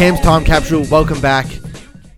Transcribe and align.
Cam's 0.00 0.20
Time 0.20 0.46
Capsule, 0.46 0.86
welcome 0.90 1.20
back. 1.20 1.44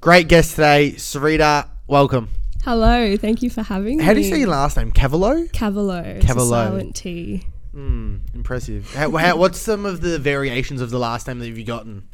Great 0.01 0.29
guest 0.29 0.53
today, 0.53 0.93
Sarita. 0.93 1.69
Welcome. 1.89 2.29
Hello, 2.63 3.17
thank 3.17 3.43
you 3.43 3.51
for 3.51 3.65
having 3.65 3.97
me. 3.97 4.05
How 4.05 4.15
do 4.15 4.21
you 4.21 4.31
say 4.31 4.39
your 4.39 4.51
last 4.51 4.77
name? 4.77 4.93
Cavalo? 4.93 5.51
Cavalo. 5.51 6.05
It's 6.05 6.25
a 6.25 6.29
Cavalo. 6.29 6.49
silent 6.49 6.95
T. 6.95 7.45
Hmm, 7.73 8.19
impressive. 8.35 8.95
How, 8.95 9.11
how, 9.17 9.37
what's 9.37 9.59
some 9.59 9.85
of 9.85 10.01
the 10.01 10.21
variations 10.21 10.81
of 10.81 10.91
the 10.91 11.01
last 11.01 11.27
name 11.27 11.41
that 11.41 11.49
you've 11.49 11.67
gotten? 11.67 12.09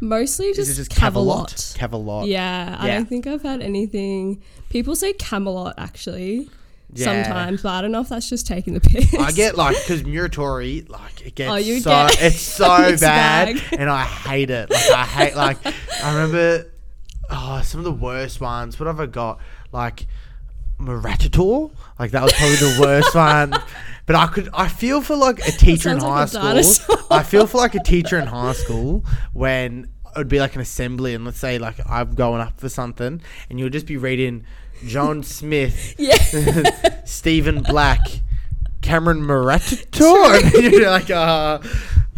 Mostly 0.00 0.52
just, 0.52 0.76
just 0.76 0.90
Cavalot. 0.90 1.74
Cavalot. 1.78 2.28
Yeah, 2.28 2.76
I 2.78 2.88
don't 2.88 3.08
think 3.08 3.26
I've 3.26 3.40
had 3.40 3.62
anything. 3.62 4.42
People 4.68 4.94
say 4.94 5.14
Camelot 5.14 5.76
actually 5.78 6.50
Yeah. 6.92 7.24
sometimes, 7.24 7.62
but 7.62 7.70
I 7.70 7.80
don't 7.82 7.90
know 7.92 8.00
if 8.00 8.08
that's 8.08 8.28
just 8.28 8.46
taking 8.46 8.74
the 8.74 8.80
piss. 8.88 9.12
I 9.14 9.32
get 9.32 9.56
like 9.56 9.76
because 9.82 10.02
Muratori, 10.04 10.88
like 10.88 11.26
it 11.26 11.34
gets 11.34 11.50
Oh, 11.50 11.56
you 11.56 11.80
so 11.80 11.90
get 11.90 12.16
it's 12.22 12.40
so 12.40 12.66
bad, 12.96 13.00
bag. 13.56 13.62
and 13.78 13.90
I 13.90 14.04
hate 14.04 14.50
it. 14.50 14.70
Like 14.70 14.90
I 14.90 15.04
hate 15.04 15.36
like 15.36 15.58
I 16.02 16.12
remember 16.14 16.72
oh 17.30 17.60
some 17.62 17.80
of 17.80 17.84
the 17.84 17.92
worst 17.92 18.40
ones. 18.40 18.78
What 18.78 18.86
have 18.86 19.00
I 19.00 19.06
got? 19.06 19.40
Like 19.72 20.06
Maratator, 20.80 21.70
like 21.98 22.10
that 22.12 22.22
was 22.22 22.32
probably 22.34 22.56
the 22.56 22.78
worst 22.80 23.14
one. 23.14 23.54
But 24.06 24.14
I 24.16 24.26
could 24.28 24.48
I 24.54 24.68
feel 24.68 25.00
for 25.02 25.16
like 25.16 25.40
a 25.46 25.50
teacher 25.52 25.90
in 25.90 25.98
high 25.98 26.20
like 26.32 26.64
school. 26.64 26.98
I 27.10 27.22
feel 27.22 27.46
for 27.46 27.58
like 27.58 27.74
a 27.74 27.82
teacher 27.82 28.18
in 28.18 28.26
high 28.26 28.52
school 28.52 29.04
when 29.32 29.88
it 30.14 30.18
would 30.18 30.28
be 30.28 30.38
like 30.38 30.54
an 30.54 30.60
assembly, 30.60 31.14
and 31.14 31.24
let's 31.24 31.38
say 31.38 31.58
like 31.58 31.76
I'm 31.88 32.14
going 32.14 32.40
up 32.40 32.60
for 32.60 32.68
something, 32.68 33.20
and 33.50 33.58
you'll 33.58 33.70
just 33.70 33.86
be 33.86 33.96
reading 33.96 34.44
John 34.84 35.22
Smith 35.22 35.94
yeah. 35.98 36.16
Stephen 37.04 37.62
Black, 37.62 38.00
Cameron 38.82 39.20
Maratator. 39.20 40.62
you're 40.72 40.90
like, 40.90 41.10
uh, 41.10 41.58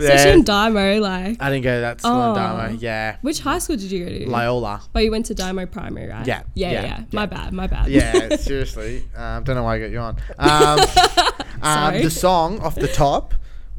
Especially 0.00 0.28
yeah. 0.30 0.34
in 0.34 0.44
Dymo, 0.44 1.00
like. 1.00 1.42
I 1.42 1.50
didn't 1.50 1.64
go 1.64 1.74
to 1.74 1.80
that 1.80 2.00
school 2.00 2.12
Oh. 2.12 2.28
in 2.30 2.34
Damo. 2.36 2.78
Yeah. 2.78 3.16
Which 3.22 3.41
high 3.41 3.58
school 3.58 3.77
did 3.77 3.91
you 3.91 4.05
go 4.05 4.10
to? 4.10 4.30
Loyola. 4.30 4.82
But 4.92 5.02
you 5.05 5.10
went 5.10 5.27
to 5.27 5.34
Dymo 5.34 5.69
Primary, 5.70 6.08
right? 6.08 6.24
Yeah, 6.27 6.42
Yeah, 6.55 6.70
yeah, 6.70 6.82
yeah. 6.82 6.86
yeah. 7.00 7.05
My 7.12 7.27
bad, 7.27 7.52
my 7.52 7.66
bad. 7.66 7.88
Yeah, 7.88 8.36
seriously. 8.36 9.02
Um, 9.16 9.42
don't 9.42 9.56
know 9.56 9.64
why 9.64 9.77
I 9.77 9.80
got 9.80 9.91
you 9.91 9.98
on. 9.98 10.16
Um, 10.38 10.80
um, 11.62 11.94
the 12.02 12.10
song 12.10 12.60
off 12.60 12.77
the 12.77 12.86
top, 12.86 13.34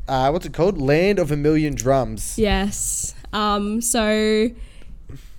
uh, 0.10 0.30
what's 0.32 0.46
it 0.46 0.54
called? 0.54 0.78
Land 0.78 1.20
of 1.20 1.32
a 1.32 1.38
Million 1.38 1.74
Drums. 1.76 2.38
yes. 2.38 3.14
Um, 3.32 3.80
so 3.80 4.50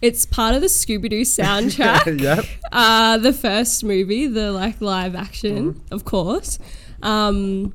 it's 0.03 0.25
part 0.27 0.55
of 0.55 0.61
the 0.63 0.67
Scooby 0.69 1.09
Doo 1.11 1.23
soundtrack. 1.23 2.21
yep. 2.23 2.45
Uh, 2.73 3.19
the 3.19 3.33
first 3.33 3.85
movie, 3.85 4.27
the 4.27 4.53
like 4.53 4.81
live 4.81 5.15
action, 5.15 5.75
Mm-hmm. 5.75 5.95
of 5.95 6.05
course. 6.05 6.59
Um, 7.03 7.75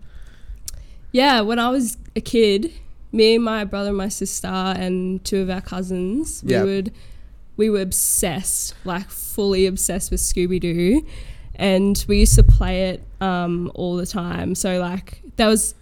yeah, 1.12 1.42
when 1.42 1.60
I 1.60 1.70
was 1.70 1.98
a 2.16 2.22
kid, 2.22 2.72
me, 3.12 3.36
and 3.36 3.44
my 3.44 3.64
brother, 3.64 3.90
and 3.90 3.98
my 3.98 4.10
sister, 4.10 4.48
and 4.48 5.24
two 5.24 5.42
of 5.42 5.50
our 5.50 5.62
cousins, 5.62 6.44
we 6.44 6.52
Yep. 6.52 6.66
would 6.66 6.92
we 7.58 7.70
were 7.70 7.80
obsessed, 7.82 8.74
like 8.84 9.10
fully 9.10 9.66
obsessed 9.66 10.12
with 10.12 10.20
Scooby 10.20 10.60
Doo, 10.60 11.06
and 11.56 12.04
we 12.08 12.20
used 12.20 12.36
to 12.36 12.44
play 12.44 12.90
it 12.90 13.04
um, 13.22 13.72
all 13.76 13.96
the 13.96 14.06
time. 14.06 14.56
So 14.56 14.80
like 14.80 15.22
there 15.38 15.48
was 15.48 15.74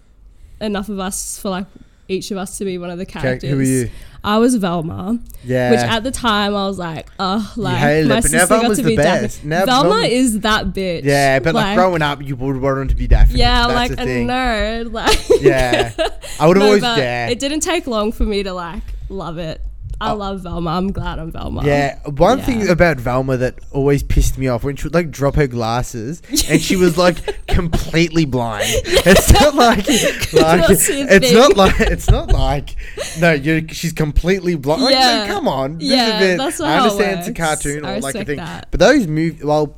enough 0.60 0.88
of 0.88 1.00
us 1.00 1.36
for 1.38 1.48
like 1.50 1.66
each 2.06 2.30
of 2.30 2.36
us 2.38 2.58
to 2.58 2.64
be 2.64 2.78
one 2.78 2.90
of 2.90 2.98
the 2.98 3.02
Okay, 3.04 3.20
characters. 3.20 3.50
who 3.50 3.58
are 3.58 3.62
you? 3.62 3.90
I 4.24 4.38
was 4.38 4.54
Velma, 4.56 5.18
Yeah. 5.44 5.70
which 5.70 5.80
at 5.80 6.02
the 6.02 6.10
time 6.10 6.56
I 6.56 6.66
was 6.66 6.78
like, 6.78 7.08
oh, 7.18 7.52
like 7.56 7.80
my 7.80 7.90
it, 7.90 8.08
but 8.08 8.14
now 8.14 8.20
sister 8.22 8.46
got 8.48 8.68
to 8.76 8.82
the 8.82 8.82
be. 8.82 8.96
Daphne. 8.96 9.48
Now 9.50 9.66
Velma 9.66 9.88
Velma- 9.90 10.06
is 10.06 10.40
that 10.40 10.66
bitch. 10.68 11.04
yeah, 11.04 11.38
but 11.40 11.54
like, 11.54 11.76
growing 11.76 12.00
up, 12.00 12.22
you 12.22 12.34
would 12.34 12.56
want 12.56 12.88
to 12.88 12.96
be 12.96 13.06
Daphne. 13.06 13.38
Yeah, 13.38 13.66
like 13.66 13.90
a 13.90 13.96
thing. 13.96 14.26
nerd. 14.26 14.92
Like 14.92 15.18
Yeah. 15.42 15.92
I 16.40 16.46
would 16.48 16.56
have 16.56 16.62
No, 16.64 16.66
always, 16.68 16.82
yeah. 16.82 17.28
It 17.28 17.38
didn't 17.38 17.60
take 17.60 17.86
long 17.86 18.12
for 18.12 18.24
me 18.24 18.42
to 18.42 18.52
like 18.54 18.82
love 19.10 19.36
it. 19.38 19.60
I 20.00 20.10
Oh. 20.12 20.16
love 20.16 20.40
Velma. 20.42 20.70
I'm 20.70 20.92
glad 20.92 21.18
I'm 21.18 21.30
Velma. 21.30 21.64
Yeah, 21.64 21.98
one 22.06 22.40
thing 22.40 22.68
about 22.68 22.98
Velma 22.98 23.36
that 23.36 23.54
always 23.70 24.02
pissed 24.02 24.36
me 24.38 24.48
off 24.48 24.64
when 24.64 24.76
she 24.76 24.84
would 24.84 24.94
like 24.94 25.10
drop 25.10 25.36
her 25.36 25.46
glasses 25.46 26.20
and 26.48 26.60
she 26.60 26.76
was 26.76 26.98
like 26.98 27.46
completely 27.46 28.24
blind. 28.24 28.64
It's 28.66 29.32
not 29.32 29.54
like, 29.54 29.86
like 30.32 30.68
not 30.68 30.76
see 30.78 31.02
a 31.02 31.06
it's 31.14 31.32
not 31.32 31.56
like 31.56 31.80
it's 31.80 32.10
not 32.10 32.32
like 32.32 32.76
no, 33.20 33.32
you 33.32 33.66
she's 33.68 33.92
completely 33.92 34.56
blind. 34.56 34.82
Like, 34.82 34.92
Yeah. 34.94 35.26
come 35.28 35.46
on, 35.48 35.78
this 35.78 35.84
is 35.88 35.94
Yeah, 35.94 36.16
a 36.16 36.20
bit, 36.20 36.38
that's 36.38 36.58
not 36.58 36.68
I 36.68 36.72
how 36.72 36.78
it 36.78 36.90
understand 36.90 37.18
it's 37.20 37.28
a 37.28 37.30
works. 37.30 37.40
cartoon 37.62 37.84
I 37.84 37.88
or 37.96 38.00
like 38.00 38.02
a 38.02 38.06
respect 38.18 38.26
thing, 38.26 38.36
that. 38.38 38.68
but 38.70 38.80
those 38.80 39.06
move 39.06 39.42
well. 39.42 39.76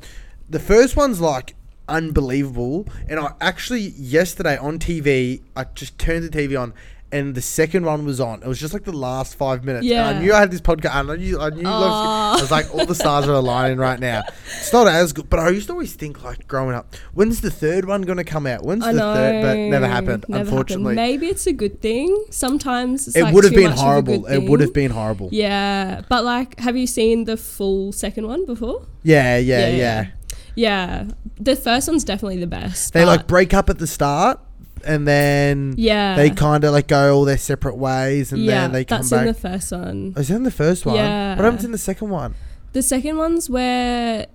The 0.49 0.59
first 0.59 0.95
one's 0.95 1.19
like 1.21 1.55
unbelievable, 1.89 2.87
and 3.09 3.19
I 3.19 3.33
actually 3.41 3.81
yesterday 3.97 4.57
on 4.57 4.79
TV 4.79 5.41
I 5.55 5.65
just 5.75 5.97
turned 5.99 6.23
the 6.23 6.29
TV 6.29 6.59
on. 6.59 6.73
And 7.09 7.35
the 7.35 7.41
second 7.41 7.85
one 7.85 8.05
was 8.05 8.19
on. 8.19 8.43
It 8.43 8.47
was 8.47 8.59
just 8.59 8.73
like 8.73 8.83
the 8.83 8.91
last 8.91 9.35
five 9.35 9.63
minutes. 9.63 9.89
And 9.89 10.17
I 10.17 10.19
knew 10.19 10.33
I 10.33 10.41
had 10.41 10.51
this 10.51 10.59
podcast. 10.59 10.93
And 10.93 11.11
I 11.11 11.15
knew 11.15 11.39
I 11.39 11.49
knew. 11.51 11.63
Aw. 11.65 12.37
I 12.37 12.41
was 12.41 12.51
like, 12.51 12.73
all 12.75 12.85
the 12.85 12.95
stars 12.95 13.27
are 13.29 13.33
aligning 13.33 13.77
right 13.77 13.97
now. 13.97 14.23
It's 14.59 14.73
not 14.73 14.87
as 14.87 15.13
good, 15.13 15.29
but 15.29 15.39
I 15.39 15.49
used 15.49 15.67
to 15.67 15.73
always 15.73 15.93
think 15.95 16.21
like 16.23 16.47
growing 16.49 16.75
up, 16.75 16.95
when's 17.13 17.39
the 17.39 17.49
third 17.49 17.85
one 17.85 18.01
going 18.01 18.17
to 18.17 18.25
come 18.25 18.45
out? 18.45 18.63
When's 18.63 18.83
I 18.83 18.91
the 18.91 18.99
know. 18.99 19.13
third? 19.13 19.41
But 19.41 19.57
never 19.57 19.87
happened, 19.87 20.25
Never 20.27 20.41
unfortunately. 20.41 20.95
happened. 20.95 20.95
Maybe 20.97 21.27
it's 21.27 21.47
a 21.47 21.53
good 21.53 21.81
thing. 21.81 22.25
Sometimes 22.29 23.07
it's 23.07 23.15
it 23.15 23.23
like 23.23 23.33
would 23.33 23.45
have 23.45 23.53
been 23.53 23.69
much 23.69 23.73
of 23.73 23.79
a 23.79 23.85
horrible. 23.85 24.25
It 24.25 24.49
would 24.49 24.59
have 24.59 24.73
been 24.73 24.91
horrible. 24.91 25.29
Yeah, 25.31 26.01
but 26.09 26.25
like, 26.25 26.59
have 26.59 26.75
you 26.75 26.87
seen 26.87 27.23
the 27.23 27.37
full 27.37 27.93
second 27.93 28.27
one 28.27 28.45
before? 28.45 28.85
Yeah, 29.03 29.37
yeah, 29.37 29.59
yeah. 29.59 29.67
Yeah, 29.67 29.75
yeah. 29.77 30.07
Yeah, 30.55 31.05
the 31.39 31.55
first 31.55 31.87
one's 31.87 32.03
definitely 32.03 32.39
the 32.39 32.47
best. 32.47 32.91
They 32.91 33.05
like 33.05 33.27
break 33.27 33.53
up 33.53 33.69
at 33.69 33.77
the 33.77 33.85
start, 33.85 34.39
and 34.85 35.07
then 35.07 35.75
yeah, 35.77 36.15
they 36.15 36.29
kind 36.29 36.63
of 36.63 36.71
like 36.71 36.87
go 36.87 37.15
all 37.15 37.25
their 37.25 37.37
separate 37.37 37.75
ways, 37.77 38.31
and 38.31 38.41
yeah, 38.43 38.61
then 38.61 38.71
they 38.73 38.85
come 38.85 38.97
that's 38.99 39.09
back. 39.09 39.21
in 39.21 39.27
the 39.27 39.33
first 39.33 39.71
one. 39.71 40.13
Oh, 40.15 40.19
is 40.21 40.27
that 40.29 40.35
in 40.35 40.43
the 40.43 40.51
first 40.51 40.85
one? 40.85 40.95
Yeah. 40.95 41.35
What 41.35 41.43
happens 41.45 41.65
in 41.65 41.71
the 41.71 41.77
second 41.77 42.09
one? 42.09 42.35
The 42.73 42.81
second 42.81 43.17
one's 43.17 43.49
where 43.49 44.27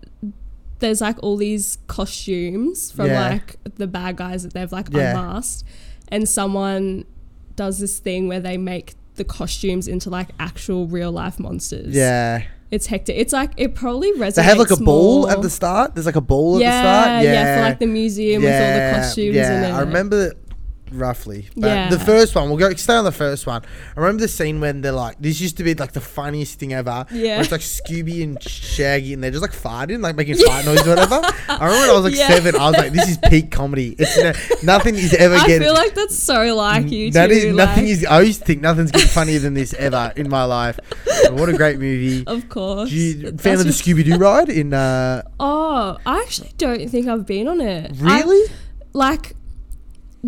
there's 0.80 1.00
like 1.00 1.16
all 1.22 1.36
these 1.36 1.78
costumes 1.86 2.90
from 2.90 3.06
Yeah. 3.06 3.28
like 3.30 3.56
the 3.76 3.86
bad 3.86 4.16
guys 4.16 4.42
that 4.42 4.52
they've 4.52 4.72
like 4.72 4.88
Yeah. 4.92 5.10
unmasked, 5.10 5.64
and 6.08 6.28
someone 6.28 7.04
does 7.56 7.78
this 7.78 7.98
thing 7.98 8.28
where 8.28 8.40
they 8.40 8.56
make 8.56 8.94
the 9.16 9.24
costumes 9.24 9.86
into 9.86 10.08
like 10.10 10.30
actual 10.40 10.86
real 10.86 11.12
life 11.12 11.38
monsters. 11.38 11.94
Yeah. 11.94 12.42
It's 12.72 12.86
hectic. 12.86 13.16
It's 13.16 13.34
like 13.34 13.50
it 13.58 13.74
probably 13.74 14.12
resonates. 14.12 14.36
They 14.36 14.42
have 14.44 14.56
like 14.56 14.70
a 14.70 14.76
ball 14.78 15.20
more- 15.22 15.30
at 15.30 15.42
the 15.42 15.50
start. 15.50 15.94
There's 15.94 16.06
like 16.06 16.16
a 16.16 16.22
ball 16.22 16.58
yeah, 16.58 16.68
at 16.68 16.70
the 16.70 16.80
start. 16.80 17.24
Yeah, 17.24 17.32
yeah, 17.32 17.56
for 17.56 17.62
like 17.68 17.78
the 17.78 17.86
museum 17.86 18.42
with 18.42 18.50
all 18.50 18.58
the 18.58 18.96
costumes 18.96 19.36
yeah. 19.36 19.58
in 19.58 19.64
it. 19.64 19.76
I 19.76 19.80
remember 19.80 20.32
roughly. 20.94 21.48
But 21.56 21.66
Yeah. 21.68 21.88
the 21.90 21.98
first 21.98 22.34
one, 22.34 22.48
we'll 22.48 22.58
go 22.58 22.72
stay 22.74 22.94
on 22.94 23.04
the 23.04 23.12
first 23.12 23.46
one. 23.46 23.62
I 23.96 24.00
remember 24.00 24.22
the 24.22 24.28
scene 24.28 24.60
when 24.60 24.80
they're 24.80 24.92
like, 24.92 25.16
this 25.20 25.40
used 25.40 25.56
to 25.58 25.64
be 25.64 25.74
like 25.74 25.92
the 25.92 26.00
funniest 26.00 26.58
thing 26.58 26.72
ever. 26.72 27.06
Yeah. 27.12 27.40
It's 27.40 27.50
like 27.52 27.60
Scooby 27.60 28.22
and 28.22 28.42
Shaggy 28.42 29.12
and 29.14 29.22
they're 29.22 29.30
just 29.30 29.42
like 29.42 29.52
farting, 29.52 30.00
like 30.02 30.16
making 30.16 30.36
fart 30.36 30.64
noise 30.64 30.86
or 30.86 30.90
whatever. 30.90 31.20
I 31.48 31.54
remember 31.66 31.78
when 31.80 31.90
I 31.90 31.92
was 31.94 32.04
like 32.04 32.16
Yeah. 32.16 32.28
seven, 32.28 32.56
I 32.56 32.70
was 32.70 32.76
like, 32.78 32.92
this 32.92 33.08
is 33.08 33.18
peak 33.28 33.50
comedy. 33.50 33.94
It's 33.98 34.16
no, 34.18 34.32
nothing 34.62 34.94
is 34.94 35.14
ever 35.14 35.34
I 35.34 35.46
getting. 35.46 35.62
I 35.62 35.64
feel 35.66 35.74
like 35.74 35.94
that's 35.94 36.16
so 36.18 36.54
like 36.54 36.90
you 36.90 37.10
that 37.12 37.28
too. 37.28 37.32
is 37.34 37.54
nothing 37.54 37.84
like, 37.84 37.92
is. 37.92 38.04
I 38.04 38.20
used 38.22 38.40
to 38.40 38.46
think 38.46 38.62
nothing's 38.62 38.90
getting 38.90 39.08
funnier 39.08 39.38
than 39.38 39.54
this 39.54 39.74
ever 39.74 40.12
in 40.16 40.28
my 40.28 40.44
life. 40.44 40.78
But 41.24 41.34
what 41.34 41.48
a 41.48 41.52
great 41.56 41.78
movie! 41.78 42.24
Of 42.26 42.48
course. 42.48 42.90
You, 42.90 43.32
fan 43.38 43.54
of 43.58 43.64
the 43.64 43.70
Scooby 43.72 44.04
Doo 44.04 44.16
ride 44.16 44.48
in? 44.48 44.72
Uh, 44.74 45.22
Oh, 45.40 45.98
I 46.06 46.20
actually 46.20 46.52
don't 46.58 46.88
think 46.88 47.06
I've 47.08 47.26
been 47.26 47.48
on 47.48 47.60
it. 47.60 47.90
I- 48.02 48.20
really? 48.20 48.52
like 48.92 49.31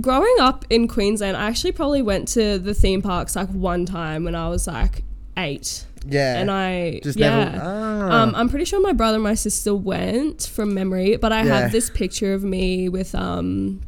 growing 0.01 0.35
up 0.41 0.65
in 0.71 0.89
Queensland, 0.89 1.37
I 1.37 1.47
actually 1.47 1.73
probably 1.73 2.03
went 2.03 2.29
to 2.29 2.59
the 2.59 2.75
theme 2.75 3.03
parks 3.03 3.37
like 3.37 3.49
one 3.51 3.87
time 3.87 4.25
when 4.25 4.35
I 4.35 4.49
was 4.49 4.67
like 4.67 5.03
eight. 5.37 5.85
yeah. 6.07 6.37
And 6.39 6.51
I 6.51 7.01
just 7.03 7.19
yeah. 7.19 7.45
never. 7.45 7.61
Ah. 7.63 8.23
Um, 8.23 8.35
I'm 8.35 8.49
pretty 8.49 8.65
sure 8.67 8.81
my 8.81 8.93
brother 8.93 9.17
and 9.17 9.25
my 9.25 9.35
sister 9.35 9.75
went 9.75 10.43
from 10.53 10.75
memory, 10.75 11.17
but 11.17 11.33
I 11.33 11.43
Yeah. 11.45 11.61
have 11.61 11.73
this 11.73 11.91
picture 11.91 12.35
of 12.35 12.43
me 12.45 12.89
with 12.89 13.15
um 13.15 13.81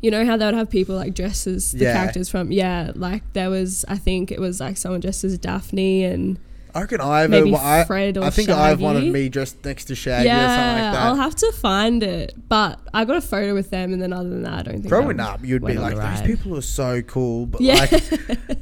you 0.00 0.10
know 0.12 0.24
how 0.24 0.36
they 0.36 0.44
would 0.44 0.54
have 0.54 0.70
people 0.70 0.94
like 0.94 1.12
dressed 1.14 1.46
as 1.48 1.72
the 1.72 1.84
Yeah. 1.84 1.92
characters 1.94 2.28
from 2.28 2.52
yeah, 2.52 2.92
like 2.94 3.24
there 3.32 3.50
was 3.50 3.84
I 3.88 3.98
think 3.98 4.30
it 4.30 4.40
was 4.40 4.60
like 4.60 4.76
someone 4.76 5.00
dressed 5.00 5.24
as 5.24 5.36
Daphne 5.38 6.04
and 6.04 6.38
I 6.74 6.80
reckon 6.82 7.00
I've 7.00 7.30
maybe 7.30 7.54
I, 7.54 7.84
Fred 7.86 8.16
or 8.18 8.24
I 8.24 8.30
think 8.30 8.48
I've 8.48 8.80
wanted 8.80 9.12
me 9.12 9.28
dressed 9.28 9.64
next 9.64 9.86
to 9.86 9.94
Shaggy 9.94 10.28
or 10.28 10.32
yeah, 10.32 10.46
something 10.56 10.84
like 10.84 10.92
that. 10.94 11.02
I'll 11.06 11.16
have 11.16 11.34
to 11.36 11.52
find 11.52 12.02
it. 12.02 12.34
But 12.48 12.80
I 12.92 13.04
got 13.04 13.16
a 13.16 13.20
photo 13.20 13.54
with 13.54 13.70
them, 13.70 13.92
and 13.92 14.00
then 14.02 14.12
other 14.12 14.28
than 14.28 14.42
that, 14.42 14.52
I 14.60 14.62
don't 14.62 14.74
think. 14.74 14.88
Growing 14.88 15.20
up, 15.20 15.44
you'd 15.44 15.64
be 15.64 15.74
like, 15.74 15.96
the 15.96 16.24
these 16.24 16.36
people 16.36 16.56
are 16.56 16.62
so 16.62 17.02
cool. 17.02 17.46
But 17.46 17.60
Yeah. 17.60 17.74
like, 17.90 18.58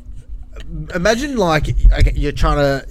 imagine 0.95 1.37
like 1.37 1.67
you're 2.17 2.33
trying 2.33 2.57
to 2.59 2.87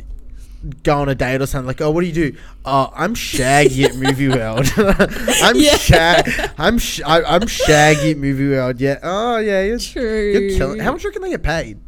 go 0.84 0.98
on 1.00 1.10
a 1.10 1.16
date 1.16 1.42
or 1.42 1.46
something. 1.46 1.68
Like, 1.68 1.82
oh, 1.82 1.92
what 1.92 2.02
do 2.02 2.08
you 2.08 2.14
do? 2.32 2.38
Oh, 2.66 2.92
I'm 2.96 3.14
Shaggy 3.16 3.84
at 3.86 3.96
Movie 3.96 4.30
World. 4.30 4.66
I'm 4.78 5.56
Yeah. 5.56 5.78
Shag. 5.78 6.30
I'm 6.58 6.78
sh- 6.78 7.02
I, 7.06 7.22
I'm 7.24 7.48
Shaggy 7.48 8.12
at 8.12 8.18
Movie 8.18 8.50
World. 8.50 8.82
Yeah. 8.82 9.00
Oh, 9.04 9.38
yeah. 9.38 9.62
You're, 9.64 9.80
True. 9.80 10.32
you're 10.32 10.58
killing. 10.58 10.80
How 10.80 10.92
much 10.92 11.02
do 11.02 11.08
you 11.08 11.10
reckon 11.12 11.22
they 11.22 11.30
get 11.32 11.44
paid? 11.44 11.80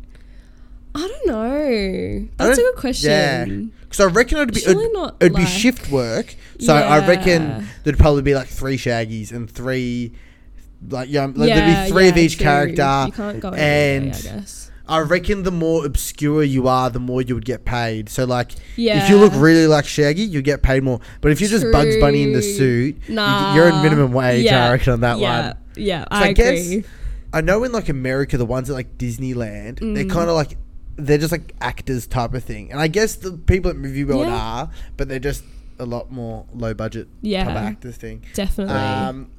I 0.97 1.07
don't 1.07 1.27
know. 1.27 2.27
That's 2.37 2.57
a 2.57 2.61
don't- 2.61 2.73
good 2.75 2.81
question. 2.81 3.09
Yeah. 3.11 3.45
Because 3.83 3.99
I 4.01 4.05
reckon 4.05 4.37
it'd 4.39 4.53
be 4.53 4.59
Surely 4.59 4.83
it'd, 4.85 4.93
not, 4.93 5.15
it'd 5.21 5.35
be 5.35 5.45
shift 5.45 5.89
work. 5.91 6.35
So 6.59 6.73
I 6.75 7.07
reckon 7.07 7.67
there'd 7.83 7.97
probably 7.97 8.21
be 8.21 8.35
like 8.35 8.47
three 8.47 8.77
Shaggies 8.77 9.31
and 9.31 9.49
three 9.49 10.11
like 10.89 11.09
yeah, 11.09 11.25
like 11.25 11.49
yeah, 11.49 11.55
there'd 11.73 11.85
be 11.87 11.91
three 11.91 12.09
of 12.09 12.17
each 12.17 12.35
true. 12.37 12.43
character. 12.43 13.03
You 13.07 13.11
can't 13.13 13.39
go 13.39 13.49
and 13.49 14.05
and 14.07 14.15
I 14.15 14.19
guess. 14.19 14.71
I 14.89 14.99
reckon 14.99 15.43
the 15.43 15.51
more 15.51 15.85
obscure 15.85 16.43
you 16.43 16.67
are, 16.67 16.89
the 16.89 16.99
more 16.99 17.21
you 17.21 17.35
would 17.35 17.45
get 17.45 17.65
paid. 17.65 18.09
So 18.09 18.25
like, 18.25 18.51
Yeah. 18.75 19.03
if 19.03 19.09
you 19.09 19.17
look 19.17 19.33
really 19.35 19.67
like 19.67 19.85
Shaggy, 19.85 20.21
you 20.23 20.41
get 20.41 20.61
paid 20.63 20.83
more. 20.83 20.99
But 21.21 21.31
if 21.31 21.41
you're 21.41 21.49
just 21.49 21.65
Bugs 21.71 21.97
Bunny 21.97 22.23
in 22.23 22.31
the 22.33 22.41
suit, 22.41 22.97
you, 23.07 23.15
Nah. 23.15 23.53
you're 23.55 23.67
in 23.69 23.81
minimum 23.81 24.11
wage. 24.13 24.45
Yeah. 24.45 24.67
I 24.67 24.71
reckon 24.71 24.93
on 24.93 25.01
that 25.01 25.19
yeah, 25.19 25.47
one. 25.47 25.57
Yeah, 25.75 26.05
I, 26.09 26.29
I 26.29 26.33
guess- 26.33 26.65
agree. 26.67 26.83
I 27.33 27.41
know 27.41 27.63
in 27.65 27.71
like 27.73 27.89
America, 27.89 28.37
the 28.37 28.45
ones 28.45 28.69
at 28.69 28.73
like 28.73 28.97
Disneyland, 28.97 29.79
they're 29.79 30.05
Mm. 30.05 30.09
kind 30.09 30.29
of 30.29 30.35
like 30.35 30.57
they're 30.97 31.17
just 31.17 31.31
like 31.31 31.53
actors 31.61 32.07
type 32.07 32.33
of 32.33 32.43
thing. 32.43 32.71
And 32.71 32.79
I 32.81 32.87
guess 32.87 33.15
the 33.15 33.31
people 33.33 33.71
at 33.71 33.77
Movie 33.77 34.03
World 34.03 34.27
Yeah. 34.27 34.35
are, 34.35 34.69
but 34.97 35.07
they're 35.07 35.19
just 35.19 35.43
a 35.79 35.85
lot 35.85 36.11
more 36.11 36.45
low 36.55 36.73
budget 36.73 37.07
type 37.07 37.47
of 37.47 37.53
Yeah. 37.53 37.61
actors 37.63 37.95
thing. 37.97 38.23
Definitely. 38.33 38.73
Um, 38.75 39.29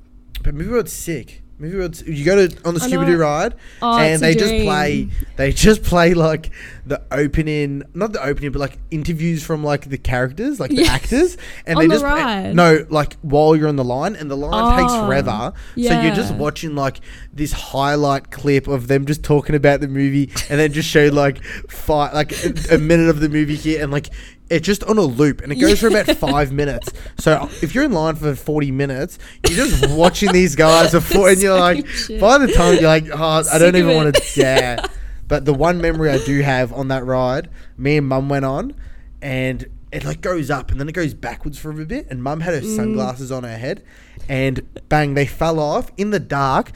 but 0.43 0.55
Movie 0.55 0.71
World's 0.71 0.93
sick. 0.93 1.43
Movie 1.59 1.77
World's 1.77 2.03
you 2.07 2.25
go 2.25 2.47
to 2.47 2.57
on 2.65 2.75
the 2.75 2.81
Scooby. 2.81 3.05
Doo 3.07 3.17
ride, 3.17 3.57
Oh, 3.83 3.99
and 3.99 4.23
they 4.23 4.35
just 4.37 4.55
play. 4.65 5.09
They 5.37 5.51
just 5.53 5.83
play 5.83 6.15
like 6.15 6.51
the 6.89 7.03
opening, 7.13 7.83
not 7.95 8.13
the 8.13 8.23
opening, 8.23 8.51
but 8.53 8.59
like 8.61 8.79
interviews 8.91 9.43
from 9.45 9.63
like 9.63 9.89
the 9.89 9.99
characters, 9.99 10.59
like 10.59 10.71
the 10.71 10.77
Yes. 10.77 10.89
actors, 10.89 11.37
and 11.67 11.77
On 11.77 11.83
they 11.83 11.89
the 11.89 11.95
just 11.95 12.05
ride. 12.05 12.55
no, 12.55 12.87
like 12.89 13.15
while 13.23 13.55
you're 13.55 13.69
on 13.69 13.77
the 13.77 13.85
line, 13.85 14.17
and 14.17 14.31
the 14.31 14.37
line 14.37 14.51
oh, 14.55 14.77
takes 14.83 14.93
Oh, 14.93 15.07
forever. 15.07 15.53
So 15.77 16.01
you're 16.01 16.15
just 16.15 16.35
watching 16.35 16.75
like 16.75 17.01
this 17.33 17.53
highlight 17.53 18.31
clip 18.31 18.67
of 18.69 18.89
them 18.89 19.07
just 19.07 19.23
talking 19.23 19.55
about 19.55 19.81
the 19.81 19.89
movie, 19.89 20.31
and 20.51 20.59
then 20.59 20.73
just 20.73 20.89
show 20.89 21.07
like 21.13 21.45
five, 21.69 22.15
like 22.15 22.33
a, 22.45 22.75
a 22.77 22.79
minute 22.79 23.09
of 23.09 23.21
the 23.21 23.29
movie 23.29 23.57
here, 23.57 23.83
and 23.83 23.93
like 23.93 24.09
it's 24.51 24.65
just 24.65 24.83
on 24.85 24.97
a 24.97 25.03
loop, 25.03 25.43
and 25.43 25.53
it 25.53 25.57
goes 25.57 25.79
for 25.79 25.89
about 25.89 26.07
five 26.17 26.53
minutes. 26.53 26.89
So 27.19 27.49
if 27.63 27.75
you're 27.75 27.85
in 27.85 27.93
line 27.93 28.15
for 28.15 28.35
forty 28.35 28.71
minutes, 28.71 29.19
you're 29.47 29.67
just 29.67 29.91
watching 29.91 30.33
these 30.33 30.57
guys 30.57 30.93
before, 30.93 31.29
and 31.29 31.41
you're 31.43 31.59
like, 31.59 31.87
shit. 31.89 32.19
by 32.21 32.39
the 32.39 32.51
time 32.53 32.75
you're 32.75 32.85
like, 32.85 33.05
oh, 33.13 33.43
I 33.53 33.59
don't 33.59 33.77
even 33.77 33.95
want 33.95 34.15
to, 34.15 34.41
yeah. 34.41 34.87
But 35.29 35.45
the 35.45 35.55
one 35.55 35.81
memory 35.81 36.11
I 36.11 36.19
do 36.25 36.41
have 36.41 36.73
on 36.73 36.89
that 36.89 37.05
ride, 37.05 37.49
me 37.77 37.99
and 37.99 38.07
mum 38.09 38.29
went 38.29 38.45
on, 38.47 38.75
and 39.23 39.67
it 39.93 40.05
like 40.05 40.21
goes 40.21 40.51
up 40.51 40.71
and 40.71 40.79
then 40.81 40.89
it 40.89 40.93
goes 40.93 41.15
backwards 41.15 41.59
for 41.59 41.71
a 41.71 41.85
bit, 41.87 42.07
and 42.11 42.23
mum 42.23 42.41
had 42.41 42.55
her 42.55 42.61
Mm. 42.61 42.77
sunglasses 42.77 43.31
on 43.31 43.45
her 43.45 43.57
head, 43.59 43.83
and 44.29 44.63
bang, 44.89 45.15
they 45.15 45.27
fell 45.27 45.59
off 45.61 45.91
in 45.97 46.11
the 46.11 46.19
dark, 46.21 46.73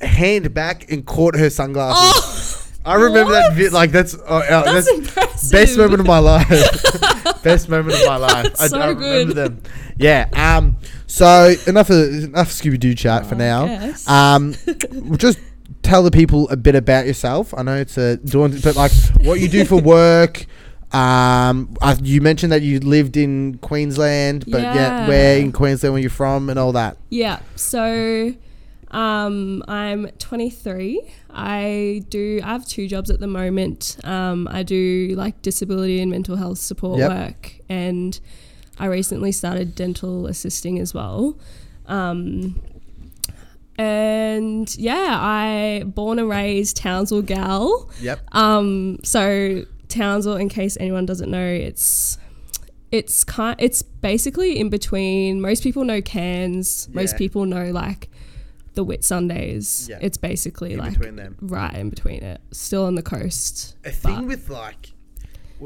hand 0.00 0.52
back 0.54 0.90
and 0.90 1.04
caught 1.06 1.36
her 1.36 1.48
sunglasses. 1.50 2.56
oh, 2.84 2.90
I 2.90 2.94
remember 2.96 3.32
that 3.32 3.56
bit 3.56 3.72
like 3.72 3.92
that's 3.92 4.14
uh, 4.14 4.18
uh, 4.26 4.62
That's, 4.64 4.86
that's, 4.86 4.88
impressive. 4.98 5.52
best 5.52 5.78
moment 5.78 6.00
of 6.00 6.06
my 6.06 6.18
life. 6.18 6.48
best 7.44 7.68
moment 7.68 7.94
of 8.00 8.06
my 8.06 8.16
life. 8.16 8.52
I, 8.60 8.66
So 8.66 8.78
I 8.80 8.88
remember 8.88 9.34
good. 9.34 9.36
them. 9.36 9.62
Yeah. 9.96 10.28
Um. 10.34 10.76
So 11.06 11.54
enough 11.66 11.90
of 11.90 11.98
enough 12.24 12.48
Scooby 12.50 12.80
Doo 12.80 12.94
chat 12.94 13.26
for 13.26 13.34
now. 13.36 13.66
guess. 13.66 14.08
Um. 14.08 14.54
just 15.16 15.38
tell 15.92 16.02
the 16.02 16.10
people 16.10 16.48
a 16.48 16.56
bit 16.56 16.74
about 16.74 17.04
yourself. 17.04 17.52
I 17.54 17.62
know 17.62 17.76
it's 17.76 17.98
a 17.98 18.16
daunting, 18.16 18.62
but 18.62 18.76
like 18.76 18.92
what 19.24 19.40
you 19.40 19.48
do 19.48 19.66
for 19.66 19.78
work. 19.98 20.46
Um, 20.90 21.76
I, 21.82 21.98
you 22.02 22.22
mentioned 22.22 22.50
that 22.52 22.62
you 22.62 22.80
lived 22.80 23.18
in 23.18 23.58
Queensland, 23.58 24.44
but 24.48 24.62
yeah. 24.62 24.74
Yeah. 24.74 25.08
where 25.08 25.38
in 25.38 25.52
Queensland 25.52 25.92
were 25.92 25.98
you 25.98 26.08
from 26.08 26.48
and 26.48 26.58
all 26.58 26.72
that? 26.72 26.96
Yeah. 27.10 27.40
So 27.56 28.32
um, 28.90 29.62
I'm 29.68 30.08
23. 30.18 31.02
I 31.28 32.04
do. 32.08 32.40
I 32.42 32.48
have 32.48 32.66
two 32.66 32.88
jobs 32.88 33.10
at 33.10 33.20
the 33.20 33.26
moment. 33.26 33.98
Um, 34.02 34.48
I 34.50 34.62
do 34.62 35.12
like 35.14 35.42
disability 35.42 36.00
and 36.00 36.10
mental 36.10 36.36
health 36.36 36.58
support 36.58 37.00
Yep. 37.00 37.10
work, 37.10 37.54
and 37.68 38.18
I 38.78 38.86
recently 38.86 39.32
started 39.32 39.74
dental 39.74 40.26
assisting 40.26 40.78
as 40.78 40.94
well. 40.94 41.36
Um, 41.86 42.62
and 43.78 44.74
yeah, 44.76 45.16
I 45.18 45.82
born 45.86 46.18
and 46.18 46.28
raised 46.28 46.76
Townsville 46.76 47.22
gal. 47.22 47.90
Yep. 48.00 48.20
Um, 48.32 48.98
so 49.02 49.64
Townsville, 49.88 50.36
in 50.36 50.48
case 50.48 50.76
anyone 50.80 51.06
doesn't 51.06 51.30
know, 51.30 51.46
it's 51.46 52.18
it's 52.90 53.24
kind 53.24 53.56
it's 53.58 53.82
basically 53.82 54.58
in 54.58 54.68
between. 54.68 55.40
Most 55.40 55.62
people 55.62 55.84
know 55.84 56.00
Cairns. 56.02 56.88
Most 56.92 57.12
Yeah. 57.12 57.18
people 57.18 57.46
know 57.46 57.70
like 57.70 58.08
the 58.74 58.84
Whitsundays. 58.84 59.88
Yeah. 59.88 59.98
It's 60.00 60.16
basically 60.16 60.72
In 60.74 60.78
like 60.78 60.92
between 60.98 61.16
them. 61.16 61.36
right 61.40 61.74
in 61.74 61.90
between 61.90 62.22
it. 62.22 62.40
Still 62.52 62.84
on 62.86 62.94
the 62.94 63.02
coast. 63.02 63.76
a 63.84 63.90
thing 63.90 64.26
with 64.26 64.48
like 64.48 64.91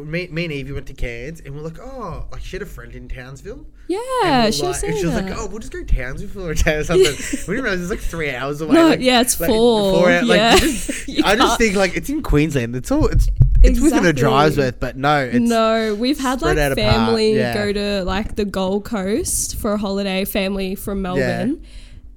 me, 0.05 0.29
me 0.29 0.45
and 0.45 0.53
Evie 0.53 0.73
went 0.73 0.87
to 0.87 0.95
Cairns 0.95 1.41
and 1.41 1.55
we're 1.55 1.63
like, 1.63 1.79
oh, 1.79 2.27
like 2.31 2.43
she 2.43 2.57
had 2.57 2.63
a 2.63 2.67
friend 2.67 2.95
in 2.95 3.09
Townsville. 3.09 3.67
Yeah, 3.89 4.51
she 4.51 4.67
was 4.67 4.83
like, 4.83 4.91
and 4.91 4.99
she 4.99 5.07
was 5.07 5.15
that. 5.15 5.25
like, 5.27 5.39
oh, 5.39 5.47
we'll 5.47 5.61
just 5.61 5.73
go 5.73 5.83
to 5.83 5.95
Townsville 5.95 6.29
for 6.29 6.51
a 6.51 6.55
day 6.55 6.77
or 6.77 6.85
something. 6.85 7.05
we 7.49 7.55
didn't 7.55 7.65
realize 7.65 7.81
it's 7.81 7.91
like 7.91 8.01
three 8.01 8.35
hours 8.35 8.61
away. 8.61 8.75
No, 8.75 8.89
like, 8.89 9.01
yeah, 9.01 9.21
it's 9.21 9.39
like, 9.41 9.49
four. 9.49 10.11
hour- 10.11 10.23
like, 10.23 10.37
yeah. 10.37 10.55
you 10.55 10.61
just- 10.61 11.09
I 11.25 11.37
just 11.37 11.59
think 11.59 11.77
like 11.77 11.97
it's 11.97 12.09
in 12.09 12.23
Queensland. 12.23 12.75
It's 12.77 12.91
all 12.91 13.07
it's 13.07 13.29
it's 13.63 13.81
within 13.81 14.07
a 14.07 14.13
drive's 14.13 14.57
worth, 14.57 14.79
but 14.81 14.97
no, 14.97 15.25
it's 15.25 15.39
no, 15.39 15.95
we've 15.95 16.19
had 16.19 16.43
like 16.43 16.57
family 16.75 17.37
yeah. 17.37 17.55
go 17.55 17.73
to 17.73 18.05
like 18.05 18.37
the 18.37 18.45
Gold 18.45 18.85
Coast 18.85 19.57
for 19.57 19.73
a 19.73 19.79
holiday, 19.79 20.25
family 20.25 20.75
from 20.75 21.03
Melbourne. 21.03 21.63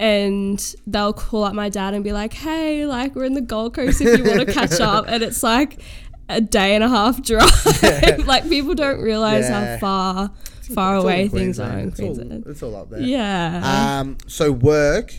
And 0.01 0.75
they'll 0.87 1.11
call 1.11 1.43
up 1.43 1.53
my 1.53 1.67
dad 1.67 1.93
and 1.93 2.05
be 2.05 2.13
like, 2.13 2.31
hey, 2.31 2.85
like, 2.85 3.15
we're 3.15 3.25
in 3.25 3.33
the 3.33 3.41
Gold 3.41 3.73
Coast 3.73 3.99
if 3.99 4.17
you 4.17 4.23
want 4.23 4.47
to 4.47 4.53
catch 4.53 4.79
up. 4.79 5.05
And 5.09 5.21
it's 5.21 5.43
like 5.43 5.81
a 6.29 6.39
day 6.39 6.75
and 6.75 6.83
a 6.83 6.89
half 6.89 7.21
drive. 7.29 8.25
like, 8.25 8.47
people 8.47 8.75
don't 8.75 9.01
realize 9.01 9.45
Yeah. 9.49 9.73
how 9.73 9.79
far, 9.79 10.31
it's 10.59 10.67
far 10.73 10.95
all 10.95 11.01
away 11.03 11.27
things 11.27 11.59
are 11.59 11.77
in 11.79 11.89
It's 11.89 11.99
all, 11.99 12.05
Queensland. 12.15 12.43
it's 12.47 12.63
all 12.63 12.75
up 12.75 12.89
there. 12.91 13.01
Yeah. 13.01 13.99
Um. 14.01 14.17
So 14.27 14.51
work, 14.51 15.13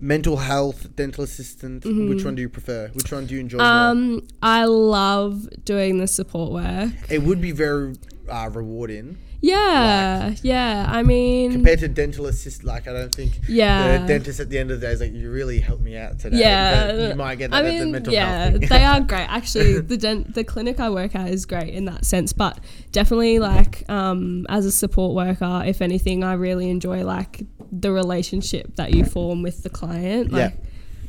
mental 0.00 0.36
health, 0.38 0.94
dental 0.96 1.24
assistant. 1.24 1.82
Mm-hmm. 1.84 2.08
Which 2.08 2.24
one 2.24 2.34
do 2.36 2.42
you 2.42 2.48
prefer? 2.48 2.88
Which 2.94 3.10
one 3.12 3.26
do 3.26 3.34
you 3.34 3.40
enjoy 3.40 3.58
more? 3.58 3.66
um, 3.66 4.26
I 4.42 4.64
love 4.64 5.48
doing 5.64 5.98
the 5.98 6.06
support 6.08 6.52
work. 6.52 6.92
It 7.10 7.22
would 7.22 7.40
be 7.40 7.52
very 7.52 7.94
uh, 8.28 8.48
rewarding. 8.52 9.18
Yeah. 9.42 10.34
yeah. 10.42 10.86
I 10.88 11.02
mean, 11.02 11.52
compared 11.52 11.80
to 11.80 11.88
dental 11.88 12.26
assist, 12.26 12.62
like 12.62 12.86
I 12.86 12.92
don't 12.92 13.14
think 13.14 13.40
Yeah. 13.48 13.98
the 13.98 14.06
dentist 14.06 14.38
at 14.40 14.48
the 14.50 14.58
end 14.58 14.70
of 14.70 14.80
the 14.80 14.86
day 14.86 14.92
is 14.92 15.00
like, 15.00 15.12
you 15.12 15.30
really 15.30 15.58
helped 15.58 15.82
me 15.82 15.96
out 15.96 16.20
today. 16.20 16.38
Yeah, 16.38 16.86
But 16.92 17.08
you 17.08 17.14
might 17.16 17.34
get 17.36 17.50
that 17.50 17.56
I 17.56 17.62
the 17.62 17.68
mean, 17.84 17.92
mental 17.92 18.12
yeah, 18.12 18.50
they 18.56 18.84
are 18.84 19.00
great. 19.00 19.26
Actually, 19.28 19.80
the 19.80 19.96
dent, 19.96 20.34
the 20.34 20.44
clinic 20.44 20.78
I 20.78 20.90
work 20.90 21.14
at 21.16 21.28
is 21.28 21.44
great 21.44 21.74
in 21.74 21.84
that 21.86 22.04
sense. 22.04 22.32
But 22.32 22.60
definitely, 22.92 23.40
like 23.40 23.84
um, 23.90 24.46
as 24.48 24.64
a 24.64 24.72
support 24.72 25.14
worker, 25.14 25.62
if 25.66 25.82
anything, 25.82 26.22
I 26.22 26.34
really 26.34 26.70
enjoy 26.70 27.04
like 27.04 27.42
the 27.72 27.90
relationship 27.90 28.76
that 28.76 28.94
you 28.94 29.04
form 29.04 29.42
with 29.42 29.64
the 29.64 29.70
client. 29.70 30.30
Yeah. 30.30 30.38
Like, 30.38 30.54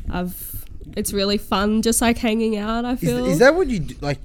I've 0.10 0.66
it's 0.98 1.14
really 1.14 1.38
fun, 1.38 1.82
just 1.82 2.02
like 2.02 2.18
hanging 2.18 2.58
out. 2.58 2.84
I 2.86 2.94
is, 2.94 3.00
feel. 3.00 3.26
is 3.26 3.40
that 3.40 3.56
what 3.56 3.68
you 3.68 3.80
do? 3.80 3.96
like? 4.02 4.20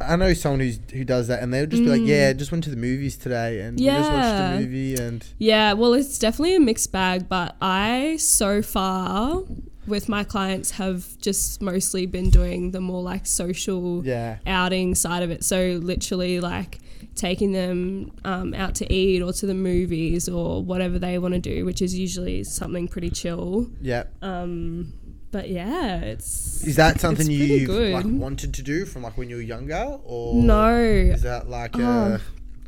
I 0.00 0.16
know 0.16 0.32
someone 0.34 0.60
who's 0.60 0.78
who 0.92 1.04
does 1.04 1.28
that, 1.28 1.42
and 1.42 1.52
they'll 1.54 1.66
just 1.66 1.82
be 1.82 1.88
like, 1.88 2.00
Mm. 2.00 2.06
"Yeah, 2.08 2.32
just 2.32 2.50
went 2.50 2.64
to 2.64 2.70
the 2.70 2.76
movies 2.76 3.16
today, 3.16 3.60
and 3.60 3.78
we 3.78 3.86
just 3.86 4.10
watched 4.10 4.24
Yeah. 4.24 4.52
a 4.54 4.60
movie." 4.60 4.94
And 4.96 5.24
Yeah, 5.38 5.72
well, 5.74 5.94
it's 5.94 6.18
definitely 6.18 6.56
a 6.56 6.60
mixed 6.60 6.90
bag, 6.92 7.28
but 7.28 7.56
I 7.60 8.16
so 8.18 8.62
far 8.62 9.42
with 9.86 10.08
my 10.08 10.22
clients 10.24 10.72
have 10.72 11.18
just 11.18 11.60
mostly 11.60 12.06
been 12.06 12.30
doing 12.30 12.70
the 12.70 12.80
more 12.80 13.02
like 13.02 13.26
social 13.26 14.02
yeah, 14.04 14.36
outing 14.46 14.94
side 14.94 15.22
of 15.22 15.30
it. 15.30 15.44
So 15.44 15.78
literally 15.82 16.40
like 16.40 16.78
taking 17.16 17.52
them 17.52 18.10
um, 18.24 18.54
out 18.54 18.74
to 18.76 18.90
eat 18.92 19.20
or 19.22 19.32
to 19.34 19.44
the 19.44 19.54
movies 19.54 20.28
or 20.28 20.62
whatever 20.62 20.98
they 20.98 21.18
want 21.18 21.34
to 21.34 21.40
do, 21.40 21.64
which 21.64 21.82
is 21.82 21.96
usually 21.98 22.42
something 22.44 22.88
pretty 22.88 23.10
chill. 23.10 23.68
yeah. 23.82 24.04
Um, 24.22 24.94
but 25.32 25.48
yeah, 25.48 25.96
it's 26.00 26.62
Is 26.64 26.76
that 26.76 27.00
something 27.00 27.28
you 27.28 27.66
like 27.92 28.04
wanted 28.06 28.54
to 28.54 28.62
do 28.62 28.84
from 28.84 29.02
like 29.02 29.16
when 29.18 29.28
you 29.28 29.36
were 29.36 29.42
younger, 29.42 29.98
or 30.04 30.34
no. 30.34 30.76
Is 30.78 31.22
that 31.22 31.48
like 31.48 31.76
Oh. 31.76 31.82
uh, 31.82 32.18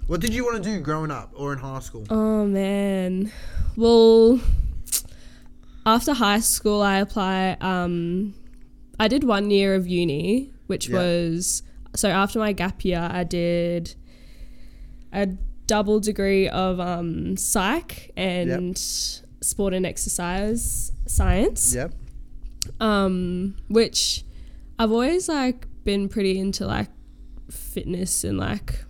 what 0.07 0.21
did 0.21 0.35
you 0.35 0.45
want 0.45 0.63
to 0.63 0.71
do 0.71 0.81
growing 0.81 1.11
up 1.11 1.33
or 1.37 1.53
in 1.53 1.59
high 1.61 1.81
school? 1.81 2.05
Oh 2.11 2.45
man. 2.47 3.31
Well, 3.77 4.41
after 5.87 6.13
high 6.15 6.41
school, 6.41 6.83
I 6.83 6.99
apply. 6.99 7.57
Um, 7.61 8.35
I 8.99 9.09
did 9.09 9.25
one 9.25 9.51
year 9.51 9.75
of 9.75 9.87
uni, 9.87 10.51
which 10.67 10.89
Yeah. 10.89 10.97
was 10.99 11.63
so 11.95 12.09
after 12.09 12.39
my 12.39 12.53
gap 12.53 12.85
year, 12.85 13.09
I 13.11 13.25
did 13.25 13.95
a 15.13 15.27
double 15.67 16.01
degree 16.01 16.49
of 16.49 16.81
um, 16.81 17.37
psych 17.37 18.11
and 18.17 18.77
sport 18.77 19.75
and 19.75 19.87
exercise 19.87 20.93
science. 21.07 21.75
Yep. 21.75 21.93
Um, 22.81 23.57
which 23.69 24.25
I've 24.79 24.91
always 24.93 25.29
like 25.29 25.67
been 25.85 26.09
pretty 26.09 26.39
into 26.39 26.67
like 26.67 26.89
fitness 27.51 28.25
and 28.25 28.39
like 28.39 28.85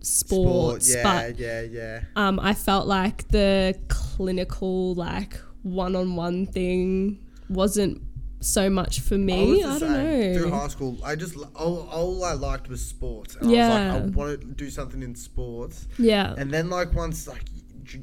sports, 0.00 0.92
yeah, 0.92 1.02
but 1.02 1.38
yeah, 1.38 1.60
yeah. 1.62 2.00
um, 2.16 2.40
I 2.40 2.54
felt 2.54 2.86
like 2.86 3.28
the 3.28 3.78
clinical, 3.88 4.94
like 4.94 5.34
one-on-one 5.62 6.46
thing 6.46 7.18
wasn't 7.48 8.02
so 8.40 8.68
much 8.68 9.00
for 9.00 9.16
me. 9.16 9.62
I, 9.62 9.74
the 9.74 9.78
don't 9.80 9.94
same. 9.94 10.34
Through 10.34 10.50
high 10.50 10.68
school, 10.68 10.98
I 11.04 11.14
just 11.14 11.36
all, 11.54 11.88
all 11.90 12.24
I 12.24 12.32
liked 12.32 12.68
was 12.68 12.84
sports. 12.84 13.36
And 13.36 13.48
I 13.48 13.52
Yeah. 13.52 13.68
was 13.68 14.02
like, 14.02 14.02
I 14.02 14.16
want 14.16 14.40
to 14.40 14.46
do 14.48 14.70
something 14.70 15.02
in 15.02 15.14
sports. 15.14 15.86
Yeah, 15.98 16.34
And 16.36 16.50
then 16.50 16.68
like 16.68 16.92
once 16.94 17.28
like 17.28 17.44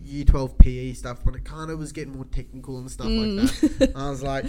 year 0.06 0.24
twelve 0.24 0.58
PE 0.58 0.94
stuff, 0.94 1.26
when 1.26 1.36
it 1.36 1.44
kind 1.44 1.70
of 1.72 1.80
was 1.80 1.92
getting 1.92 2.14
more 2.16 2.26
technical 2.26 2.78
and 2.78 2.90
stuff 2.90 3.08
Mm. 3.08 3.38
like 3.62 3.80
that, 3.80 3.92
I 3.96 4.10
was 4.10 4.24
like, 4.24 4.46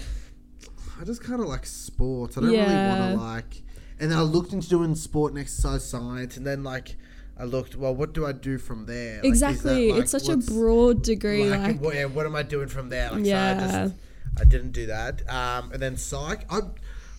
I 1.01 1.05
just 1.05 1.23
kind 1.23 1.41
of 1.41 1.47
like 1.49 1.65
sports. 1.67 2.37
I 2.37 2.41
don't 2.43 2.51
really 2.51 2.65
want 2.67 3.15
to 3.19 3.25
like. 3.25 3.63
and 3.99 4.11
then 4.11 4.19
I 4.19 4.23
looked 4.23 4.53
into 4.53 4.69
doing 4.69 4.95
sport 4.95 5.33
and 5.33 5.41
exercise 5.41 5.85
science, 5.89 6.37
and 6.37 6.47
then 6.47 6.63
like 6.63 6.97
I 7.39 7.45
looked, 7.45 7.75
well, 7.75 7.95
what 7.95 8.13
do 8.13 8.27
I 8.27 8.33
do 8.33 8.59
from 8.59 8.85
there? 8.85 9.23
Like, 9.23 9.33
is 9.33 9.41
that, 9.41 9.53
exactly. 9.53 9.93
like, 9.93 10.03
it's 10.03 10.11
such 10.11 10.29
a 10.29 10.33
what's- 10.37 10.49
broad 10.51 11.03
degree. 11.03 11.49
like, 11.49 11.61
Like, 11.61 11.81
what, 11.81 11.95
yeah, 11.95 12.05
what 12.05 12.27
am 12.27 12.37
I 12.37 12.43
doing 12.43 12.69
from 12.69 12.91
there? 12.91 13.11
Like, 13.11 13.25
Yeah. 13.25 13.59
so 13.59 13.65
I 13.65 13.83
just 13.85 13.95
I 14.41 14.45
didn't 14.45 14.73
do 14.73 14.87
that. 14.87 15.23
Um, 15.29 15.73
and 15.73 15.81
then 15.83 15.97
psych, 15.97 16.45
I 16.53 16.61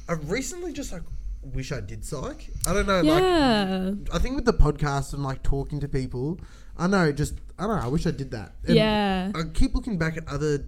I 0.08 0.14
recently 0.14 0.74
just 0.74 0.92
like 0.94 1.02
wish 1.42 1.72
I 1.72 1.80
did 1.82 2.06
psych. 2.06 2.50
I 2.68 2.74
don't 2.74 2.86
know, 2.88 3.02
like 3.02 3.22
yeah. 3.24 3.92
I 4.14 4.20
think 4.20 4.36
with 4.36 4.46
the 4.46 4.54
podcast 4.54 5.14
and 5.14 5.24
like 5.24 5.42
talking 5.42 5.80
to 5.80 5.88
people, 5.88 6.40
I 6.78 6.86
know 6.88 7.12
just 7.12 7.34
I 7.58 7.66
don't 7.66 7.78
know. 7.78 7.84
I 7.84 7.88
wish 7.88 8.06
I 8.06 8.12
did 8.12 8.30
that. 8.32 8.54
And 8.68 8.76
Yeah. 8.76 9.32
I 9.34 9.44
keep 9.54 9.74
looking 9.74 9.98
back 9.98 10.18
at 10.18 10.28
other 10.28 10.66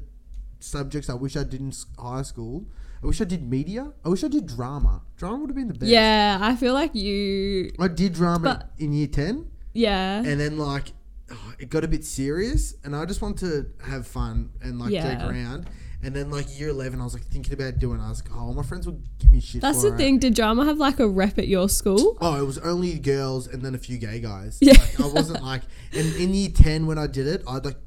subjects 0.60 1.10
I 1.10 1.14
wish 1.14 1.36
I 1.36 1.44
did 1.44 1.62
in 1.62 1.68
s- 1.70 1.86
high 2.00 2.22
school. 2.24 2.66
I 3.04 3.08
wish 3.08 3.20
I 3.22 3.26
did 3.26 3.48
media. 3.50 3.92
I 4.06 4.10
wish 4.10 4.24
I 4.24 4.28
did 4.30 4.46
drama. 4.48 5.02
Drama 5.18 5.38
would 5.40 5.50
have 5.50 5.56
been 5.58 5.68
the 5.68 5.74
best. 5.74 5.92
Yeah, 5.92 6.38
I 6.42 6.56
feel 6.56 6.74
like 6.74 6.96
you. 6.96 7.72
I 7.80 7.88
did 7.90 8.14
drama 8.14 8.44
But- 8.60 8.72
in 8.84 8.94
year 8.94 9.08
ten, 9.08 9.48
Yeah. 9.74 10.20
and 10.24 10.40
then 10.40 10.58
like 10.58 10.94
oh, 11.32 11.54
it 11.60 11.70
got 11.70 11.84
a 11.84 11.88
bit 11.88 12.06
serious, 12.06 12.76
and 12.84 12.96
I 12.96 13.06
just 13.06 13.22
want 13.22 13.38
to 13.40 13.66
have 13.86 14.08
fun 14.08 14.52
and 14.62 14.80
like 14.80 14.92
Yeah. 14.92 15.16
joke 15.20 15.30
around. 15.32 15.70
And 16.06 16.14
then 16.14 16.30
like 16.30 16.60
year 16.60 16.70
eleven, 16.70 17.00
I 17.00 17.06
was 17.06 17.14
like 17.14 17.24
thinking 17.24 17.54
about 17.54 17.80
doing. 17.80 18.00
it. 18.00 18.04
I 18.04 18.10
was 18.10 18.22
like, 18.24 18.34
oh, 18.38 18.52
my 18.54 18.62
friends 18.64 18.86
would 18.86 19.02
give 19.20 19.32
me 19.32 19.40
shit. 19.40 19.62
That's 19.62 19.82
the 19.84 19.94
it. 19.94 19.98
thing. 19.98 20.20
Did 20.20 20.34
drama 20.36 20.66
have 20.66 20.78
like 20.78 21.00
a 21.00 21.08
rep 21.08 21.38
at 21.40 21.48
your 21.48 21.70
school? 21.70 22.18
Oh, 22.20 22.42
it 22.42 22.46
was 22.46 22.58
only 22.58 23.00
girls 23.00 23.48
and 23.48 23.62
then 23.62 23.74
a 23.74 23.78
few 23.78 23.98
gay 23.98 24.20
guys. 24.20 24.58
Yeah. 24.62 24.74
Like, 24.74 25.00
I 25.00 25.08
wasn't 25.08 25.42
like, 25.44 25.62
and 25.94 26.14
in 26.16 26.34
year 26.34 26.50
10 26.50 26.88
when 26.88 26.98
I 26.98 27.08
did 27.08 27.26
it, 27.28 27.42
I 27.48 27.60
like 27.60 27.78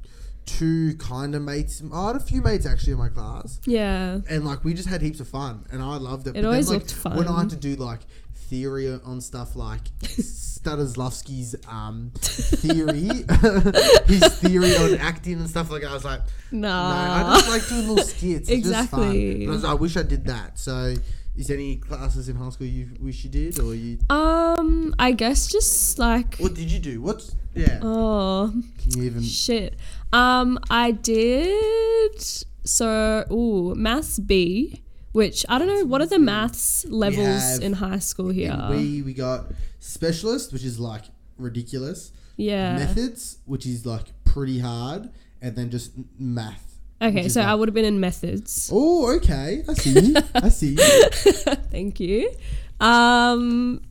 two 0.47 0.95
kind 0.95 1.35
of 1.35 1.43
mates. 1.43 1.83
I 1.93 2.07
had 2.07 2.15
a 2.15 2.19
few 2.19 2.41
mates 2.41 2.65
actually 2.65 2.93
in 2.93 2.99
my 2.99 3.09
class. 3.09 3.59
Yeah. 3.65 4.21
And 4.27 4.43
like, 4.43 4.63
we 4.63 4.73
just 4.73 4.89
had 4.89 5.03
heaps 5.03 5.19
of 5.19 5.27
fun 5.27 5.65
and 5.71 5.83
I 5.83 5.97
loved 5.97 6.25
it. 6.25 6.35
It 6.35 6.45
always 6.45 6.69
like, 6.69 6.79
looked 6.79 6.93
fun. 6.93 7.17
When 7.17 7.27
I 7.27 7.41
had 7.41 7.51
to 7.51 7.55
do 7.55 7.75
like 7.75 7.99
theory 8.33 8.91
on 9.05 9.21
stuff 9.21 9.55
like 9.55 9.83
Stanislavski's 9.99 11.55
um, 11.67 12.11
theory, 12.15 13.25
his 14.07 14.39
theory 14.39 14.75
on 14.77 14.97
acting 14.99 15.33
and 15.33 15.49
stuff 15.49 15.69
like 15.69 15.83
that, 15.83 15.91
I 15.91 15.93
was 15.93 16.05
like, 16.05 16.21
no, 16.51 16.71
I 16.71 17.35
just 17.35 17.49
like 17.49 17.67
doing 17.67 17.87
little 17.89 18.03
skits. 18.03 18.49
It's 18.49 18.67
just 18.67 18.89
fun. 18.89 19.11
Exactly. 19.11 19.45
But 19.45 19.51
I, 19.51 19.55
like, 19.55 19.65
I 19.65 19.73
wish 19.75 19.97
I 19.97 20.03
did 20.03 20.25
that. 20.25 20.57
So, 20.57 20.95
is 21.35 21.47
there 21.47 21.57
any 21.57 21.75
classes 21.75 22.29
in 22.29 22.35
high 22.35 22.49
school 22.49 22.67
you 22.67 22.89
wish 22.99 23.23
you 23.23 23.29
did, 23.29 23.59
or 23.59 23.75
you? 23.75 23.99
um, 24.09 24.95
I 24.97 25.11
guess 25.11 25.47
just 25.47 25.99
like. 25.99 26.37
What 26.37 26.55
did 26.55 26.71
you 26.71 26.79
do? 26.79 27.01
What's 27.01 27.35
yeah? 27.53 27.79
Oh 27.81 28.53
Can 28.77 28.97
you 28.97 29.03
even? 29.03 29.23
shit. 29.23 29.75
Um, 30.13 30.59
I 30.69 30.91
did 30.91 32.21
so. 32.63 33.25
Ooh, 33.31 33.75
maths 33.75 34.19
B. 34.19 34.81
Which 35.13 35.45
I 35.49 35.57
don't 35.57 35.67
know. 35.67 35.85
What 35.85 36.01
are 36.01 36.05
the 36.05 36.19
maths 36.19 36.85
levels 36.85 37.25
have- 37.25 37.61
in 37.61 37.73
high 37.73 37.99
school 37.99 38.29
here? 38.29 38.67
we 38.69 39.01
we 39.01 39.13
got 39.13 39.47
specialist, 39.79 40.53
which 40.53 40.63
is 40.63 40.79
like 40.79 41.05
ridiculous. 41.37 42.11
yeah. 42.35 42.77
Methods, 42.77 43.39
which 43.45 43.65
is 43.65 43.85
like 43.85 44.05
pretty 44.25 44.59
hard, 44.59 45.09
and 45.41 45.55
then 45.55 45.71
just 45.71 45.91
math. 46.19 46.77
Okay, 47.01 47.29
so 47.29 47.39
like- 47.39 47.49
I 47.49 47.55
would 47.55 47.67
have 47.69 47.73
been 47.75 47.85
in 47.85 47.99
methods. 47.99 48.69
Oh, 48.71 49.15
okay. 49.17 49.63
I 49.67 49.73
see. 49.73 50.15
I 50.35 50.49
see. 50.49 50.75
Thank 51.71 51.99
you. 51.99 52.31
Um, 52.79 53.81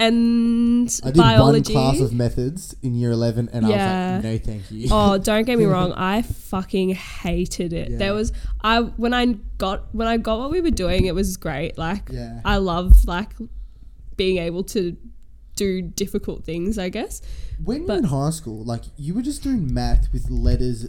and 0.00 1.00
I 1.02 1.06
did 1.10 1.16
biology. 1.16 1.74
one 1.74 1.82
class 1.92 2.00
of 2.00 2.12
methods 2.12 2.74
in 2.82 2.94
year 2.94 3.10
eleven, 3.12 3.48
and 3.52 3.66
Yeah. 3.68 3.74
I 3.74 4.16
was 4.16 4.24
like, 4.24 4.32
no, 4.46 4.52
thank 4.52 4.70
you. 4.70 4.88
oh, 4.90 5.18
don't 5.30 5.44
get 5.44 5.58
me 5.58 5.64
wrong. 5.66 5.92
I 5.92 6.22
fucking 6.22 6.90
hated 6.94 7.72
it. 7.72 7.90
Yeah. 7.92 7.98
There 7.98 8.14
was 8.14 8.32
I 8.62 8.80
when 8.82 9.14
I 9.14 9.26
got 9.58 9.94
when 9.94 10.08
I 10.08 10.16
got 10.16 10.38
what 10.38 10.50
we 10.50 10.60
were 10.60 10.70
doing, 10.70 11.06
it 11.06 11.14
was 11.14 11.36
great. 11.36 11.78
Like 11.78 12.08
Yeah. 12.10 12.40
I 12.44 12.56
love 12.56 13.06
like 13.06 13.30
being 14.16 14.38
able 14.38 14.64
to 14.64 14.96
do 15.56 15.82
difficult 15.82 16.44
things. 16.44 16.78
I 16.78 16.88
guess. 16.88 17.22
when 17.62 17.82
you 17.82 17.86
were 17.86 17.94
in 17.94 18.04
high 18.04 18.30
school, 18.30 18.64
like 18.64 18.82
you 18.96 19.14
were 19.14 19.22
just 19.22 19.42
doing 19.42 19.72
math 19.72 20.12
with 20.12 20.28
letters 20.30 20.86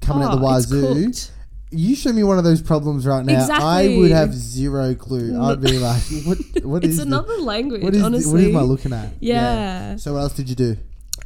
coming 0.00 0.22
out 0.22 0.32
the 0.38 0.40
Oh, 0.40 0.44
wazoo. 0.50 1.30
You 1.70 1.94
show 1.94 2.12
me 2.12 2.22
one 2.22 2.38
of 2.38 2.44
those 2.44 2.62
problems 2.62 3.06
right 3.06 3.24
now. 3.24 3.40
exactly. 3.40 3.66
I 3.66 3.98
would 3.98 4.10
have 4.10 4.32
zero 4.34 4.94
clue. 4.94 5.38
I'd 5.40 5.60
be 5.60 5.78
like, 5.78 6.02
what? 6.24 6.38
What 6.64 6.84
It's 6.84 6.92
is? 6.92 6.96
the- 6.98 7.02
another 7.02 7.36
language. 7.38 7.82
what 7.82 7.94
is? 7.94 8.00
the- 8.00 8.06
honestly. 8.06 8.32
what 8.44 8.50
am 8.50 8.56
I 8.56 8.62
looking 8.62 8.92
at? 8.92 9.10
Yeah. 9.20 9.96
So 9.96 10.14
what 10.14 10.20
else 10.20 10.32
did 10.32 10.48
you 10.48 10.54
do? 10.54 10.76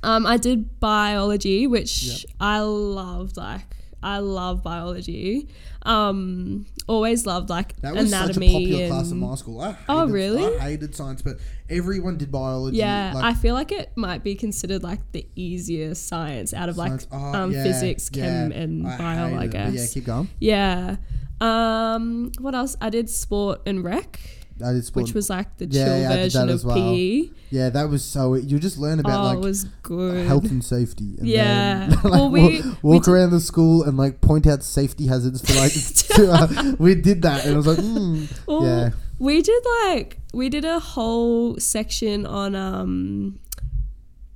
Um, 0.03 0.27
I 0.27 0.37
did 0.39 0.81
biology, 0.81 1.67
which 1.69 2.25
Yep. 2.25 2.35
I 2.41 2.61
loved. 2.61 3.37
Like, 3.37 3.61
I 4.03 4.19
love 4.19 4.63
biology. 4.63 5.49
Um, 5.83 6.67
always 6.87 7.27
loved 7.27 7.51
like 7.51 7.77
That 7.81 7.95
was 7.95 8.13
anatomy. 8.13 8.49
such 8.49 8.55
a 8.55 8.65
popular 8.65 8.89
class 8.89 9.11
in 9.11 9.19
my 9.19 9.35
school. 9.35 9.61
I 9.61 9.73
hated, 9.73 9.85
Oh, 9.89 10.07
really? 10.09 10.57
I 10.57 10.71
hated 10.71 10.95
science, 10.95 11.23
but 11.23 11.37
everyone 11.69 12.17
did 12.19 12.31
biology. 12.31 12.77
yeah, 12.79 13.13
like, 13.15 13.25
I 13.25 13.35
feel 13.35 13.55
like 13.55 13.73
it 13.73 13.93
might 13.97 14.23
be 14.23 14.35
considered 14.35 14.83
like 14.83 15.01
the 15.13 15.27
easier 15.35 15.95
science 15.95 16.53
out 16.55 16.69
of 16.69 16.77
like 16.77 17.01
oh, 17.11 17.17
um, 17.17 17.53
yeah, 17.53 17.63
physics, 17.63 18.09
chem, 18.09 18.51
yeah. 18.53 18.59
and 18.59 18.83
bio. 18.85 18.97
I 19.01 19.15
hated 19.31 19.43
it, 19.45 19.51
guess. 19.51 19.75
Yeah, 19.75 19.87
keep 19.95 20.05
going. 20.07 20.29
Yeah. 20.39 20.97
Um, 21.41 22.31
what 22.39 22.55
else? 22.55 22.77
I 22.81 22.89
did 22.91 23.11
sport 23.11 23.63
and 23.67 23.83
rec, 23.83 24.21
I 24.65 24.73
which 24.93 25.13
was 25.15 25.29
like 25.31 25.57
the 25.59 25.67
Yeah, 25.67 25.85
chill 25.85 25.99
yeah, 25.99 26.09
version 26.09 26.49
of 26.49 26.65
well. 26.65 26.77
PE. 26.77 27.31
yeah, 27.51 27.71
that 27.71 27.89
was 27.89 28.05
so. 28.05 28.35
You 28.35 28.59
just 28.59 28.79
learn 28.79 29.01
about 29.01 29.21
oh, 29.21 29.25
like 29.35 29.39
was 29.45 29.65
good. 29.83 30.27
health 30.27 30.51
and 30.51 30.65
safety. 30.65 31.17
And 31.19 31.27
Yeah. 31.27 31.89
Then, 31.89 31.91
like, 32.05 32.13
Well, 32.13 32.31
we- 32.31 32.43
walk, 32.43 32.65
we 32.83 32.91
walk 32.91 33.05
did- 33.05 33.11
around 33.13 33.31
the 33.31 33.41
school 33.41 33.83
and 33.85 33.97
like 33.97 34.21
point 34.21 34.47
out 34.47 34.63
safety 34.63 35.07
hazards 35.07 35.41
for 35.41 35.55
like. 35.55 35.73
uh, 36.19 36.75
we 36.79 36.95
did 36.95 37.23
that, 37.23 37.45
and 37.47 37.55
I 37.55 37.57
was 37.57 37.67
like, 37.67 37.79
mm, 37.79 38.29
Well, 38.47 38.65
yeah. 38.65 38.91
We 39.19 39.41
did 39.41 39.63
like 39.85 40.19
we 40.35 40.49
did 40.49 40.65
a 40.65 40.81
whole 40.81 41.57
section 41.59 42.27
on 42.27 42.55
um 42.57 43.39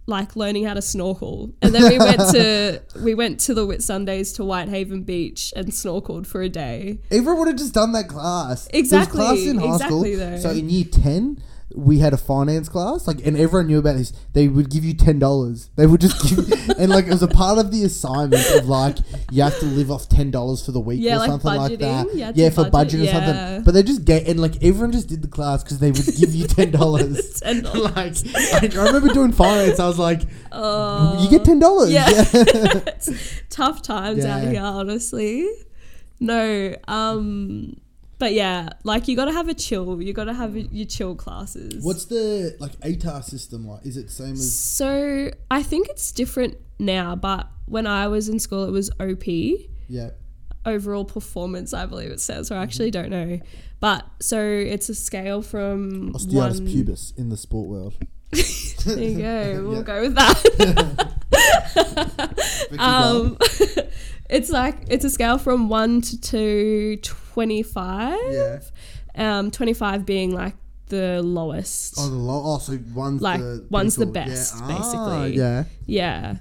like 0.06 0.36
learning 0.36 0.64
how 0.64 0.74
to 0.74 0.82
snorkel. 0.82 1.52
And 1.62 1.74
then 1.74 1.90
we 1.90 1.98
went 1.98 2.20
to 2.32 2.82
we 3.02 3.14
went 3.14 3.40
to 3.40 3.54
the 3.54 3.66
Whitsundays 3.66 4.34
to 4.36 4.44
Whitehaven 4.44 5.02
Beach 5.02 5.52
and 5.56 5.68
snorkeled 5.68 6.26
for 6.26 6.42
a 6.42 6.48
day. 6.48 6.98
Everyone 7.10 7.38
would 7.40 7.48
have 7.48 7.56
just 7.56 7.74
done 7.74 7.92
that 7.92 8.08
class. 8.08 8.68
Exactly, 8.72 9.18
class 9.18 9.38
in 9.38 9.58
high 9.58 9.74
exactly 9.74 10.14
school. 10.14 10.30
though. 10.30 10.38
So 10.38 10.50
in 10.50 10.70
year 10.70 10.84
ten, 10.84 11.42
we 11.74 11.98
had 11.98 12.12
a 12.12 12.16
finance 12.16 12.68
class, 12.68 13.06
like, 13.08 13.26
and 13.26 13.36
everyone 13.36 13.66
knew 13.66 13.78
about 13.80 13.96
this. 13.96 14.12
They 14.34 14.46
would 14.46 14.70
give 14.70 14.84
you 14.84 14.94
ten 14.94 15.18
dollars. 15.18 15.68
They 15.74 15.84
would 15.86 16.00
just 16.00 16.22
give, 16.22 16.38
and 16.78 16.90
like 16.90 17.06
it 17.06 17.10
was 17.10 17.22
a 17.24 17.28
part 17.28 17.58
of 17.58 17.72
the 17.72 17.82
assignment 17.84 18.48
of 18.54 18.66
like 18.68 18.98
you 19.32 19.42
have 19.42 19.58
to 19.58 19.66
live 19.66 19.90
off 19.90 20.08
ten 20.08 20.30
dollars 20.30 20.64
for 20.64 20.70
the 20.72 20.78
week 20.80 21.00
Yeah, 21.02 21.16
or 21.16 21.18
like 21.18 21.28
something 21.30 21.54
like 21.54 21.78
that. 21.80 22.06
budgeting. 22.06 22.14
You 22.14 22.22
had 22.24 22.36
Yeah, 22.36 22.48
to 22.50 22.54
for 22.54 22.60
budget, 22.70 22.72
budget 22.72 23.00
or 23.00 23.04
yeah. 23.04 23.12
something. 23.26 23.64
But 23.64 23.74
they 23.74 23.82
just 23.82 24.04
get 24.04 24.28
and 24.28 24.38
like 24.40 24.62
everyone 24.62 24.92
just 24.92 25.08
did 25.08 25.22
the 25.22 25.28
class 25.28 25.64
because 25.64 25.80
they 25.80 25.90
would 25.90 26.06
give 26.16 26.34
you 26.34 26.46
ten 26.48 26.70
dollars. 26.70 27.40
$10. 27.44 27.64
like 27.96 28.72
I, 28.76 28.80
I 28.80 28.84
remember 28.86 29.12
doing 29.12 29.32
finance. 29.32 29.80
I 29.80 29.86
was 29.88 29.98
like, 29.98 30.22
Oh, 30.52 31.20
you 31.22 31.28
get 31.28 31.44
ten 31.44 31.58
dollars. 31.58 31.90
yeah. 31.90 32.08
yeah. 32.32 32.80
tough 33.50 33.82
times 33.82 34.24
out 34.24 34.44
Yeah. 34.44 34.50
here, 34.52 34.62
honestly. 34.62 35.48
No, 36.20 36.74
um 36.86 37.76
but 38.18 38.32
yeah, 38.32 38.70
like 38.84 39.08
you 39.08 39.16
got 39.16 39.26
to 39.26 39.32
have 39.32 39.48
a 39.48 39.54
chill. 39.54 40.00
You 40.00 40.12
got 40.12 40.24
to 40.24 40.34
have 40.34 40.56
your 40.56 40.86
chill 40.86 41.14
classes. 41.14 41.84
What's 41.84 42.06
the 42.06 42.56
like 42.58 42.72
ATAR 42.80 43.22
system 43.22 43.66
like? 43.66 43.84
Is 43.84 43.96
it 43.96 44.10
same 44.10 44.32
as? 44.32 44.58
So 44.58 45.30
I 45.50 45.62
think 45.62 45.88
it's 45.88 46.12
different 46.12 46.56
now, 46.78 47.16
but 47.16 47.48
when 47.66 47.86
I 47.86 48.08
was 48.08 48.28
in 48.28 48.38
school, 48.38 48.64
it 48.64 48.70
was 48.70 48.90
OP, 49.00 49.26
Yeah. 49.88 50.10
overall 50.64 51.04
performance, 51.04 51.74
I 51.74 51.86
believe 51.86 52.10
it 52.10 52.20
says, 52.20 52.50
or 52.50 52.54
I 52.54 52.56
mm-hmm. 52.58 52.62
actually 52.64 52.90
don't 52.90 53.10
know. 53.10 53.40
But 53.80 54.06
so 54.20 54.40
it's 54.40 54.88
a 54.88 54.94
scale 54.94 55.42
from 55.42 56.12
Osteitis 56.14 56.60
one. 56.60 56.66
pubis 56.68 57.12
in 57.18 57.28
the 57.28 57.36
sport 57.36 57.68
world. 57.68 57.94
There 58.86 58.98
you 59.02 59.18
go. 59.18 59.62
We'll 59.66 59.76
Yeah. 59.78 59.82
go 59.82 60.00
with 60.02 60.14
that. 60.14 61.14
But 61.76 62.36
keep 62.70 62.78
going. 62.78 62.80
um, 62.80 63.38
it's 64.30 64.50
like 64.50 64.76
it's 64.88 65.04
a 65.04 65.10
scale 65.10 65.38
from 65.38 65.68
one 65.68 66.00
to 66.00 66.96
twenty 66.98 67.62
five. 67.62 68.18
yeah. 68.32 68.58
Um, 69.14 69.50
twenty 69.50 69.72
five 69.74 70.04
being 70.04 70.32
like 70.34 70.54
the 70.88 71.22
lowest. 71.22 71.94
Oh, 71.98 72.08
the 72.08 72.14
low. 72.16 72.42
Oh, 72.54 72.58
so 72.58 72.78
one's 72.94 73.20
Like, 73.22 73.40
the 73.40 73.66
one's 73.70 73.96
the 73.96 74.06
best, 74.06 74.54
Ah, 74.58 74.66
basically. 74.68 75.36
yeah. 75.36 75.64
Yeah. 75.86 76.36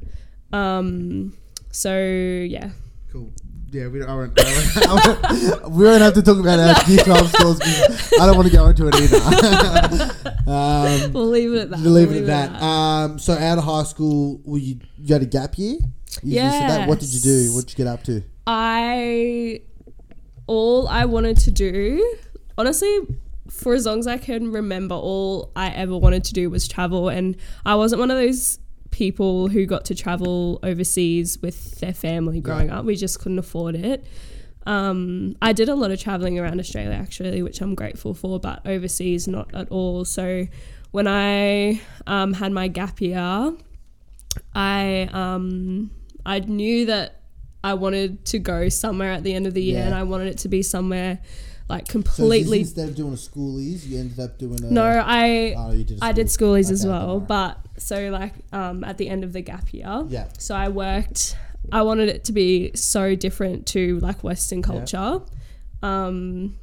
Um. 0.54 1.34
So 1.72 1.96
yeah. 1.98 2.70
Cool. 3.12 3.32
Yeah, 3.72 3.88
we 3.88 4.00
don't. 4.00 4.10
I 4.10 4.16
won't, 4.16 4.40
I 4.40 4.94
won't, 4.94 5.72
we 5.72 5.84
don't 5.84 6.00
have 6.00 6.14
to 6.14 6.22
talk 6.22 6.38
about 6.40 6.60
our 6.60 6.90
year 6.90 7.04
twelve 7.04 7.28
scores. 7.30 7.60
I 7.62 8.26
don't 8.26 8.38
want 8.38 8.48
to 8.50 8.56
go 8.56 8.68
into 8.68 8.88
it 8.88 8.96
either. 8.96 10.12
um, 10.48 11.14
We'll 11.14 11.28
leave 11.28 11.54
it 11.54 11.58
at 11.60 11.70
that. 11.72 11.80
we'll 11.80 11.92
leave 11.94 12.10
We'll 12.10 12.18
it 12.18 12.30
at 12.30 12.52
that. 12.52 12.62
Um, 12.62 13.20
so 13.20 13.34
out 13.34 13.58
of 13.58 13.64
high 13.64 13.84
school, 13.84 14.40
were 14.44 14.58
you, 14.58 14.80
you 14.98 15.14
had 15.14 15.22
a 15.22 15.26
gap 15.26 15.58
year? 15.58 15.78
You 16.24 16.36
said. 16.40 16.88
What 16.88 17.00
did 17.00 17.14
you 17.14 17.20
do? 17.20 17.54
What 17.54 17.66
did 17.68 17.72
you 17.78 17.84
get 17.84 17.88
up 17.92 18.04
to? 18.04 18.24
I 18.48 19.62
all 20.48 20.88
I 20.88 21.06
wanted 21.06 21.38
to 21.40 21.52
do, 21.52 22.16
honestly, 22.58 23.00
for 23.50 23.74
as 23.74 23.86
long 23.86 24.00
as 24.00 24.08
I 24.08 24.18
can 24.18 24.52
remember, 24.52 24.96
all 24.96 25.52
I 25.56 25.70
ever 25.72 25.98
wanted 25.98 26.24
to 26.26 26.34
do 26.34 26.50
was 26.50 26.68
travel, 26.68 27.10
and 27.10 27.36
I 27.66 27.76
wasn't 27.76 28.00
one 28.00 28.12
of 28.12 28.18
those 28.18 28.60
people 28.92 29.50
who 29.50 29.66
got 29.66 29.84
to 29.86 29.96
travel 29.96 30.60
overseas 30.64 31.42
with 31.42 31.80
their 31.80 31.94
family 31.94 32.40
growing 32.40 32.70
up. 32.70 32.86
We 32.86 32.96
just 32.96 33.20
couldn't 33.20 33.40
afford 33.40 33.76
it. 33.76 34.06
Um, 34.66 35.36
I 35.42 35.54
did 35.54 35.70
a 35.70 35.76
lot 35.76 35.92
of 35.92 36.00
traveling 36.02 36.40
around 36.40 36.60
Australia 36.60 36.96
actually, 36.96 37.42
which 37.44 37.62
I'm 37.62 37.76
grateful 37.76 38.14
for, 38.14 38.40
but 38.40 38.66
overseas 38.66 39.28
not 39.28 39.54
at 39.54 39.70
all. 39.70 40.06
So 40.06 40.48
when 40.92 41.08
I 41.08 41.82
um, 42.08 42.34
had 42.34 42.52
my 42.52 42.68
gap 42.68 43.00
year, 43.02 43.54
I 44.54 45.10
um, 45.12 45.92
I 46.26 46.40
knew 46.40 46.86
that 46.88 47.22
I 47.64 47.74
wanted 47.74 48.26
to 48.26 48.40
go 48.40 48.70
somewhere 48.70 49.12
at 49.12 49.24
the 49.24 49.34
end 49.34 49.48
of 49.48 49.54
the 49.54 49.62
year, 49.64 49.80
Yeah. 49.80 49.86
and 49.88 49.96
I 49.96 50.04
wanted 50.04 50.28
it 50.28 50.38
to 50.40 50.48
be 50.50 50.62
somewhere 50.62 51.20
like 51.68 51.88
So 51.88 51.92
completely. 51.94 52.60
instead 52.60 52.90
of 52.90 52.96
doing 52.96 53.14
a 53.14 53.16
schoolies, 53.18 53.88
you 53.88 54.00
ended 54.00 54.20
up 54.20 54.38
doing 54.38 54.64
a. 54.64 54.72
no, 54.72 54.84
I 55.06 55.56
Oh, 55.58 55.72
did. 55.72 56.00
a 56.00 56.06
I 56.06 56.12
did 56.12 56.30
school- 56.30 56.54
schoolies 56.54 56.72
as 56.72 56.86
well, 56.86 57.20
but 57.20 57.58
so 57.78 58.10
like 58.10 58.34
um, 58.54 58.84
at 58.84 58.98
the 58.98 59.10
end 59.10 59.24
of 59.24 59.34
the 59.34 59.42
gap 59.42 59.74
year, 59.74 60.06
Yeah. 60.10 60.28
so 60.38 60.56
I 60.56 60.70
worked. 60.70 61.36
I 61.72 61.82
wanted 61.82 62.10
it 62.10 62.24
to 62.26 62.32
be 62.32 62.72
so 62.76 63.16
different 63.16 63.66
to 63.68 64.00
like 64.00 64.24
Western 64.24 64.62
culture, 64.62 65.22
um, 65.82 66.56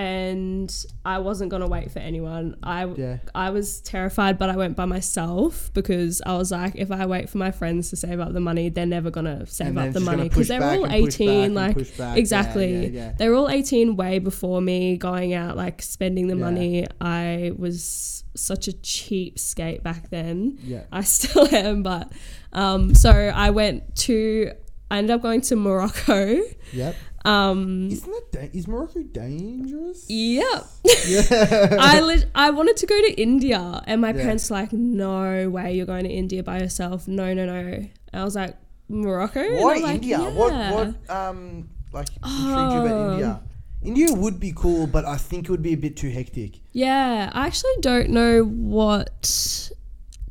and 0.00 0.86
I 1.04 1.18
wasn't 1.18 1.50
gonna 1.50 1.68
wait 1.68 1.90
for 1.90 1.98
anyone. 1.98 2.56
I 2.62 2.86
Yeah. 2.86 3.18
I 3.34 3.50
was 3.50 3.82
terrified, 3.82 4.38
but 4.38 4.48
I 4.48 4.56
went 4.56 4.74
by 4.74 4.86
myself 4.86 5.70
because 5.74 6.22
I 6.24 6.38
was 6.38 6.50
like, 6.50 6.74
if 6.76 6.90
I 6.90 7.04
wait 7.04 7.28
for 7.28 7.36
my 7.36 7.50
friends 7.50 7.90
to 7.90 7.96
save 7.96 8.18
up 8.18 8.32
the 8.32 8.40
money, 8.40 8.70
they're 8.70 8.86
never 8.86 9.10
gonna 9.10 9.44
save 9.46 9.76
up 9.76 9.92
the 9.92 10.00
money 10.00 10.30
because 10.30 10.48
they're 10.48 10.64
all 10.64 10.86
and 10.86 11.04
push 11.04 11.18
back 11.18 11.20
eighteen. 11.20 11.54
Like 11.54 11.76
exactly, 12.16 12.86
yeah, 12.86 12.88
yeah. 12.88 13.12
they 13.18 13.28
were 13.28 13.34
all 13.34 13.50
eighteen 13.50 13.96
way 13.96 14.18
before 14.20 14.62
me 14.62 14.96
going 14.96 15.34
out 15.34 15.54
like 15.54 15.82
spending 15.82 16.28
the 16.28 16.36
money. 16.36 16.86
I 17.00 17.52
was 17.54 18.24
such 18.34 18.68
a 18.68 18.72
cheap 18.72 19.38
skate 19.38 19.82
back 19.82 20.08
then. 20.08 20.58
Yeah. 20.62 20.84
I 20.90 21.02
still 21.16 21.54
am, 21.54 21.82
but 21.82 22.10
um, 22.54 22.94
so 22.94 23.10
I 23.10 23.50
went 23.50 23.96
to. 24.06 24.52
I 24.90 24.98
ended 24.98 25.12
up 25.12 25.22
going 25.22 25.40
to 25.42 25.56
Morocco. 25.56 26.40
Yep. 26.72 26.96
Um, 27.24 27.88
Isn't 27.90 28.10
that 28.10 28.32
da- 28.32 28.50
is 28.58 28.66
Morocco 28.66 29.02
dangerous? 29.02 30.06
Yep. 30.08 30.64
Yeah. 31.06 31.76
I 31.80 32.00
lit 32.00 32.26
I 32.34 32.50
wanted 32.50 32.76
to 32.78 32.86
go 32.86 32.98
to 33.00 33.12
India, 33.20 33.82
and 33.86 34.00
my 34.00 34.08
Yeah. 34.12 34.22
parents 34.22 34.48
were 34.50 34.56
like, 34.56 34.72
"No 34.72 35.48
way, 35.50 35.74
you're 35.76 35.86
going 35.86 36.04
to 36.04 36.10
India 36.10 36.42
by 36.42 36.60
yourself. 36.60 37.06
No, 37.08 37.34
no, 37.34 37.44
no." 37.46 37.52
And 37.58 37.90
I 38.12 38.24
was 38.24 38.34
like, 38.36 38.56
"Morocco? 38.88 39.40
Why 39.62 39.74
I'm 39.76 39.82
like, 39.82 39.94
India? 39.96 40.18
"Yeah." 40.18 40.30
What 40.30 40.52
what 40.74 41.10
um 41.10 41.68
like 41.92 42.08
intrigued 42.16 42.72
you 42.72 42.80
about 42.86 42.92
Oh. 42.92 43.12
India? 43.12 43.40
India 43.82 44.12
would 44.14 44.38
be 44.40 44.52
cool, 44.56 44.86
but 44.86 45.04
I 45.04 45.16
think 45.16 45.44
it 45.46 45.50
would 45.50 45.62
be 45.62 45.72
a 45.72 45.76
bit 45.76 45.96
too 45.96 46.10
hectic. 46.10 46.60
Yeah, 46.72 47.30
I 47.32 47.46
actually 47.46 47.76
don't 47.80 48.10
know 48.10 48.44
what 48.44 49.70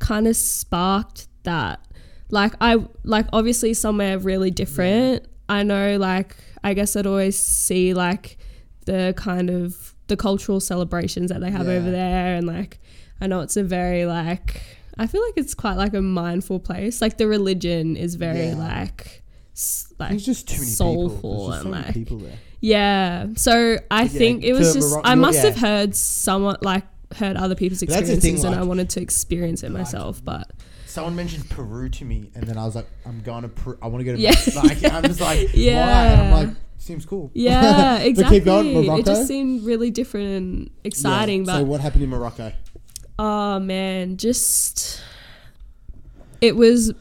kind 0.00 0.26
of 0.26 0.36
sparked 0.36 1.28
that. 1.44 1.80
Like 2.30 2.54
I 2.60 2.78
like 3.04 3.26
obviously 3.32 3.74
somewhere 3.74 4.18
really 4.18 4.50
different. 4.50 5.26
I 5.48 5.62
know 5.62 5.96
like 5.98 6.36
I 6.62 6.74
guess 6.74 6.94
I'd 6.96 7.06
always 7.06 7.38
see 7.38 7.94
like 7.94 8.38
the 8.86 9.14
kind 9.16 9.50
of 9.50 9.94
the 10.06 10.16
cultural 10.16 10.60
celebrations 10.60 11.30
that 11.30 11.40
they 11.40 11.50
have 11.50 11.66
Yeah. 11.66 11.74
over 11.74 11.90
there 11.90 12.36
and 12.36 12.46
like 12.46 12.78
I 13.20 13.26
know 13.26 13.40
it's 13.40 13.56
a 13.56 13.62
very 13.64 14.06
like 14.06 14.60
I 14.98 15.06
feel 15.06 15.22
like 15.22 15.34
it's 15.36 15.54
quite 15.54 15.76
like 15.76 15.94
a 15.94 16.02
mindful 16.02 16.60
place. 16.60 17.00
Like 17.00 17.16
the 17.18 17.26
religion 17.26 17.96
is 17.96 18.14
very 18.16 18.48
Yeah. 18.48 18.56
like 18.56 19.22
s- 19.54 19.92
like 19.98 20.10
There's 20.10 20.26
just 20.26 20.48
too 20.48 20.56
many 20.58 20.66
soulful 20.66 21.48
so 21.52 21.60
and 21.60 21.70
many 21.70 21.84
like 21.84 21.94
people 21.94 22.18
there. 22.18 22.38
yeah. 22.60 23.26
So 23.36 23.76
I 23.90 24.02
Yeah, 24.02 24.08
think 24.08 24.44
it 24.44 24.52
was 24.52 24.74
just 24.74 24.90
Morocco- 24.90 25.08
I 25.08 25.14
must 25.14 25.38
have 25.40 25.56
heard 25.56 25.94
somewhat 25.96 26.62
like 26.62 26.84
heard 27.16 27.36
other 27.36 27.54
people's 27.56 27.80
the 27.80 27.86
thing, 27.86 27.98
experiences 27.98 28.44
and 28.44 28.54
I 28.54 28.62
wanted 28.62 28.88
to 28.90 29.00
experience 29.00 29.62
it 29.64 29.70
myself. 29.70 30.24
But 30.24 30.50
Someone 30.90 31.14
mentioned 31.16 31.48
Peru 31.48 31.88
to 31.88 32.04
me, 32.04 32.30
and 32.34 32.44
then 32.44 32.58
I 32.58 32.64
was 32.64 32.74
like, 32.74 32.86
I'm 33.06 33.20
going 33.22 33.42
to 33.42 33.48
Peru. 33.48 33.78
I 33.80 33.86
want 33.86 34.00
to 34.00 34.04
go 34.04 34.14
to 34.16 34.20
Yeah. 34.20 34.34
like 34.56 34.84
I'm 34.92 35.04
just 35.04 35.20
like 35.20 35.38
why? 35.48 35.50
Yeah. 35.54 36.12
And 36.12 36.22
I'm 36.22 36.32
like, 36.48 36.56
seems 36.78 37.06
cool. 37.06 37.30
yeah, 37.34 37.98
But 37.98 38.06
exactly. 38.06 38.38
keep 38.38 38.44
going, 38.44 38.98
It 38.98 39.06
just 39.06 39.26
seemed 39.28 39.64
really 39.64 39.90
different 39.90 40.28
and 40.28 40.70
exciting. 40.84 41.44
Yeah. 41.44 41.52
so 41.54 41.58
But 41.60 41.66
what 41.68 41.80
happened 41.80 42.02
in 42.04 42.10
Morocco? 42.10 42.52
oh 43.18 43.60
man, 43.60 44.16
just 44.16 45.00
it 46.40 46.56
was 46.56 46.92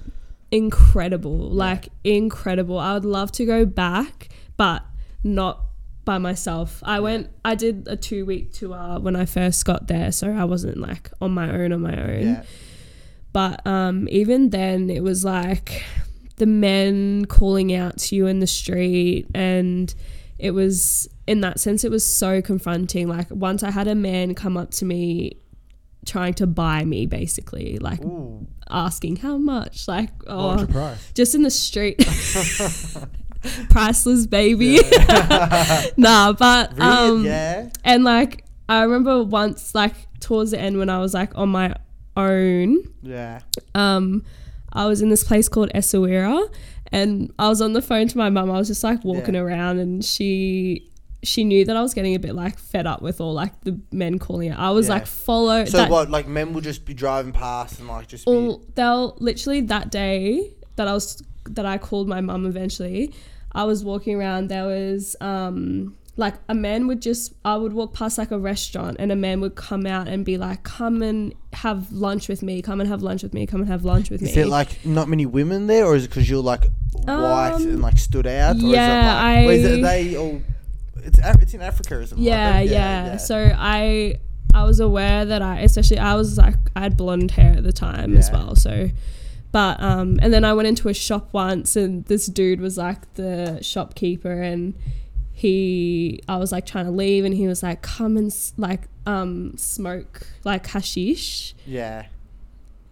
incredible. 0.52 1.38
Like 1.38 1.90
incredible. 2.04 2.78
I 2.78 2.94
would 2.94 3.06
love 3.06 3.32
to 3.34 3.46
go 3.46 3.66
back, 3.66 4.30
but 4.58 4.84
not 5.24 5.62
by 6.06 6.18
myself. 6.18 6.82
I 6.86 7.00
went 7.00 7.30
I 7.46 7.56
did 7.56 7.88
a 7.88 7.96
2 7.96 8.26
week 8.26 8.52
tour 8.54 9.00
when 9.00 9.16
I 9.16 9.26
first 9.26 9.64
got 9.66 9.88
there, 9.88 10.12
so 10.12 10.32
I 10.32 10.44
wasn't 10.44 10.78
like 10.78 11.10
on 11.22 11.32
my 11.32 11.50
own 11.52 11.72
on 11.72 11.82
my 11.82 11.96
own. 11.98 12.22
Yeah. 12.28 12.44
But 13.32 13.66
um, 13.66 14.08
even 14.10 14.50
then, 14.50 14.90
it 14.90 15.04
was 15.04 15.24
like 15.24 15.84
the 16.38 16.46
men 16.46 17.26
calling 17.26 17.74
out 17.74 17.98
to 17.98 18.16
you 18.16 18.28
in 18.28 18.40
the 18.40 18.48
street, 18.48 19.28
and 19.36 19.94
it 20.38 20.52
was 20.52 21.08
in 21.28 21.42
that 21.42 21.60
sense, 21.60 21.84
it 21.84 21.92
was 21.92 22.06
so 22.06 22.42
confronting. 22.42 23.08
Like 23.08 23.28
once 23.30 23.62
I 23.62 23.72
had 23.72 23.88
a 23.88 23.96
man 23.96 24.34
come 24.34 24.58
up 24.58 24.72
to 24.72 24.86
me, 24.86 25.34
trying 26.06 26.34
to 26.36 26.48
buy 26.48 26.84
me, 26.86 27.06
basically, 27.06 27.78
like 27.78 28.04
Ooh. 28.04 28.48
asking 28.70 29.18
how 29.18 29.38
much, 29.38 29.88
like 29.88 30.10
oh, 30.28 30.98
just 31.14 31.36
in 31.36 31.44
the 31.44 31.52
street. 31.52 32.00
Priceless 33.70 34.26
baby. 34.26 34.80
nah, 35.98 36.34
but 36.34 36.74
Really? 36.74 36.82
um, 36.82 37.26
yeah. 37.26 37.70
and 37.84 38.04
like 38.04 38.44
I 38.68 38.84
remember 38.84 39.24
once, 39.24 39.74
like 39.74 39.94
towards 40.20 40.52
the 40.52 40.60
end 40.60 40.78
when 40.78 40.90
I 40.90 41.00
was 41.00 41.14
like 41.14 41.38
on 41.38 41.50
my 41.50 41.76
own, 42.28 42.84
Yeah. 43.02 43.40
um, 43.76 44.24
I 44.74 44.86
was 44.86 45.02
in 45.02 45.10
this 45.10 45.24
place 45.24 45.48
called 45.50 45.72
Essaouira, 45.74 46.52
and 46.92 47.32
I 47.40 47.50
was 47.50 47.62
on 47.62 47.74
the 47.74 47.82
phone 47.82 48.08
to 48.08 48.18
my 48.18 48.30
mum. 48.30 48.52
I 48.52 48.58
was 48.58 48.68
just 48.68 48.84
like 48.84 49.04
walking 49.04 49.36
Yeah. 49.36 49.42
around, 49.42 49.80
and 49.80 50.04
she 50.04 50.86
she 51.22 51.44
knew 51.44 51.66
that 51.66 51.76
I 51.76 51.82
was 51.82 51.94
getting 51.94 52.16
a 52.16 52.20
bit 52.20 52.34
like 52.34 52.58
fed 52.58 52.88
up 52.88 53.02
with 53.02 53.20
all 53.20 53.34
like 53.34 53.60
the 53.66 53.78
men 53.92 54.20
calling 54.20 54.52
out. 54.52 54.60
I 54.60 54.70
was 54.72 54.88
Yeah. 54.88 54.94
like 54.94 55.06
follow. 55.06 55.66
So 55.66 55.76
that, 55.78 55.92
what? 55.92 56.10
Like 56.10 56.28
men 56.30 56.54
will 56.54 56.62
just 56.62 56.86
be 56.86 56.94
driving 56.94 57.34
past 57.34 57.78
and 57.80 57.90
like 57.90 58.08
just 58.08 58.26
be. 58.26 58.32
Well, 58.32 58.62
they'll 58.76 59.18
literally 59.20 59.60
that 59.62 59.92
day 59.92 60.54
that 60.78 60.88
I 60.88 60.94
was 60.94 61.22
that 61.50 61.66
I 61.66 61.78
called 61.78 62.08
my 62.08 62.22
mum 62.22 62.46
eventually. 62.46 63.14
I 63.52 63.66
was 63.66 63.84
walking 63.84 64.16
around. 64.16 64.48
There 64.48 64.66
was 64.66 65.16
um 65.20 65.96
like 66.20 66.36
a 66.50 66.54
man 66.54 66.86
would 66.88 67.02
just 67.02 67.34
I 67.46 67.56
would 67.56 67.74
walk 67.74 67.94
past 67.94 68.18
like 68.18 68.32
a 68.32 68.38
restaurant 68.38 68.98
and 69.00 69.12
a 69.12 69.16
man 69.16 69.40
would 69.42 69.56
come 69.56 69.86
out 69.86 70.08
and 70.08 70.24
be 70.26 70.38
like, 70.38 70.64
"Come 70.64 71.02
and 71.02 71.34
have 71.54 71.92
lunch 71.92 72.28
with 72.28 72.44
me. 72.44 72.62
Come 72.62 72.82
and 72.82 72.90
have 72.90 73.02
lunch 73.02 73.24
with 73.24 73.34
me. 73.34 73.48
Come 73.48 73.62
and 73.62 73.70
have 73.70 73.86
lunch 73.86 74.10
with 74.10 74.22
Is 74.22 74.26
me." 74.26 74.30
Is 74.30 74.36
there 74.36 74.46
like 74.46 74.86
not 74.86 75.08
many 75.08 75.26
women 75.26 75.68
there, 75.68 75.86
or 75.86 75.96
is 75.96 76.06
it 76.06 76.10
because 76.10 76.30
you're 76.30 76.44
like 76.44 76.66
white 77.06 77.54
Um, 77.56 77.62
and 77.64 77.82
like 77.82 77.98
stood 77.98 78.28
out? 78.28 78.58
Or 78.58 78.60
yeah, 78.60 79.40
is 79.40 79.48
it 79.48 79.48
like, 79.48 79.48
or 79.48 79.52
is 79.52 79.66
it, 79.66 79.82
they 79.82 80.18
all? 80.18 80.42
It's 81.02 81.20
it's 81.24 81.54
in 81.54 81.62
Africa, 81.62 82.02
isn't 82.02 82.18
it? 82.20 82.22
yeah, 82.22 82.50
Like 82.50 82.70
that? 82.70 82.74
yeah, 82.74 83.18
So 83.18 83.52
I 83.58 84.20
I 84.54 84.64
was 84.66 84.80
aware 84.80 85.26
that 85.26 85.42
I 85.42 85.62
especially 85.62 86.00
I 86.00 86.16
was 86.16 86.38
like 86.38 86.56
I 86.76 86.82
had 86.82 86.98
blonde 86.98 87.32
hair 87.32 87.54
at 87.54 87.64
the 87.64 87.72
time 87.72 88.18
as 88.18 88.30
well. 88.32 88.56
So 88.56 88.90
but 89.52 89.82
um 89.82 90.20
and 90.22 90.34
then 90.34 90.44
I 90.44 90.54
went 90.54 90.68
into 90.68 90.90
a 90.90 90.94
shop 90.94 91.30
once 91.32 91.76
and 91.76 92.06
this 92.06 92.26
dude 92.28 92.60
was 92.60 92.78
like 92.78 93.14
the 93.14 93.60
shopkeeper 93.62 94.42
and 94.42 94.74
he 95.40 96.20
I 96.28 96.36
was 96.38 96.52
like 96.52 96.66
trying 96.66 96.86
to 96.86 96.92
leave 96.92 97.24
and 97.26 97.34
he 97.34 97.48
was 97.48 97.64
like 97.64 97.82
come 97.82 98.18
and 98.18 98.28
s- 98.28 98.54
like 98.58 98.88
um 99.06 99.56
smoke 99.58 100.28
like 100.44 100.68
hashish. 100.68 101.56
yeah. 101.66 102.06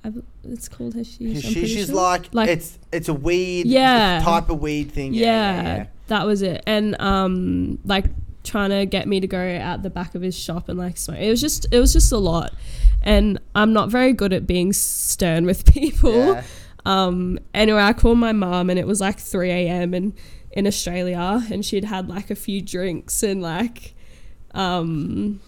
I, 0.06 0.14
it's 0.46 0.70
called 0.70 0.94
hashish. 0.94 1.44
Hashish 1.44 1.76
is 1.76 1.88
sure. 1.88 1.96
like, 1.96 2.34
Like- 2.34 2.50
it's 2.50 2.80
it's 2.94 3.10
a 3.10 3.14
weed 3.14 3.68
Yeah. 3.68 4.22
type 4.24 4.50
of 4.50 4.62
weed 4.62 4.92
thing. 4.92 5.14
Yeah, 5.14 5.26
yeah, 5.26 5.62
yeah, 5.62 5.76
yeah. 5.78 5.86
that 6.08 6.26
was 6.26 6.42
it. 6.42 6.64
And 6.66 6.96
um, 7.02 7.80
like 7.84 8.06
trying 8.46 8.70
to 8.70 8.86
get 8.86 9.08
me 9.10 9.20
to 9.20 9.28
go 9.28 9.58
out 9.58 9.84
the 9.84 9.90
back 9.90 10.16
of 10.16 10.22
his 10.22 10.38
shop 10.38 10.70
and 10.70 10.80
like 10.80 10.98
smoke. 10.98 11.18
It 11.20 11.30
was 11.30 11.42
just 11.42 11.68
it 11.72 11.80
was 11.80 11.92
just 11.92 12.12
a 12.14 12.18
lot. 12.18 12.54
And 13.02 13.40
I'm 13.56 13.74
not 13.74 13.90
very 13.90 14.14
good 14.14 14.32
at 14.32 14.48
being 14.48 14.72
stern 14.72 15.46
with 15.46 15.66
people. 15.74 16.16
Yeah. 16.16 16.44
Um, 16.86 17.40
anyway, 17.54 17.82
I 17.82 17.92
called 17.92 18.18
my 18.18 18.32
mom 18.32 18.70
and 18.70 18.80
it 18.80 18.88
was 18.88 19.02
like 19.02 19.20
3 19.20 19.50
a.m. 19.52 19.94
and 19.94 20.14
in 20.58 20.66
Australia, 20.68 21.44
and 21.52 21.64
she'd 21.64 21.86
had 21.86 22.10
like 22.10 22.30
a 22.32 22.36
few 22.36 22.60
drinks 22.62 23.24
and 23.24 23.42
like, 23.42 23.94
um, 24.54 25.40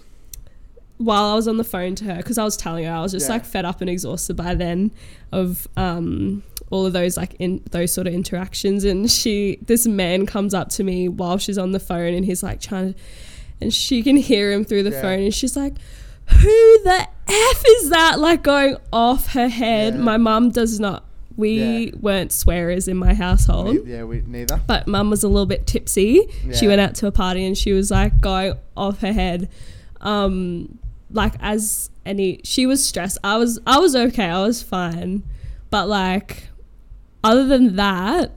while 0.97 1.23
I 1.31 1.35
was 1.35 1.47
on 1.47 1.57
the 1.57 1.63
phone 1.63 1.95
to 1.95 2.03
her, 2.05 2.17
because 2.17 2.37
I 2.37 2.43
was 2.43 2.55
telling 2.57 2.83
her 2.85 2.91
I 2.93 3.01
was 3.01 3.11
just 3.13 3.27
Yeah. 3.27 3.33
like 3.35 3.45
fed 3.45 3.65
up 3.65 3.81
and 3.81 3.89
exhausted 3.89 4.35
by 4.35 4.53
then 4.55 4.91
of 5.31 5.67
um 5.77 6.43
all 6.71 6.85
of 6.85 6.93
those 6.93 7.17
like 7.17 7.35
in 7.39 7.61
those 7.71 7.91
sort 7.91 8.05
of 8.07 8.13
interactions, 8.13 8.83
and 8.83 9.09
she 9.09 9.57
this 9.65 9.87
man 9.87 10.25
comes 10.25 10.53
up 10.53 10.69
to 10.69 10.83
me 10.83 11.07
while 11.07 11.37
she's 11.37 11.57
on 11.57 11.71
the 11.71 11.79
phone 11.79 12.13
and 12.13 12.25
he's 12.25 12.43
like 12.43 12.59
trying 12.61 12.93
to, 12.93 12.99
and 13.61 13.73
she 13.73 14.03
can 14.03 14.15
hear 14.17 14.51
him 14.51 14.63
through 14.63 14.83
the 14.83 14.91
Yeah. 14.91 15.01
phone 15.01 15.19
and 15.23 15.33
she's 15.33 15.55
like. 15.57 15.73
Who 16.43 16.83
the 16.83 17.07
F 17.27 17.63
is 17.67 17.89
that? 17.89 18.19
Like 18.19 18.43
going 18.43 18.77
off 18.93 19.33
her 19.33 19.47
head. 19.47 19.95
Yeah. 19.95 19.99
My 20.01 20.17
mum 20.17 20.51
does 20.51 20.79
not 20.79 21.03
we 21.39 21.85
Yeah. 21.85 21.91
weren't 22.01 22.31
swearers 22.31 22.87
in 22.87 22.97
my 22.97 23.13
household, 23.13 23.75
We- 23.85 23.91
yeah, 23.93 24.03
we 24.03 24.21
neither. 24.27 24.59
but 24.67 24.87
mum 24.87 25.09
was 25.09 25.23
a 25.23 25.27
little 25.29 25.45
bit 25.45 25.65
tipsy. 25.65 26.27
Yeah. 26.45 26.53
She 26.55 26.67
went 26.67 26.81
out 26.81 26.95
to 26.95 27.07
a 27.07 27.11
party 27.11 27.45
and 27.45 27.57
she 27.57 27.71
was 27.71 27.89
like 27.89 28.19
going 28.21 28.53
off 28.75 28.99
her 28.99 29.13
head. 29.13 29.47
Um, 30.01 30.77
like 31.11 31.33
as 31.39 31.89
any, 32.05 32.41
she 32.43 32.65
was 32.65 32.83
stressed. 32.83 33.17
I 33.23 33.37
was, 33.37 33.59
I 33.65 33.79
was 33.79 33.95
okay. 33.95 34.25
I 34.25 34.41
was 34.41 34.61
fine, 34.61 35.23
but 35.69 35.87
like, 35.87 36.49
other 37.23 37.45
than 37.47 37.75
that, 37.77 38.31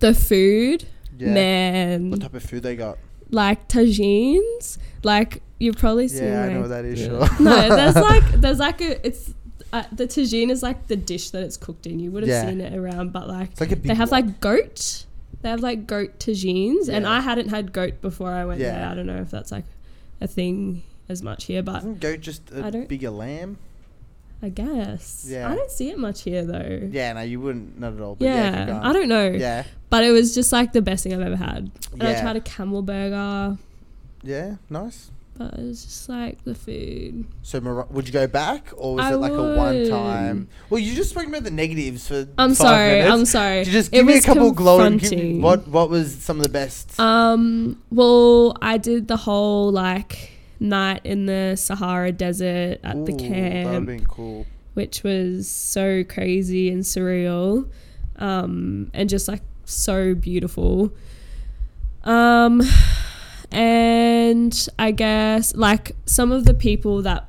the 0.00 0.14
food 0.14 0.84
Yeah. 1.18 1.28
man, 1.32 2.10
What 2.10 2.20
type 2.22 2.34
of 2.34 2.42
food 2.42 2.62
they 2.62 2.76
got? 2.76 2.98
like 3.30 3.68
tagines. 3.68 4.78
Like 5.02 5.42
you've 5.60 5.76
probably 5.76 6.08
seen. 6.08 6.24
Yeah, 6.24 6.42
I 6.42 6.44
like- 6.46 6.54
know 6.54 6.60
what 6.62 6.68
that 6.70 6.84
is. 6.84 7.00
Yeah. 7.00 7.06
Sure. 7.26 7.40
no, 7.44 7.68
there's 7.76 7.94
like 8.10 8.32
there's 8.40 8.58
like 8.58 8.80
a 8.80 9.06
it's 9.06 9.34
uh, 9.72 9.84
the 9.92 10.06
tagine 10.06 10.50
is 10.50 10.62
like 10.62 10.86
the 10.88 10.96
dish 10.96 11.30
that 11.30 11.42
it's 11.42 11.56
cooked 11.56 11.86
in. 11.86 11.98
You 12.00 12.10
would 12.12 12.22
have 12.22 12.30
Yeah. 12.30 12.48
seen 12.48 12.60
it 12.60 12.74
around, 12.74 13.12
but 13.12 13.28
like 13.28 13.50
It's 13.52 13.60
like 13.60 13.72
a 13.72 13.76
big 13.76 13.88
they 13.88 13.94
have 13.94 14.10
like 14.10 14.40
goat. 14.40 15.04
They 15.42 15.48
have 15.50 15.60
like 15.60 15.86
goat 15.86 16.18
tagines, 16.18 16.88
and 16.88 17.04
Yeah. 17.04 17.10
I 17.12 17.20
hadn't 17.20 17.48
had 17.50 17.72
goat 17.72 18.00
before 18.00 18.30
I 18.30 18.44
went 18.44 18.60
Yeah. 18.60 18.72
there. 18.78 18.88
I 18.88 18.94
don't 18.94 19.06
know 19.06 19.16
if 19.20 19.30
that's 19.30 19.52
like 19.52 19.64
a 20.20 20.26
thing 20.26 20.82
as 21.08 21.22
much 21.22 21.44
here, 21.44 21.62
but 21.62 21.78
Isn't 21.78 22.00
goat 22.00 22.20
just 22.20 22.42
I 22.54 22.68
a 22.68 22.70
don't- 22.70 22.88
bigger 22.88 23.10
lamb? 23.10 23.58
I 24.40 24.50
guess 24.50 25.26
Yeah. 25.28 25.50
I 25.50 25.56
don't 25.56 25.70
see 25.70 25.90
it 25.90 25.98
much 25.98 26.22
here 26.22 26.44
though. 26.44 26.88
Yeah, 26.92 27.12
no, 27.14 27.22
you 27.22 27.40
wouldn't, 27.40 27.78
not 27.80 27.94
at 27.94 28.00
all. 28.00 28.14
But 28.14 28.24
yeah, 28.26 28.34
Yeah, 28.50 28.58
keep 28.58 28.66
going. 28.68 28.82
I 28.82 28.92
don't 28.92 29.08
know, 29.08 29.28
Yeah, 29.30 29.64
but 29.90 30.04
it 30.04 30.12
was 30.12 30.32
just 30.34 30.52
like 30.52 30.72
the 30.72 30.82
best 30.82 31.02
thing 31.04 31.12
I've 31.12 31.20
ever 31.20 31.36
had. 31.36 31.70
And 31.92 32.02
I 32.04 32.10
Yeah. 32.12 32.20
tried 32.20 32.36
a 32.36 32.40
camel 32.40 32.82
burger, 32.82 33.58
yeah, 34.22 34.56
nice. 34.70 35.10
But 35.38 35.54
it 35.54 35.60
was 35.60 35.84
just 35.84 36.08
like 36.08 36.42
the 36.44 36.54
food. 36.54 37.24
So, 37.42 37.86
would 37.90 38.06
you 38.08 38.12
go 38.12 38.26
back, 38.26 38.70
or 38.76 38.96
was 38.96 39.04
I 39.06 39.12
it 39.12 39.16
like 39.18 39.32
a 39.32 39.56
one-time? 39.56 40.48
Well, 40.68 40.80
you 40.80 40.94
just 40.94 41.10
spoke 41.10 41.26
about 41.26 41.44
the 41.44 41.50
negatives 41.52 42.08
for. 42.08 42.26
I'm 42.36 42.54
sorry. 42.54 42.98
minutes. 42.98 43.12
I'm 43.14 43.24
sorry. 43.24 43.58
You 43.60 43.64
just 43.66 43.92
It 43.92 43.98
give 43.98 44.06
me 44.06 44.18
a 44.18 44.20
couple 44.22 44.50
glowing. 44.52 44.96
Me, 44.96 45.38
what 45.38 45.68
What 45.68 45.90
was 45.90 46.14
some 46.14 46.38
of 46.38 46.42
the 46.42 46.48
best? 46.48 46.98
Um. 46.98 47.80
Well, 47.90 48.56
I 48.60 48.78
did 48.78 49.06
the 49.08 49.16
whole 49.16 49.70
like 49.70 50.32
night 50.60 51.02
in 51.04 51.26
the 51.26 51.54
Sahara 51.56 52.10
Desert 52.10 52.80
at 52.82 53.06
the 53.06 53.12
Ooh, 53.12 53.16
That'd 53.16 53.32
camp, 53.32 53.86
been 53.86 54.04
cool. 54.06 54.44
which 54.74 55.04
was 55.04 55.48
so 55.48 56.02
crazy 56.02 56.68
and 56.68 56.82
surreal, 56.82 57.68
um, 58.16 58.90
and 58.92 59.08
just 59.08 59.28
like 59.28 59.42
so 59.64 60.14
beautiful. 60.16 60.92
Um, 62.02 62.62
and 63.52 64.68
I 64.78 64.90
guess 64.90 65.54
like 65.54 65.92
some 66.06 66.32
of 66.32 66.44
the 66.44 66.54
people 66.54 67.02
that 67.02 67.26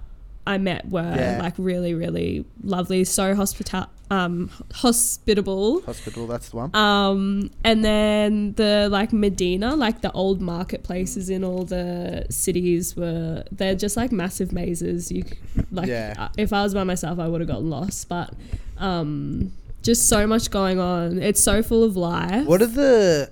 I 0.47 0.58
met 0.58 0.89
were 0.89 1.01
Yeah. 1.01 1.39
like 1.41 1.53
really, 1.58 1.93
really 1.93 2.43
lovely, 2.63 3.03
so 3.03 3.36
hospital, 3.36 3.86
um, 4.10 4.49
hospitable. 4.73 5.82
Hospital, 5.82 6.25
that's 6.25 6.49
the 6.49 6.58
one. 6.58 6.75
Um, 6.75 7.51
and 7.63 7.86
then 7.86 8.53
the 8.53 8.88
like 8.91 9.13
Medina, 9.13 9.75
like 9.75 10.01
the 10.01 10.12
old 10.13 10.41
marketplaces 10.41 11.29
in 11.29 11.43
all 11.43 11.65
the 11.65 12.25
cities 12.32 12.95
were 12.95 13.43
they're 13.51 13.75
just 13.75 13.95
like 13.95 14.12
massive 14.12 14.51
mazes. 14.51 15.12
You 15.12 15.23
like 15.71 15.88
Yeah. 15.88 16.29
if 16.38 16.51
I 16.51 16.63
was 16.63 16.73
by 16.73 16.84
myself, 16.84 17.19
I 17.19 17.27
would 17.27 17.41
have 17.41 17.47
gotten 17.47 17.69
lost. 17.69 18.10
But 18.10 18.34
um, 18.79 19.51
just 19.84 20.10
so 20.10 20.25
much 20.25 20.49
going 20.49 20.79
on. 20.79 21.19
It's 21.21 21.41
so 21.41 21.62
full 21.62 21.84
of 21.84 21.95
life. 21.95 22.47
What 22.47 22.62
are 22.63 22.65
the 22.67 23.29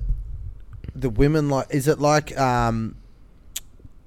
the 1.00 1.10
women 1.10 1.50
like? 1.50 1.68
Is 1.70 1.88
it 1.88 2.00
like 2.00 2.38
um 2.38 2.96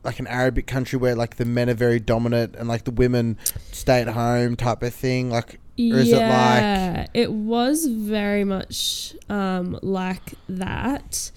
like 0.03 0.19
an 0.19 0.27
Arabic 0.27 0.67
country 0.67 0.99
where 0.99 1.15
like 1.15 1.37
the 1.37 1.45
men 1.45 1.69
are 1.69 1.75
very 1.75 2.01
dominant 2.01 2.57
and 2.57 2.69
like 2.69 2.85
the 2.85 2.91
women 2.91 3.37
stay 3.71 4.01
at 4.01 4.09
home 4.09 4.57
type 4.57 4.83
of 4.83 4.95
thing? 4.95 5.31
Like, 5.31 5.61
or 5.79 5.99
is 5.99 6.09
it 6.11 6.17
like 6.17 6.23
yeah, 6.23 7.07
it 7.15 7.33
was 7.33 7.87
very 7.87 8.45
much 8.45 9.15
um, 9.29 9.79
like 9.83 10.35
that. 10.49 11.31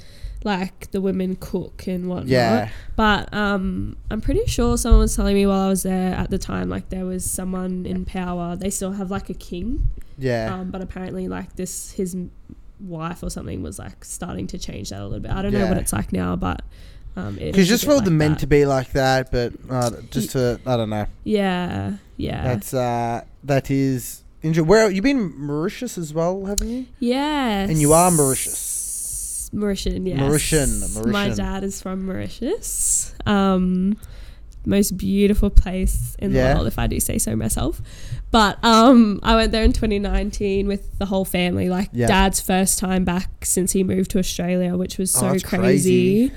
Like 0.46 0.92
the 0.92 1.00
women 1.00 1.38
cook 1.38 1.88
and 1.88 2.10
whatnot. 2.10 2.28
yeah, 2.28 2.70
But 2.98 3.34
um, 3.34 3.96
I'm 4.12 4.20
pretty 4.20 4.46
sure 4.46 4.78
someone 4.78 5.00
was 5.00 5.16
telling 5.16 5.36
me 5.36 5.46
while 5.46 5.62
I 5.62 5.70
was 5.70 5.84
there 5.84 6.14
at 6.14 6.32
the 6.32 6.38
time, 6.38 6.68
like 6.68 6.90
there 6.90 7.06
was 7.06 7.24
someone 7.24 7.86
in 7.86 8.04
power. 8.04 8.58
They 8.58 8.70
still 8.70 8.92
have 8.92 9.10
like 9.10 9.30
a 9.30 9.34
king, 9.34 9.90
yeah, 10.18 10.54
um, 10.54 10.70
but 10.70 10.82
apparently 10.82 11.30
like 11.30 11.56
this 11.56 11.94
his 11.94 12.18
wife 12.84 13.24
or 13.24 13.30
something 13.30 13.64
was 13.64 13.80
like 13.80 14.04
starting 14.06 14.48
to 14.48 14.58
change 14.58 14.90
that 14.90 15.00
a 15.02 15.04
little 15.06 15.20
bit. 15.20 15.32
I 15.32 15.42
don't 15.42 15.54
know 15.54 15.68
what 15.68 15.78
it's 15.78 15.94
like 15.94 16.12
now, 16.14 16.36
but 16.36 16.62
um, 17.16 17.36
because 17.36 17.68
just 17.68 17.86
for 17.86 17.94
like 17.96 18.06
the 18.06 18.12
men 18.12 18.32
that. 18.32 18.40
to 18.40 18.48
be 18.48 18.66
like 18.66 18.92
that, 18.94 19.32
but 19.32 19.54
uh, 19.70 19.92
just 20.12 20.32
to 20.32 20.60
I 20.66 20.78
don't 20.78 20.90
know. 20.90 21.06
yeah, 21.24 21.94
yeah, 22.18 22.44
That's 22.44 22.74
uh 22.74 23.24
that 23.44 23.70
is 23.72 24.24
injured. 24.42 24.68
Where 24.68 24.90
you've 24.90 25.04
been 25.04 25.34
Mauritius 25.38 25.98
as 25.98 26.14
well, 26.14 26.46
haven't 26.46 26.70
you? 26.70 26.86
yes, 27.00 27.70
And 27.70 27.80
you 27.80 27.94
are 27.94 28.10
Mauritius. 28.12 29.50
Mauritian, 29.54 30.08
yes. 30.08 30.20
Mauritian, 30.20 31.12
My 31.12 31.30
dad 31.30 31.64
is 31.64 31.80
from 31.82 32.06
Mauritius. 32.08 33.14
Um, 33.28 33.96
most 34.66 34.98
beautiful 34.98 35.50
place 35.52 36.16
in 36.20 36.32
Yeah. 36.32 36.50
the 36.50 36.56
world, 36.56 36.68
if 36.68 36.80
I 36.80 36.88
do 36.88 37.00
say 37.00 37.20
so 37.20 37.36
myself. 37.36 37.82
But 38.34 38.58
um, 38.66 39.20
I 39.22 39.36
went 39.36 39.52
there 39.52 39.64
in 39.64 39.74
2019 39.74 40.68
with 40.68 40.98
the 40.98 41.06
whole 41.06 41.24
family. 41.24 41.70
Like 41.70 41.90
Yeah. 41.94 42.08
dad's 42.08 42.42
first 42.42 42.80
time 42.80 43.06
back 43.06 43.46
since 43.46 43.74
he 43.74 43.84
moved 43.84 44.10
to 44.12 44.20
Australia, 44.20 44.76
which 44.76 44.98
was 44.98 45.16
Oh, 45.16 45.20
so 45.20 45.30
that's 45.34 45.44
crazy, 45.44 46.30
crazy. 46.30 46.32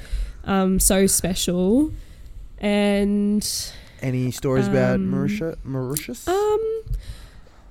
um, 0.45 0.79
so 0.79 1.07
special. 1.07 1.91
And 2.59 3.43
Any 4.03 4.31
stories 4.31 4.69
about 4.69 4.97
Um, 4.97 5.11
Mauritius? 5.11 5.57
Mauritius? 5.65 6.29
um, 6.29 6.83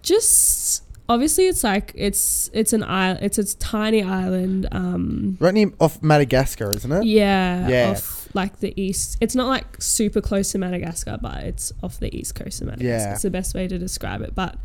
just 0.02 0.82
obviously 1.08 1.48
it's 1.48 1.64
like 1.64 1.92
it's 1.96 2.50
it's 2.54 2.74
an 2.74 2.84
island, 2.84 3.20
it's 3.24 3.38
a 3.38 3.58
tiny 3.58 4.04
island. 4.04 4.68
Um, 4.72 5.38
right 5.40 5.54
near 5.54 5.72
off 5.80 6.02
Madagascar, 6.02 6.72
isn't 6.72 6.92
it? 6.92 7.04
Yeah, 7.06 7.68
Yeah. 7.68 7.92
off 7.92 8.28
like 8.34 8.60
the 8.60 8.74
east. 8.82 9.18
It's 9.22 9.36
not 9.36 9.48
like 9.48 9.82
super 9.82 10.22
close 10.22 10.52
to 10.52 10.58
Madagascar, 10.58 11.18
but 11.22 11.38
it's 11.44 11.72
off 11.84 12.00
the 12.00 12.14
east 12.16 12.36
coast 12.36 12.62
of 12.62 12.68
Madagascar. 12.68 13.08
Yeah. 13.10 13.14
It's 13.14 13.22
the 13.22 13.30
best 13.30 13.54
way 13.56 13.68
to 13.68 13.78
describe 13.78 14.22
it. 14.22 14.36
But 14.36 14.58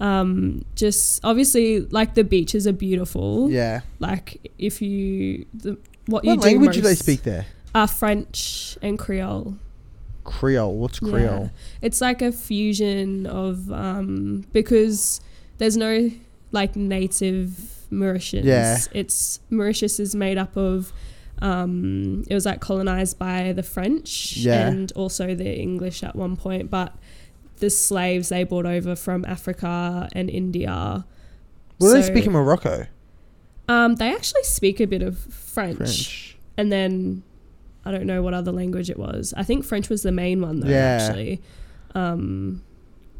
um, 0.00 0.64
just 0.74 1.24
obviously, 1.24 1.80
like 1.80 2.14
the 2.14 2.24
beaches 2.24 2.66
are 2.66 2.72
beautiful. 2.72 3.50
Yeah. 3.50 3.80
Like 4.00 4.50
if 4.58 4.82
you 4.82 5.46
the 5.54 5.78
what 6.06 6.24
you 6.24 6.30
What 6.30 6.40
do 6.40 6.46
language 6.48 6.66
most 6.68 6.74
do 6.76 6.80
they 6.82 6.94
speak 6.94 7.22
there? 7.22 7.46
are 7.74 7.86
French 7.88 8.76
and 8.82 8.98
Creole. 8.98 9.56
Creole. 10.24 10.74
What's 10.76 10.98
Creole? 11.00 11.18
Yeah. 11.18 11.28
Creole? 11.28 11.50
It's 11.82 12.00
like 12.00 12.22
a 12.22 12.32
fusion 12.32 13.26
of 13.26 13.70
um, 13.70 14.44
because 14.52 15.20
there's 15.64 15.76
no 15.78 16.10
like 16.52 16.76
native 16.76 17.46
Mauritians. 17.90 18.44
Yeah. 18.44 18.78
It's 18.92 19.40
Mauritius 19.50 19.98
is 19.98 20.14
made 20.14 20.36
up 20.36 20.56
of 20.56 20.92
um, 21.40 22.22
it 22.28 22.34
was 22.34 22.44
like 22.46 22.60
colonized 22.60 23.18
by 23.18 23.52
the 23.52 23.62
French 23.62 24.36
Yeah. 24.36 24.68
and 24.68 24.92
also 24.92 25.34
the 25.34 25.58
English 25.58 26.02
at 26.02 26.14
one 26.14 26.36
point, 26.36 26.70
but 26.70 26.94
the 27.58 27.70
slaves 27.70 28.28
they 28.28 28.44
brought 28.44 28.66
over 28.66 28.94
from 28.94 29.24
Africa 29.24 30.08
and 30.12 30.28
India. 30.28 31.04
What 31.78 31.88
do 31.88 31.94
they 31.94 32.02
So, 32.02 32.08
speak 32.12 32.26
in 32.26 32.32
Morocco? 32.32 32.86
Um, 33.68 33.94
they 33.96 34.14
actually 34.14 34.44
speak 34.44 34.80
a 34.80 34.86
bit 34.86 35.02
of 35.02 35.18
French, 35.18 35.76
French. 35.78 36.36
and 36.58 36.70
then 36.70 37.22
I 37.86 37.90
don't 37.90 38.06
know 38.06 38.22
what 38.22 38.34
other 38.34 38.52
language 38.52 38.90
it 38.90 38.98
was. 38.98 39.32
I 39.36 39.42
think 39.44 39.64
French 39.64 39.88
was 39.88 40.02
the 40.02 40.12
main 40.12 40.42
one 40.42 40.60
though. 40.60 40.68
Yeah. 40.68 40.98
Actually, 41.00 41.40
um, 41.94 42.62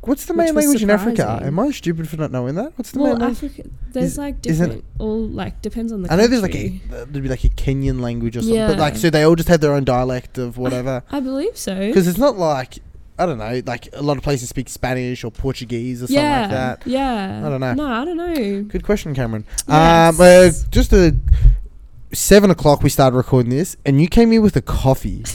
What's 0.06 0.26
the 0.26 0.34
main 0.34 0.54
language 0.54 0.82
in 0.82 0.90
Africa? 0.90 1.40
Am 1.42 1.58
I 1.58 1.70
stupid 1.70 2.08
for 2.08 2.16
not 2.16 2.30
knowing 2.30 2.54
that? 2.56 2.72
What's 2.76 2.92
the 2.92 3.00
well, 3.00 3.12
main 3.12 3.20
language? 3.20 3.52
Africa, 3.52 3.68
there's 3.92 4.12
Is- 4.12 4.18
like 4.18 4.42
different. 4.42 4.84
All 4.98 5.26
like 5.28 5.62
depends 5.62 5.92
on 5.92 6.02
the. 6.02 6.12
I 6.12 6.16
know 6.16 6.26
there's 6.26 6.42
like 6.42 6.54
a 6.54 6.68
there'd 6.88 7.12
be 7.12 7.28
like 7.28 7.44
a 7.44 7.48
Kenyan 7.50 8.00
language 8.00 8.36
or 8.36 8.42
something, 8.42 8.66
but 8.66 8.78
like 8.78 8.94
Yeah. 8.94 9.00
so 9.00 9.10
they 9.10 9.22
all 9.22 9.34
just 9.34 9.48
had 9.48 9.60
their 9.60 9.72
own 9.72 9.84
dialect 9.84 10.38
of 10.38 10.58
whatever. 10.58 11.02
I 11.10 11.20
believe 11.20 11.56
so. 11.56 11.74
Because 11.74 12.06
it's 12.08 12.18
not 12.18 12.36
like 12.36 12.78
I 13.18 13.26
don't 13.26 13.38
know, 13.38 13.62
like 13.66 13.88
a 13.92 14.02
lot 14.02 14.16
of 14.16 14.24
places 14.24 14.48
speak 14.48 14.68
Spanish 14.68 15.22
or 15.22 15.30
Portuguese 15.30 16.02
or 16.02 16.06
something 16.06 16.16
yeah, 16.22 16.40
like 16.40 16.50
that. 16.50 16.82
yeah. 16.84 17.42
I 17.46 17.48
don't 17.48 17.60
know. 17.60 17.74
No, 17.74 17.86
I 17.86 18.04
don't 18.04 18.16
know. 18.16 18.62
Good 18.64 18.82
question, 18.84 19.14
Cameron. 19.14 19.44
Yes. 19.68 20.18
Um, 20.18 20.20
uh, 20.20 20.50
just 20.70 20.92
a 20.92 21.16
seven 22.12 22.50
o'clock 22.50 22.82
we 22.82 22.90
started 22.90 23.16
recording 23.16 23.50
this, 23.50 23.76
and 23.84 24.00
you 24.00 24.08
came 24.08 24.32
here 24.32 24.40
with 24.40 24.56
a 24.56 24.62
coffee. 24.62 25.24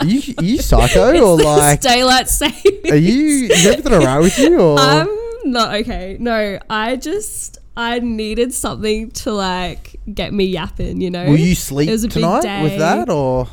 are 0.00 0.06
you 0.06 0.34
are 0.38 0.44
you 0.44 0.58
psycho 0.58 1.08
or 1.24 1.34
It's 1.40 1.44
like 1.44 1.80
this 1.80 1.92
daylight 1.92 2.28
savings. 2.28 2.90
are 2.90 2.96
you 2.96 3.46
is 3.46 3.66
everything 3.66 3.92
alright 3.94 4.20
with 4.22 4.38
you 4.38 4.60
or 4.60 4.78
I'm 4.78 5.08
not 5.44 5.74
okay. 5.76 6.16
No, 6.20 6.58
I 6.70 6.96
just 6.96 7.58
I 7.76 7.98
needed 8.00 8.54
something 8.54 9.10
to 9.12 9.32
like 9.32 10.00
get 10.12 10.32
me 10.32 10.44
yapping. 10.46 11.00
You 11.00 11.10
know. 11.10 11.26
will 11.26 11.36
you 11.38 11.54
sleep 11.54 11.88
It 11.88 11.92
was 11.92 12.04
a 12.04 12.08
big 12.08 12.14
tonight 12.14 12.62
with 12.62 12.78
that 12.78 13.08
or 13.10 13.48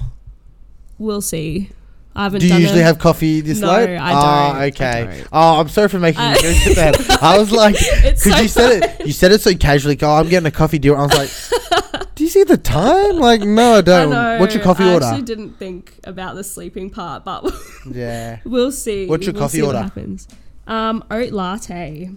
We'll 0.98 1.22
see. 1.22 1.70
I 2.16 2.24
haven't 2.24 2.42
do 2.42 2.46
you 2.48 2.52
done 2.52 2.62
usually 2.62 2.82
a- 2.82 2.86
have 2.86 3.00
coffee 3.00 3.40
this 3.42 3.60
No, 3.60 3.72
late? 3.72 3.96
I 3.98 4.10
Oh, 4.12 4.14
don't. 4.14 4.24
Ah, 4.24 4.54
I 4.58 4.66
okay. 4.68 5.06
don't. 5.20 5.28
Oh, 5.32 5.60
I'm 5.62 5.70
sorry 5.70 5.88
for 5.88 5.98
making 5.98 6.22
you 6.22 6.28
I- 6.28 6.38
drink 6.40 6.68
it 6.68 6.76
then. 6.76 6.94
I 7.22 7.40
was 7.40 7.52
like, 7.54 7.76
It's 7.80 8.24
because 8.26 8.36
so 8.38 8.42
you 8.42 8.48
said 8.50 8.84
it, 9.00 9.08
you 9.08 9.14
said 9.14 9.32
it 9.32 9.40
so 9.42 9.56
casually. 9.56 9.98
Oh, 10.02 10.16
I'm 10.16 10.28
getting 10.28 10.46
a 10.46 10.52
coffee 10.52 10.78
deal. 10.78 10.96
I 10.96 11.04
was 11.06 11.14
like, 11.14 11.81
do 12.22 12.26
you 12.26 12.30
see 12.30 12.44
the 12.44 12.56
time? 12.56 13.18
Like, 13.18 13.42
no, 13.42 13.74
I 13.74 13.78
I 13.78 13.82
don't. 13.82 14.10
know. 14.12 14.38
What's 14.40 14.54
your 14.54 14.64
coffee 14.64 14.84
I 14.84 14.94
order? 14.94 15.06
actually 15.08 15.24
didn't 15.24 15.58
think 15.58 16.00
about 16.04 16.36
the 16.36 16.44
sleeping 16.44 16.92
part, 16.92 17.26
but 17.26 17.52
yeah. 17.92 18.42
we'll 18.46 18.72
see. 18.72 19.08
What's 19.08 19.26
your 19.26 19.34
We'll 19.34 19.42
coffee 19.42 19.64
order? 19.64 19.80
What 19.80 19.84
happens. 19.86 20.28
Um, 20.68 21.04
oat 21.10 21.32
latte. 21.32 22.12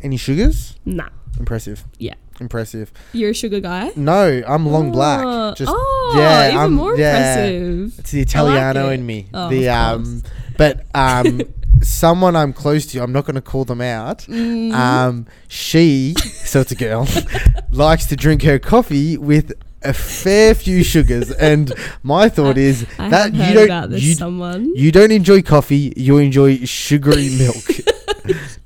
Any 0.00 0.16
sugars? 0.16 0.78
Nah, 0.86 1.10
Impressive. 1.38 1.84
Yeah. 1.98 2.14
Impressive. 2.40 2.92
you're 3.12 3.30
a 3.30 3.34
sugar 3.34 3.60
guy. 3.60 3.92
No, 3.96 4.42
I'm 4.46 4.66
long 4.66 4.88
Oh, 4.90 4.92
black. 4.92 5.56
Just 5.56 5.72
oh, 5.74 6.14
yeah, 6.16 6.48
even 6.48 6.58
I'm- 6.58 6.72
more 6.74 6.96
yeah. 6.96 7.16
impressive. 7.46 7.98
it's 7.98 8.10
the 8.10 8.20
Italiano 8.20 8.90
it. 8.90 8.94
in 8.94 9.06
me. 9.06 9.26
Oh, 9.32 9.48
the 9.48 9.68
um, 9.70 10.22
but 10.58 10.84
um, 10.94 11.40
someone 11.82 12.36
I'm 12.36 12.52
close 12.52 12.86
to. 12.86 13.02
I'm 13.02 13.12
not 13.12 13.24
going 13.24 13.36
to 13.36 13.40
call 13.40 13.64
them 13.64 13.80
out. 13.80 14.18
Mm. 14.20 14.72
Um, 14.72 15.26
she, 15.48 16.14
so 16.44 16.60
it's 16.60 16.72
a 16.72 16.76
girl, 16.76 17.08
likes 17.70 18.06
to 18.06 18.16
drink 18.16 18.42
her 18.42 18.58
coffee 18.58 19.16
with 19.16 19.52
a 19.82 19.92
fair 19.92 20.54
few 20.54 20.82
sugars, 20.82 21.30
and 21.30 21.72
my 22.02 22.28
thought 22.28 22.58
is 22.58 22.86
I 22.98 23.08
that 23.08 23.32
you 23.34 23.66
don't 23.66 23.92
you, 23.92 24.14
someone. 24.14 24.74
you 24.74 24.90
don't 24.90 25.12
enjoy 25.12 25.42
coffee, 25.42 25.92
you 25.96 26.18
enjoy 26.18 26.58
sugary 26.64 27.30
milk. 27.38 27.64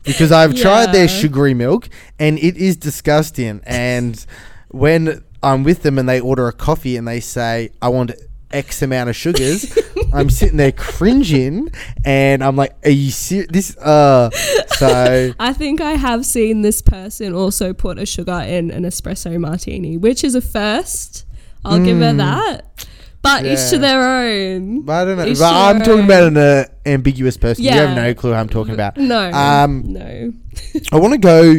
because 0.04 0.32
I've 0.32 0.54
tried 0.54 0.92
their 0.92 1.08
sugary 1.08 1.54
milk 1.54 1.88
and 2.18 2.38
it 2.38 2.56
is 2.56 2.76
disgusting. 2.76 3.60
And 3.64 4.24
when 4.70 5.22
I'm 5.42 5.64
with 5.64 5.82
them 5.82 5.98
and 5.98 6.08
they 6.08 6.20
order 6.20 6.48
a 6.48 6.52
coffee 6.52 6.96
and 6.96 7.06
they 7.06 7.20
say, 7.20 7.70
I 7.82 7.88
want 7.88 8.12
X 8.52 8.82
amount 8.82 9.08
of 9.10 9.16
sugars, 9.16 9.78
I'm 10.12 10.28
sitting 10.30 10.56
there 10.56 10.72
cringing 10.72 11.68
and 12.04 12.42
I'm 12.42 12.56
like, 12.56 12.74
Are 12.84 12.90
you 12.90 13.10
serious? 13.10 13.48
This, 13.50 13.76
uh, 13.76 14.30
so. 14.76 15.32
I 15.38 15.52
think 15.52 15.80
I 15.80 15.92
have 15.92 16.26
seen 16.26 16.62
this 16.62 16.82
person 16.82 17.32
also 17.34 17.72
put 17.72 17.98
a 17.98 18.06
sugar 18.06 18.40
in 18.40 18.70
an 18.70 18.82
espresso 18.84 19.38
martini, 19.38 19.96
which 19.96 20.24
is 20.24 20.34
a 20.34 20.40
first. 20.40 21.26
I'll 21.64 21.78
give 21.84 21.98
her 21.98 22.12
Mm. 22.12 22.16
that. 22.18 22.86
But 23.22 23.44
each 23.44 23.68
to 23.70 23.78
their 23.78 24.02
own. 24.02 24.88
I 24.88 25.04
don't 25.04 25.18
know. 25.18 25.26
Each 25.26 25.38
but 25.38 25.52
I'm 25.52 25.80
talking 25.80 26.04
about 26.04 26.22
an 26.24 26.36
uh, 26.38 26.64
ambiguous 26.86 27.36
person. 27.36 27.64
You 27.64 27.72
have 27.72 27.94
no 27.96 28.14
clue 28.14 28.30
who 28.30 28.36
I'm 28.36 28.48
talking 28.48 28.74
about. 28.74 28.96
No. 28.96 29.30
Um, 29.30 29.92
no. 29.92 30.32
I 30.92 30.96
want 30.98 31.12
to 31.12 31.18
go 31.18 31.56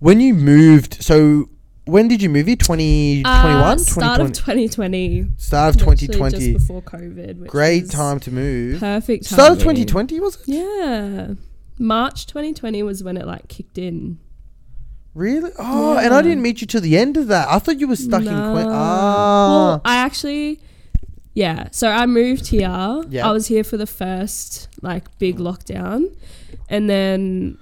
when 0.00 0.20
you 0.20 0.34
moved. 0.34 1.02
So 1.02 1.48
when 1.84 2.08
did 2.08 2.20
you 2.20 2.28
move 2.30 2.46
here? 2.46 2.56
2021? 2.56 3.24
Uh, 3.62 3.76
start 3.78 4.20
of 4.20 4.32
2020? 4.32 4.68
2020. 4.68 5.26
Start 5.36 5.74
of 5.74 5.80
2020. 5.80 6.52
Just 6.52 6.66
before 6.66 6.82
COVID. 6.82 7.38
Which 7.40 7.50
Great 7.50 7.90
time 7.90 8.18
to 8.20 8.30
move. 8.32 8.80
Perfect 8.80 9.28
time. 9.28 9.34
Start 9.34 9.52
of 9.52 9.58
2020 9.58 10.18
was 10.20 10.36
it? 10.36 10.48
Yeah. 10.48 11.34
March 11.78 12.26
2020 12.26 12.82
was 12.82 13.04
when 13.04 13.16
it 13.16 13.26
like 13.26 13.48
kicked 13.48 13.78
in. 13.78 14.18
Really? 15.14 15.52
Oh, 15.58 15.96
and 15.96 16.12
I 16.12 16.22
didn't 16.22 16.42
meet 16.42 16.60
you 16.60 16.66
till 16.66 16.80
the 16.80 16.96
end 16.98 17.16
of 17.16 17.28
that. 17.28 17.48
I 17.48 17.60
thought 17.60 17.78
you 17.78 17.86
were 17.86 17.94
stuck 17.96 18.22
in 18.22 18.26
Queen. 18.26 18.66
Ah, 18.68 19.44
Well, 19.44 19.80
I 19.84 19.96
actually, 19.96 20.60
yeah. 21.34 21.68
So 21.72 21.88
I 21.88 22.06
moved 22.06 22.46
here. 22.48 23.02
Yeah. 23.08 23.28
I 23.28 23.32
was 23.32 23.46
here 23.46 23.64
for 23.64 23.76
the 23.76 23.86
first 23.86 24.68
like 24.82 25.16
big 25.18 25.38
lockdown, 25.38 26.14
and 26.68 26.88
then 26.88 27.58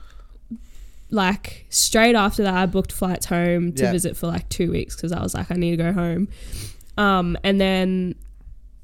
like 1.10 1.66
straight 1.68 2.14
after 2.14 2.42
that, 2.42 2.54
I 2.54 2.66
booked 2.66 2.92
flights 2.92 3.26
home 3.26 3.72
to 3.74 3.82
Yeah. 3.84 3.92
visit 3.92 4.16
for 4.16 4.26
like 4.28 4.48
two 4.48 4.70
weeks 4.70 4.96
because 4.96 5.12
I 5.12 5.22
was 5.22 5.34
like, 5.34 5.50
I 5.50 5.54
need 5.56 5.72
to 5.72 5.76
go 5.76 5.92
home. 5.92 6.28
Um, 6.96 7.36
and 7.44 7.60
then 7.60 8.14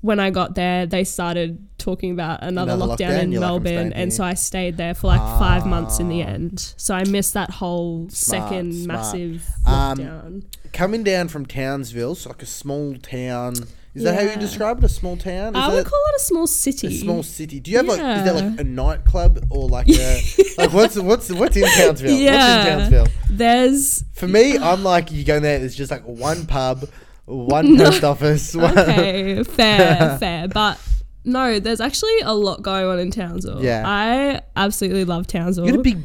when 0.00 0.20
I 0.20 0.30
got 0.30 0.54
there, 0.54 0.86
they 0.86 1.04
started 1.04 1.58
talking 1.78 2.12
about 2.12 2.42
another, 2.42 2.72
Another 2.74 2.92
lockdown, 2.92 3.08
lockdown? 3.18 3.22
in 3.22 3.32
You're 3.32 3.40
like, 3.40 3.48
I'm 3.50 3.62
Melbourne, 3.64 3.92
and 3.94 4.02
here. 4.02 4.10
so 4.12 4.24
I 4.24 4.34
stayed 4.34 4.76
there 4.76 4.94
for 4.94 5.08
like 5.08 5.20
five 5.40 5.66
months 5.66 5.98
in 5.98 6.08
the 6.08 6.22
Ah. 6.22 6.26
end. 6.26 6.74
So 6.76 6.94
I 6.94 7.04
missed 7.04 7.34
that 7.34 7.50
whole 7.50 8.08
Smart, 8.10 8.42
second 8.48 8.74
smart. 8.74 8.86
massive 8.98 9.46
Um, 9.66 9.98
lockdown. 9.98 10.42
coming 10.72 11.02
down 11.02 11.28
from 11.28 11.46
Townsville, 11.46 12.14
so 12.14 12.28
like 12.30 12.42
a 12.42 12.46
small 12.46 12.94
town. 12.96 13.54
Is 13.94 14.04
that 14.04 14.14
how 14.14 14.20
you 14.20 14.28
Yeah. 14.28 14.38
describe 14.38 14.78
it? 14.78 14.84
A 14.84 14.88
small 14.88 15.16
town? 15.16 15.56
Is 15.56 15.62
I 15.62 15.68
would 15.74 15.84
call 15.86 16.00
it 16.14 16.20
a 16.20 16.24
small 16.24 16.46
city. 16.46 16.86
a 16.86 16.90
small 16.92 17.22
city? 17.22 17.58
Do 17.60 17.70
you 17.70 17.78
have 17.78 17.86
like? 17.86 17.98
Is 17.98 18.24
there 18.24 18.32
like 18.34 18.44
Yeah. 18.44 18.60
a 18.60 18.64
nightclub 18.64 19.44
or 19.50 19.68
like 19.68 19.88
a 19.88 20.22
like 20.58 20.72
what's 20.72 20.96
what's 20.98 21.30
what's 21.32 21.56
in 21.56 21.64
Townsville? 21.64 22.10
Yeah. 22.12 22.56
What's 22.56 22.68
in 22.68 22.78
Townsville? 23.00 23.14
There's 23.30 24.04
For 24.12 24.28
me, 24.28 24.56
I'm 24.58 24.84
like 24.84 25.10
you 25.10 25.24
go 25.24 25.36
in 25.36 25.42
there. 25.42 25.58
There's 25.58 25.74
just 25.74 25.90
like 25.90 26.04
one 26.04 26.46
pub, 26.46 26.84
one 27.24 27.76
post 27.78 28.04
office. 28.04 28.54
One 28.54 28.78
okay, 28.78 29.42
fair, 29.44 30.16
fair, 30.18 30.48
but 30.48 30.78
no, 31.24 31.58
there's 31.58 31.80
actually 31.80 32.20
a 32.22 32.32
lot 32.34 32.62
going 32.62 32.86
on 32.86 32.98
in 32.98 33.10
Townsville. 33.10 33.62
Yeah. 33.64 33.82
I 33.84 34.40
absolutely 34.56 35.04
love 35.04 35.26
Townsville. 35.26 35.66
You 35.66 35.72
got 35.72 35.80
a 35.80 35.82
big, 35.82 35.98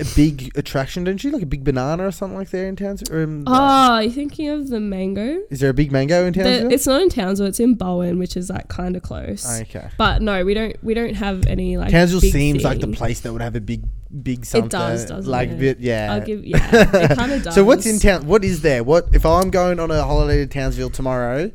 a 0.00 0.04
big 0.16 0.56
attraction, 0.56 1.04
don't 1.04 1.22
you? 1.22 1.30
Like 1.30 1.42
a 1.42 1.46
big 1.46 1.64
banana 1.64 2.06
or 2.06 2.10
something 2.12 2.38
like 2.38 2.50
there 2.50 2.66
in 2.68 2.76
Townsville. 2.76 3.16
Or 3.16 3.22
in, 3.22 3.44
Oh, 3.46 3.98
you 3.98 4.10
thinking 4.10 4.48
of 4.48 4.68
the 4.68 4.80
mango? 4.80 5.40
is 5.50 5.60
there 5.60 5.70
a 5.70 5.74
big 5.74 5.90
mango 5.92 6.26
in 6.26 6.32
The- 6.32 6.42
Townsville? 6.42 6.72
it's 6.72 6.86
not 6.86 7.02
in 7.02 7.08
Townsville. 7.08 7.46
It's 7.48 7.60
in 7.60 7.74
Bowen, 7.74 8.18
which 8.18 8.36
is 8.36 8.50
like 8.50 8.68
kind 8.68 8.96
of 8.96 9.02
close. 9.02 9.60
okay. 9.62 9.88
But 9.98 10.22
no, 10.22 10.44
we 10.44 10.54
don't. 10.54 10.76
We 10.84 10.94
don't 10.94 11.14
have 11.14 11.46
any 11.46 11.76
like. 11.76 11.90
Townsville 11.90 12.20
big 12.20 12.32
seems 12.32 12.64
like 12.64 12.80
the 12.80 12.88
place 12.88 13.20
that 13.20 13.32
would 13.32 13.42
have 13.42 13.56
a 13.56 13.60
big, 13.60 13.82
big 14.22 14.44
something. 14.44 14.66
It 14.66 14.70
does, 14.70 15.04
doesn't 15.06 15.30
like 15.30 15.50
it? 15.50 15.58
bit, 15.58 15.80
yeah. 15.80 16.12
I'll 16.12 16.20
give. 16.20 16.44
Yeah, 16.44 16.58
it 16.72 17.16
kind 17.16 17.32
of 17.32 17.42
does. 17.42 17.54
So 17.54 17.64
what's 17.64 17.86
in 17.86 17.98
town? 17.98 18.26
What 18.26 18.44
is 18.44 18.62
there? 18.62 18.84
What 18.84 19.08
if 19.12 19.26
I'm 19.26 19.50
going 19.50 19.80
on 19.80 19.90
a 19.90 20.02
holiday 20.04 20.38
to 20.38 20.46
Townsville 20.46 20.90
tomorrow? 20.90 21.50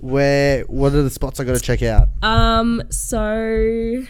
Where? 0.00 0.62
What 0.64 0.94
are 0.94 1.02
the 1.02 1.10
spots 1.10 1.38
I 1.38 1.44
got 1.44 1.54
to 1.56 1.60
check 1.60 1.82
out? 1.82 2.08
Um. 2.22 2.82
So 2.90 4.02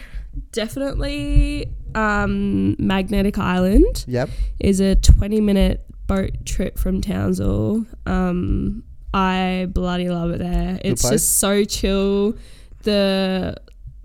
definitely, 0.51 1.67
um, 1.95 2.75
Magnetic 2.79 3.37
Island. 3.37 4.05
Yep. 4.07 4.29
is 4.59 4.79
a 4.79 4.95
20 4.95 5.41
minute 5.41 5.85
boat 6.07 6.31
trip 6.45 6.77
from 6.77 7.01
Townsville. 7.01 7.85
Um, 8.05 8.83
I 9.13 9.67
bloody 9.69 10.09
love 10.09 10.31
it 10.31 10.39
there. 10.39 10.79
It's 10.83 11.01
place? 11.01 11.11
just 11.13 11.39
so 11.39 11.63
chill. 11.63 12.35
The 12.83 13.55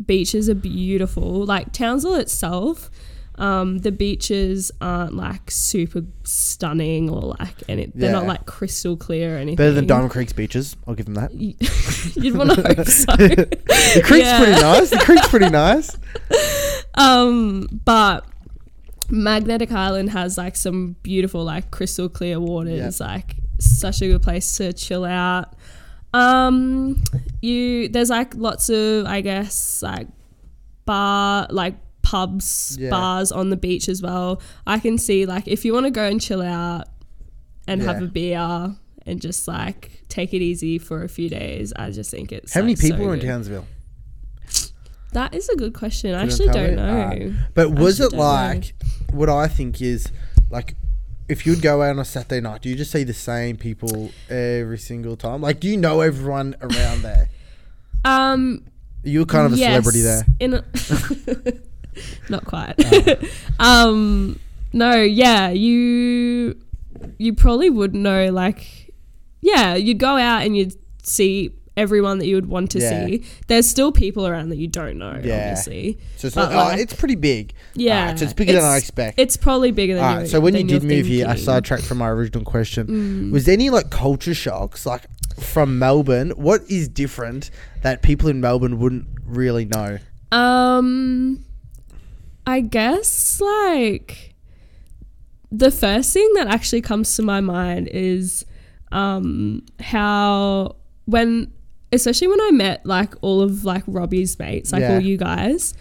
beaches 0.04 0.48
are 0.48 0.54
beautiful. 0.54 1.44
Like 1.44 1.72
Townsville 1.72 2.16
itself, 2.16 2.90
um, 3.38 3.78
the 3.78 3.90
beaches 3.92 4.70
aren't 4.80 5.14
like 5.14 5.50
super 5.50 6.02
stunning 6.24 7.08
or 7.08 7.34
like, 7.38 7.54
and 7.68 7.80
it, 7.80 7.92
they're 7.94 8.12
not 8.12 8.26
like 8.26 8.44
crystal 8.46 8.96
clear 8.96 9.34
or 9.34 9.38
anything. 9.38 9.56
Better 9.56 9.72
than 9.72 9.86
Diamond 9.86 10.10
Creek's 10.10 10.32
beaches. 10.32 10.76
I'll 10.86 10.94
give 10.94 11.06
them 11.06 11.14
that. 11.14 11.32
You'd 12.16 12.36
want 12.36 12.50
to 12.50 12.62
hope 12.62 12.86
so. 12.88 13.16
The 13.16 14.02
creek's 14.04 14.26
Yeah. 14.26 14.38
pretty 14.38 14.60
nice. 14.60 14.90
The 14.90 14.98
creek's 14.98 15.28
pretty 15.28 15.48
nice. 15.50 15.96
Um, 16.94 17.68
but 17.84 18.24
Magnetic 19.08 19.70
Island 19.70 20.10
has 20.10 20.36
like 20.36 20.56
some 20.56 20.96
beautiful, 21.04 21.44
like 21.44 21.70
crystal 21.70 22.08
clear 22.08 22.40
waters. 22.40 22.98
Like 23.00 23.36
such 23.60 24.02
a 24.02 24.08
good 24.08 24.22
place 24.22 24.56
to 24.56 24.72
chill 24.72 25.04
out. 25.04 25.54
Um, 26.12 27.00
you 27.40 27.88
there's 27.88 28.10
like 28.10 28.34
lots 28.34 28.68
of 28.68 29.06
I 29.06 29.20
guess 29.20 29.80
like 29.82 30.08
bar 30.86 31.46
like 31.50 31.74
pubs, 32.08 32.76
Yeah. 32.80 32.90
bars 32.90 33.30
on 33.32 33.50
the 33.50 33.56
beach 33.56 33.88
as 33.88 34.00
well. 34.00 34.40
I 34.66 34.78
can 34.78 34.96
see 34.98 35.26
like 35.26 35.46
if 35.46 35.64
you 35.64 35.72
want 35.74 35.84
to 35.86 35.90
go 35.90 36.04
and 36.04 36.20
chill 36.20 36.40
out 36.42 36.88
and 37.66 37.82
have 37.82 38.02
a 38.02 38.06
beer 38.06 38.74
and 39.06 39.20
just 39.20 39.46
like 39.46 40.04
take 40.08 40.32
it 40.32 40.40
easy 40.40 40.78
for 40.78 41.02
a 41.02 41.08
few 41.08 41.28
days. 41.28 41.72
I 41.76 41.90
just 41.90 42.10
think 42.10 42.32
it's 42.32 42.54
How 42.54 42.60
many 42.62 42.74
like, 42.76 42.82
so 42.82 42.88
people 42.90 43.06
are 43.10 43.14
in. 43.14 43.20
Townsville? 43.20 43.66
That 45.12 45.34
is 45.34 45.48
a 45.48 45.56
good 45.56 45.74
question. 45.74 46.14
I 46.14 46.22
actually 46.22 46.48
don't 46.48 46.76
know. 46.76 47.00
Alright. 47.00 47.32
But 47.54 47.70
was 47.72 47.98
it 48.00 48.10
don't 48.10 48.12
know. 48.14 48.18
like 48.24 48.74
what 49.12 49.28
I 49.28 49.48
think 49.48 49.80
is 49.82 50.10
like 50.50 50.74
if 51.28 51.44
you'd 51.46 51.60
go 51.60 51.82
out 51.82 51.90
on 51.90 51.98
a 51.98 52.04
Saturday 52.06 52.40
night, 52.40 52.62
do 52.62 52.70
you 52.70 52.74
just 52.74 52.90
see 52.90 53.04
the 53.04 53.12
same 53.12 53.56
people 53.58 54.10
every 54.30 54.78
single 54.78 55.14
time? 55.16 55.42
Like, 55.42 55.60
do 55.60 55.68
you 55.68 55.76
know 55.76 56.00
everyone 56.00 56.56
around 56.60 57.02
there? 57.02 57.28
Um, 58.04 58.64
You're 59.02 59.26
kind 59.26 59.46
of 59.46 59.52
a 59.52 59.56
celebrity 59.56 60.02
there. 60.02 60.24
Not 62.28 62.44
quite. 62.44 62.74
Oh. 62.78 63.16
um, 63.90 64.38
no, 64.72 65.00
yeah, 65.02 65.50
you 65.50 66.56
you 67.18 67.32
probably 67.34 67.70
would 67.70 67.94
know. 67.94 68.30
Like, 68.30 68.92
yeah, 69.40 69.74
you'd 69.74 69.98
go 69.98 70.16
out 70.16 70.42
and 70.42 70.56
you'd 70.56 70.74
see 71.02 71.52
everyone 71.76 72.18
that 72.18 72.26
you 72.26 72.34
would 72.34 72.46
want 72.46 72.72
to 72.72 72.80
Yeah. 72.80 73.06
see. 73.06 73.24
There's 73.46 73.68
still 73.68 73.92
people 73.92 74.26
around 74.26 74.48
that 74.48 74.56
you 74.58 74.66
don't 74.66 74.98
know, 74.98 75.20
Yeah. 75.22 75.50
obviously. 75.50 75.96
So 76.16 76.26
it's, 76.26 76.34
not, 76.34 76.52
oh, 76.52 76.76
it's 76.76 76.92
pretty 76.92 77.14
big. 77.14 77.52
Yeah, 77.74 78.00
Alright, 78.00 78.18
so 78.18 78.24
it's 78.24 78.34
bigger 78.34 78.54
than 78.54 78.64
I 78.64 78.76
expect. 78.78 79.16
It's 79.16 79.36
probably 79.36 79.70
bigger 79.70 79.94
than 79.94 80.04
All 80.04 80.20
you. 80.22 80.26
so 80.26 80.40
when 80.40 80.56
you 80.56 80.64
did 80.64 80.82
move 80.82 81.06
here, 81.06 81.28
I 81.28 81.36
sidetracked 81.36 81.84
from 81.84 81.98
my 81.98 82.08
original 82.08 82.44
question. 82.44 82.86
Mm. 82.88 83.30
Was 83.30 83.44
there 83.44 83.52
any 83.52 83.70
like 83.70 83.90
culture 83.90 84.34
shocks, 84.34 84.86
like 84.86 85.02
from 85.38 85.78
Melbourne? 85.78 86.30
What 86.30 86.62
is 86.68 86.88
different 86.88 87.48
that 87.82 88.02
people 88.02 88.28
in 88.28 88.40
Melbourne 88.40 88.80
wouldn't 88.80 89.06
really 89.24 89.64
know? 89.64 89.98
Um, 90.32 91.44
I 92.48 92.60
guess 92.60 93.40
like 93.42 94.34
the 95.52 95.70
first 95.70 96.12
thing 96.14 96.30
that 96.34 96.46
actually 96.46 96.80
comes 96.80 97.14
to 97.16 97.22
my 97.22 97.40
mind 97.42 97.88
is 97.88 98.44
um 98.90 99.62
how 99.80 100.76
when 101.04 101.52
especially 101.92 102.28
when 102.28 102.40
I 102.40 102.50
met 102.50 102.84
like 102.86 103.14
all 103.20 103.42
of 103.42 103.64
like 103.64 103.82
Robbie's 103.86 104.38
mates, 104.38 104.72
like 104.72 104.80
Yeah. 104.80 104.94
all 104.94 105.00
you 105.00 105.16
guys, 105.18 105.74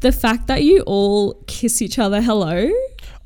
the 0.00 0.12
fact 0.12 0.46
that 0.48 0.62
you 0.62 0.80
all 0.86 1.34
kiss 1.46 1.80
each 1.80 1.98
other 1.98 2.20
hello 2.20 2.70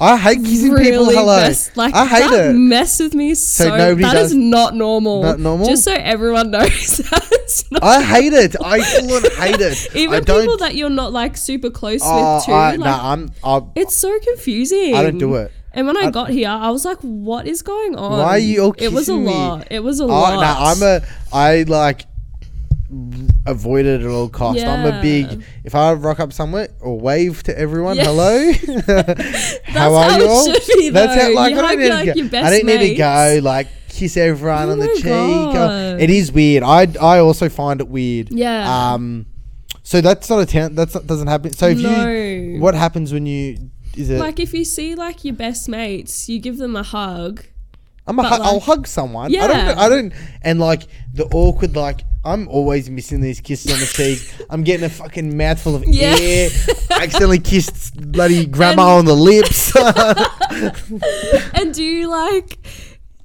I 0.03 0.17
hate 0.17 0.43
kissing 0.43 0.73
really 0.73 0.91
people 0.93 1.05
hello. 1.11 1.37
mess, 1.37 1.77
like 1.77 1.95
I 1.95 2.07
hate 2.07 2.31
that 2.31 2.51
it. 2.51 2.53
messed 2.55 3.01
with 3.01 3.15
me 3.15 3.35
so, 3.35 3.69
nobody 3.77 4.03
That 4.03 4.17
is 4.17 4.31
does- 4.31 4.35
not 4.35 4.75
normal. 4.75 5.23
Not 5.23 5.39
normal? 5.39 5.67
Just 5.67 5.85
so 5.85 5.93
everyone 5.93 6.51
knows 6.57 6.97
that 6.97 7.29
it's 7.33 7.71
not 7.71 7.83
I 7.85 8.03
hate 8.03 8.33
it. 8.33 8.57
I 8.65 8.81
hate 8.81 9.61
it. 9.61 9.89
even 9.95 10.25
people 10.25 10.57
that 10.57 10.75
you're 10.75 10.89
not 10.89 11.13
like 11.13 11.37
super 11.37 11.69
close 11.69 12.01
Oh, 12.03 12.37
with 12.37 12.47
too. 12.47 12.53
I, 12.53 12.71
like, 12.77 12.81
nah, 12.81 13.13
I'm. 13.13 13.31
I, 13.45 13.61
it's 13.77 13.95
so 13.95 14.19
confusing. 14.21 14.95
I 14.95 15.03
don't 15.03 15.19
do 15.19 15.35
it. 15.35 15.53
And 15.73 15.87
when 15.87 15.97
I, 15.97 16.07
I- 16.07 16.11
got 16.11 16.31
here, 16.31 16.49
I 16.49 16.71
was 16.71 16.85
like, 16.87 16.99
"What 17.03 17.47
is 17.47 17.61
going 17.63 17.95
on? 17.95 18.19
Why 18.21 18.25
are 18.31 18.39
you 18.39 18.63
all 18.63 18.75
It 18.79 18.93
was 18.93 19.09
a 19.09 19.13
kissing 19.13 19.25
me? 19.27 19.33
lot. 19.33 19.69
It 19.71 19.85
was 19.85 20.01
a 20.01 20.05
oh, 20.05 20.09
I, 20.11 20.35
lot. 20.35 20.41
nah, 20.41 20.71
I'm 20.71 20.83
a. 20.83 21.07
I 21.33 21.63
like 21.69 22.07
avoid 23.46 23.87
it 23.87 24.00
at 24.00 24.07
all 24.07 24.29
costs. 24.29 24.62
I'm 24.62 24.87
a 24.87 25.00
big. 25.00 25.42
If 25.64 25.74
I 25.74 25.92
rock 25.94 26.20
up 26.20 26.33
somewhere 26.33 26.68
or 26.81 26.98
wave 26.98 27.42
to 27.44 27.59
everyone, 27.59 27.96
Yeah. 27.96 28.05
hello. 28.05 28.53
how 29.64 29.94
are 29.94 30.18
you 30.18 30.29
all? 30.29 30.46
be, 30.76 30.90
That's 30.90 31.20
how. 31.20 31.35
Like 31.35 31.55
You 31.55 31.61
I 31.61 31.62
don't 31.62 31.79
need 31.79 31.88
like 31.90 32.14
to 32.14 32.29
go. 32.29 32.38
I 32.38 32.50
don't 32.50 32.66
need 32.66 32.88
to 32.88 32.94
go 32.94 33.40
like 33.42 33.68
kiss 33.88 34.16
everyone 34.16 34.68
Oh 34.68 34.72
on 34.72 34.79
the 34.79 34.88
cheek. 34.96 35.05
Oh, 35.07 35.96
it 35.98 36.11
is 36.11 36.33
weird. 36.33 36.62
I 36.62 36.87
I 37.00 37.18
also 37.18 37.48
find 37.48 37.81
it 37.81 37.88
weird. 37.88 38.31
Yeah. 38.31 38.92
Um, 38.92 39.26
so 39.83 40.00
that's 40.00 40.31
not 40.31 40.40
a 40.40 40.46
town. 40.46 40.74
That's 40.74 40.94
not, 40.94 41.07
doesn't 41.07 41.26
happen. 41.26 41.53
So 41.53 41.68
if 41.68 41.79
no. 41.79 42.09
you, 42.09 42.61
what 42.61 42.74
happens 42.74 43.12
when 43.12 43.26
you 43.26 43.70
is 43.96 44.09
it? 44.11 44.18
like 44.18 44.38
if 44.38 44.55
you 44.55 44.64
see 44.64 44.94
like 44.94 45.24
your 45.24 45.35
best 45.35 45.68
mates, 45.68 46.29
you 46.29 46.38
give 46.38 46.59
them 46.59 46.76
a 46.76 46.83
hug. 46.83 47.44
I'm 48.11 48.18
a 48.18 48.29
hu- 48.29 48.42
I'll 48.42 48.61
hug 48.61 48.87
someone. 48.87 49.35
I 49.35 49.46
don't. 49.46 49.79
I 49.79 49.88
don't. 49.88 50.12
And 50.42 50.59
like 50.61 50.83
the 51.14 51.25
awkward, 51.27 51.77
like 51.77 52.03
I'm 52.25 52.49
always 52.49 52.90
missing 52.90 53.20
these 53.23 53.40
kisses 53.40 53.73
on 53.73 53.79
the 53.81 53.87
cheek. 53.87 54.31
I'm 54.51 54.62
getting 54.64 54.85
a 54.85 54.90
fucking 54.90 55.37
mouthful 55.37 55.75
of 55.77 55.85
Yeah. 55.87 56.16
air. 56.20 56.51
I 56.90 57.05
accidentally 57.05 57.38
kissed 57.38 57.96
bloody 58.12 58.44
grandma 58.46 58.96
on 58.99 59.07
the 59.07 59.14
lips. 59.14 59.73
And 61.55 61.73
do 61.75 61.83
you 61.83 62.09
like 62.09 62.59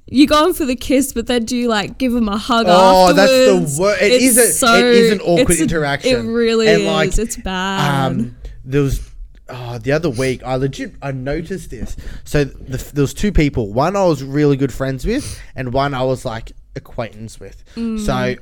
you 0.08 0.26
go 0.28 0.44
on 0.44 0.54
for 0.54 0.64
the 0.64 0.76
kiss, 0.76 1.12
but 1.12 1.26
then 1.26 1.44
do 1.44 1.56
you 1.56 1.68
like 1.68 1.98
give 1.98 2.14
him 2.14 2.28
a 2.28 2.38
hug 2.38 2.66
Oh, 2.68 3.08
afterwards? 3.10 3.16
that's 3.16 3.76
the 3.76 3.82
wor- 3.82 3.94
it 3.96 4.12
It's 4.12 4.36
is 4.36 4.62
a- 4.62 4.78
it 4.78 4.84
is 4.94 5.12
an 5.12 5.20
awkward 5.20 5.50
it's 5.50 5.60
a- 5.60 5.64
interaction. 5.64 6.14
It 6.14 6.30
really 6.32 6.68
And, 6.68 7.08
is. 7.08 7.18
it's 7.18 7.36
bad. 7.36 8.06
um, 8.12 8.36
there 8.64 8.82
was 8.82 9.00
oh, 9.48 9.78
the 9.78 9.92
other 9.92 10.10
week. 10.10 10.42
I 10.44 10.56
legit 10.56 10.94
I 11.02 11.12
noticed 11.12 11.70
this. 11.70 11.96
So 12.24 12.44
the, 12.44 12.78
there 12.94 13.02
was 13.02 13.14
two 13.14 13.32
people. 13.32 13.72
One 13.72 13.96
I 13.96 14.04
was 14.04 14.22
really 14.22 14.56
good 14.56 14.72
friends 14.72 15.04
with, 15.04 15.40
and 15.54 15.72
one 15.72 15.94
I 15.94 16.02
was 16.02 16.24
like 16.24 16.52
acquaintance 16.74 17.40
with. 17.40 17.64
Mm. 17.74 18.04
So 18.04 18.36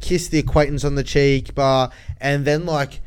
kiss 0.00 0.28
the 0.28 0.38
acquaintance 0.38 0.84
on 0.84 0.94
the 0.94 1.04
cheek, 1.04 1.54
bar, 1.54 1.90
and 2.20 2.44
then 2.44 2.66
like 2.66 3.00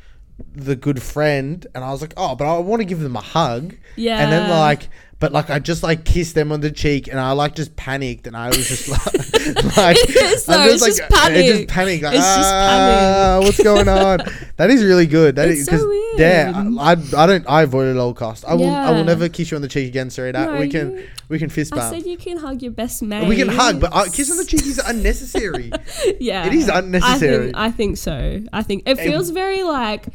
the 0.53 0.75
good 0.75 1.01
friend, 1.01 1.65
and 1.75 1.83
I 1.83 1.91
was 1.91 2.01
like, 2.01 2.13
oh, 2.17 2.35
but 2.35 2.45
I 2.45 2.57
want 2.59 2.81
to 2.81 2.85
give 2.85 2.99
them 2.99 3.15
a 3.15 3.21
hug. 3.21 3.75
yeah. 3.95 4.21
And 4.21 4.31
then 4.31 4.49
like, 4.49 4.89
but 5.19 5.31
like 5.31 5.49
I 5.49 5.59
just 5.59 5.81
like 5.83 6.03
kissed 6.05 6.35
them 6.35 6.51
on 6.51 6.61
the 6.61 6.71
cheek, 6.71 7.07
and 7.07 7.19
I 7.19 7.31
like 7.31 7.55
just 7.55 7.75
panicked, 7.75 8.27
and 8.27 8.35
I 8.35 8.49
was 8.49 8.67
just 8.67 8.87
like, 8.89 9.77
like 9.77 9.97
It 10.09 10.15
is, 10.15 10.49
I'm 10.49 10.67
though, 10.67 10.73
it's 10.73 10.85
just 10.85 11.01
I 11.01 11.05
just 11.05 11.09
panic. 11.09 11.67
panicked. 11.69 12.03
Like, 12.03 12.15
It's 12.15 12.25
just 12.35 12.51
ah, 12.53 13.39
what's 13.41 13.63
going 13.63 13.87
on? 13.87 14.19
that 14.57 14.69
is 14.69 14.83
really 14.83 15.05
good. 15.07 15.35
That 15.37 15.47
It's 15.49 15.61
is 15.61 15.65
so 15.65 15.71
because 15.71 15.85
weird. 15.87 16.19
yeah, 16.19 16.53
I, 16.79 16.91
I 16.91 17.23
I 17.23 17.25
don't 17.27 17.45
I 17.49 17.61
avoid 17.63 17.87
it 17.87 17.91
at 17.91 17.97
all 17.97 18.13
costs. 18.13 18.43
I 18.45 18.53
will 18.53 18.69
I 18.69 18.91
will 18.91 19.03
never 19.05 19.29
kiss 19.29 19.51
you 19.51 19.55
on 19.55 19.61
the 19.61 19.67
cheek 19.69 19.87
again, 19.87 20.09
Serena. 20.09 20.45
No, 20.47 20.59
we 20.59 20.67
can 20.69 20.95
you- 20.97 21.07
we 21.27 21.39
can 21.39 21.49
fist 21.49 21.71
bump. 21.71 21.81
I 21.83 21.89
said 21.97 22.05
you 22.05 22.17
can 22.17 22.37
hug 22.37 22.61
your 22.61 22.71
best 22.71 23.01
mate. 23.01 23.27
we 23.27 23.35
can 23.35 23.47
hug, 23.47 23.79
but 23.81 23.91
uh, 23.95 24.05
kiss 24.11 24.29
on 24.29 24.37
the 24.37 24.45
cheek 24.45 24.61
is 24.65 24.77
unnecessary. 24.77 25.71
yeah, 26.19 26.45
it 26.45 26.53
is 26.53 26.67
unnecessary. 26.67 27.47
I 27.47 27.47
think, 27.47 27.57
I 27.57 27.71
think 27.71 27.97
so. 27.97 28.41
I 28.53 28.61
think 28.61 28.83
it 28.85 28.99
feels 28.99 29.31
very 29.31 29.63
like 29.63 30.05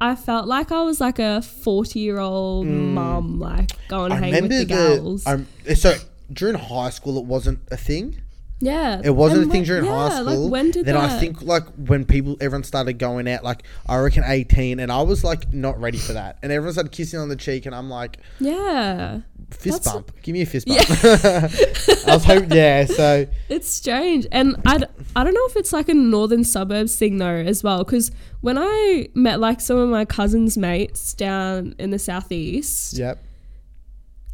I 0.00 0.14
felt 0.14 0.46
like 0.46 0.70
I 0.70 0.82
was 0.82 1.00
like 1.00 1.18
a 1.18 1.42
forty-year-old 1.42 2.66
mum, 2.66 3.40
like 3.40 3.70
going 3.88 4.10
to 4.10 4.16
Mm. 4.16 4.20
Hang 4.20 4.42
with 4.42 4.50
the 4.50 4.64
the 4.64 5.22
um, 5.26 5.46
so 5.74 5.96
during 6.32 6.54
high 6.54 6.90
school 6.90 7.18
it 7.18 7.24
wasn't 7.24 7.58
a 7.70 7.76
thing. 7.76 8.20
Yeah, 8.60 9.00
It 9.04 9.10
wasn't 9.14 9.42
And 9.42 9.50
a 9.50 9.52
thing 9.54 9.62
during 9.64 9.84
high 9.84 10.10
school. 10.10 10.24
Like 10.44 10.50
when 10.52 10.70
did 10.72 10.86
then 10.86 10.94
that? 10.96 11.10
I 11.10 11.18
think 11.20 11.42
like 11.42 11.64
when 11.76 12.04
people 12.04 12.36
everyone 12.40 12.64
started 12.64 12.94
going 12.94 13.28
out, 13.28 13.44
like 13.44 13.62
I 13.86 13.96
reckon 13.98 14.24
eighteen, 14.26 14.80
and 14.80 14.90
I 14.90 15.02
was 15.02 15.22
like 15.22 15.52
not 15.52 15.80
ready 15.80 15.98
for 15.98 16.14
that, 16.14 16.38
and 16.42 16.50
everyone 16.50 16.72
started 16.72 16.90
kissing 16.92 17.20
on 17.20 17.28
the 17.28 17.36
cheek, 17.36 17.66
and 17.66 17.74
I'm 17.74 17.88
like 17.88 18.18
yeah, 18.40 19.20
fist 19.50 19.84
That's- 19.84 19.92
bump, 19.92 20.12
give 20.22 20.32
me 20.32 20.42
a 20.42 20.46
fist 20.46 20.66
bump. 20.66 20.80
I 20.90 22.14
was 22.14 22.24
hoping, 22.24 22.50
yeah. 22.50 22.84
So 22.86 23.26
it's 23.48 23.68
strange, 23.68 24.26
and 24.32 24.56
I, 24.66 24.78
d- 24.78 24.86
I 25.14 25.22
don't 25.22 25.34
know 25.34 25.46
if 25.46 25.56
it's 25.56 25.72
like 25.72 25.88
a 25.88 25.94
northern 25.94 26.42
suburbs 26.42 26.96
thing 26.96 27.18
though 27.18 27.26
as 27.26 27.62
well, 27.62 27.84
because 27.84 28.10
when 28.40 28.58
I 28.58 29.08
met 29.14 29.38
like 29.38 29.60
some 29.60 29.76
of 29.78 29.88
my 29.88 30.04
cousins' 30.04 30.58
mates 30.58 31.14
down 31.14 31.74
in 31.78 31.90
the 31.90 31.98
southeast, 31.98 32.94
yep, 32.98 33.22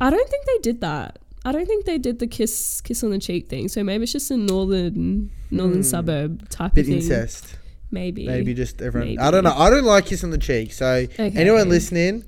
I 0.00 0.08
don't 0.10 0.28
think 0.30 0.46
they 0.46 0.58
did 0.62 0.80
that. 0.80 1.18
I 1.44 1.52
don't 1.52 1.66
think 1.66 1.84
they 1.84 1.98
did 1.98 2.18
the 2.20 2.26
kiss 2.26 2.80
kiss 2.80 3.04
on 3.04 3.10
the 3.10 3.18
cheek 3.18 3.48
thing. 3.48 3.68
So 3.68 3.84
maybe 3.84 4.04
it's 4.04 4.12
just 4.12 4.30
a 4.30 4.36
northern 4.36 5.30
northern 5.50 5.82
suburb 5.82 6.48
type 6.48 6.74
bit 6.74 6.82
of 6.82 6.86
thing. 6.86 6.96
incest. 6.96 7.56
Maybe. 7.90 8.26
Maybe 8.26 8.54
just 8.54 8.80
everyone. 8.82 9.08
Maybe. 9.10 9.18
I 9.20 9.30
don't 9.30 9.44
know. 9.44 9.54
I 9.54 9.70
don't 9.70 9.84
like 9.84 10.06
kiss 10.06 10.24
on 10.24 10.30
the 10.30 10.38
cheek. 10.38 10.72
So 10.72 10.86
Okay. 10.86 11.30
anyone 11.36 11.68
listening, 11.68 12.24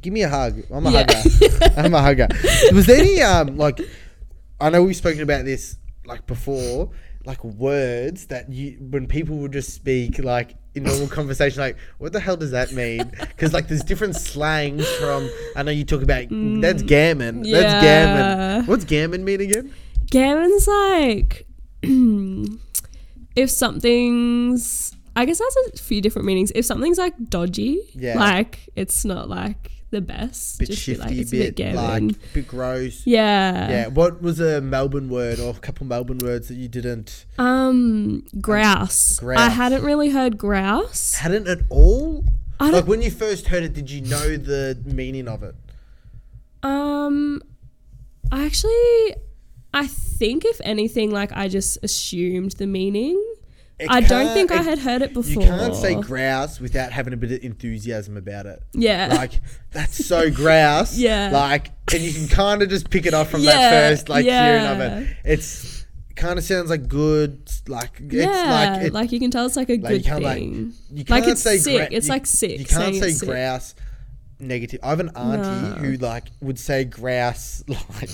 give 0.00 0.12
me 0.12 0.22
a 0.22 0.28
hug. 0.28 0.62
I'm 0.72 0.86
a 0.86 0.90
Yeah. 0.90 1.06
hugger. 1.12 1.72
I'm 1.76 1.94
a 1.94 2.00
hugger. 2.02 2.28
Was 2.72 2.86
there 2.86 2.98
any 3.00 3.20
um 3.22 3.56
like? 3.56 3.80
I 4.60 4.70
know 4.70 4.82
we've 4.82 4.96
spoken 4.96 5.20
about 5.20 5.44
this 5.44 5.76
like 6.06 6.26
before, 6.26 6.90
like 7.26 7.44
words 7.44 8.26
that 8.26 8.50
you 8.50 8.78
when 8.80 9.06
people 9.06 9.36
would 9.38 9.52
just 9.52 9.74
speak 9.74 10.18
like 10.18 10.56
in 10.74 10.82
normal 10.82 11.08
conversation, 11.08 11.60
like 11.60 11.76
what 11.98 12.12
the 12.12 12.20
hell 12.20 12.36
does 12.36 12.50
that 12.50 12.72
mean? 12.72 13.10
Because 13.20 13.52
like 13.52 13.68
there's 13.68 13.82
different 13.84 14.16
slangs 14.16 14.86
from. 14.96 15.28
I 15.56 15.62
know 15.62 15.70
you 15.70 15.84
talk 15.84 16.02
about 16.02 16.26
that's 16.60 16.82
gammon. 16.82 17.44
Yeah. 17.44 17.60
That's 17.60 17.74
Mm. 17.74 17.80
Gammon. 17.82 18.66
What's 18.66 18.84
gammon 18.84 19.24
mean 19.24 19.40
again? 19.40 19.72
Gammon's 20.10 20.66
like 20.68 21.46
if 23.36 23.50
something's 23.50 24.94
I 25.16 25.24
guess 25.26 25.38
that's 25.38 25.56
a 25.80 25.82
few 25.82 26.00
different 26.00 26.26
meanings. 26.26 26.50
If 26.54 26.64
something's 26.64 26.98
like 26.98 27.14
dodgy, 27.28 27.80
Yeah. 27.94 28.18
like 28.18 28.68
it's 28.74 29.04
not 29.04 29.28
like 29.28 29.70
the 29.94 30.00
best. 30.00 30.58
Bit 30.58 30.66
just 30.70 30.86
be 30.86 30.94
shifty, 30.94 31.02
like, 31.08 31.16
it's 31.18 31.30
bit, 31.30 31.40
a 31.40 31.44
bit 31.46 31.56
gammon. 31.56 32.08
like 32.08 32.32
bit 32.34 32.46
gross. 32.48 33.02
yeah. 33.06 33.70
Yeah. 33.70 33.86
What 33.88 34.20
was 34.22 34.40
a 34.40 34.60
Melbourne 34.60 35.08
word 35.08 35.38
or 35.40 35.50
a 35.50 35.54
couple 35.54 35.86
Melbourne 35.86 36.18
words 36.18 36.48
that 36.48 36.54
you 36.56 36.68
didn't 36.68 37.24
Um, 37.38 38.24
grouse. 38.40 39.18
I 39.18 39.22
Grouse. 39.24 39.52
hadn't 39.54 39.82
really 39.84 40.10
heard 40.10 40.36
grouse. 40.38 41.14
hadn't 41.14 41.48
at 41.48 41.60
all? 41.70 42.24
I 42.60 42.70
Like 42.70 42.86
when 42.86 43.02
you 43.02 43.10
first 43.10 43.48
heard 43.48 43.62
it, 43.64 43.72
did 43.72 43.90
you 43.90 44.00
know 44.02 44.36
the 44.36 44.78
meaning 44.84 45.26
of 45.28 45.42
it? 45.42 45.54
Um, 46.62 47.42
I 48.32 48.44
actually, 48.46 49.16
I 49.72 49.86
think 49.86 50.44
if 50.44 50.60
anything, 50.64 51.10
like 51.10 51.30
I 51.32 51.48
just 51.48 51.78
assumed 51.82 52.52
the 52.52 52.66
meaning. 52.66 53.20
It 53.78 53.90
I 53.90 54.00
don't 54.00 54.32
think 54.34 54.52
I 54.52 54.60
it- 54.60 54.64
had 54.64 54.78
heard 54.78 55.02
it 55.02 55.12
before. 55.12 55.42
You 55.42 55.48
can't 55.48 55.74
say 55.74 55.96
grouse 55.96 56.60
without 56.60 56.92
having 56.92 57.12
a 57.12 57.16
bit 57.16 57.32
of 57.32 57.42
enthusiasm 57.42 58.16
about 58.16 58.46
it. 58.46 58.62
Yeah. 58.72 59.08
Like 59.10 59.40
that's 59.72 60.04
so 60.04 60.30
grouse. 60.30 60.96
Yeah. 61.04 61.30
Like, 61.32 61.72
and 61.92 62.00
you 62.02 62.12
can 62.12 62.28
kind 62.28 62.62
of 62.62 62.68
just 62.68 62.88
pick 62.90 63.04
it 63.06 63.14
up 63.14 63.26
from 63.26 63.40
Yeah, 63.42 63.52
that 63.52 63.90
first 63.90 64.08
like 64.08 64.24
hearing 64.24 64.64
of 64.66 64.80
it. 64.80 65.16
It's 65.24 65.86
kind 66.14 66.38
of 66.38 66.44
sounds 66.44 66.70
like 66.70 66.86
good. 66.88 67.50
Like 67.66 68.00
it's 68.00 68.14
yeah, 68.14 68.78
like 68.82 68.92
like, 68.92 69.12
you 69.12 69.18
can 69.18 69.32
tell 69.32 69.44
it's 69.46 69.56
like 69.56 69.68
a 69.70 69.76
like, 69.76 69.82
good 69.88 70.04
can't, 70.04 70.22
like, 70.22 70.38
thing. 70.38 70.72
you 70.92 71.04
can't 71.04 71.26
it's 71.26 71.42
say 71.42 71.58
sick. 71.58 71.76
gra- 71.76 71.88
it's 71.96 72.06
you- 72.06 72.12
like 72.12 72.26
sick. 72.26 72.60
You 72.60 72.64
can't 72.66 72.94
say 72.94 73.26
grouse 73.26 73.74
negative. 74.38 74.80
I 74.82 74.90
have 74.90 75.00
an 75.00 75.10
auntie 75.10 75.68
No. 75.68 75.74
who 75.76 75.96
like 75.96 76.28
would 76.40 76.58
say 76.58 76.84
grouse 76.84 77.64
like 77.68 78.10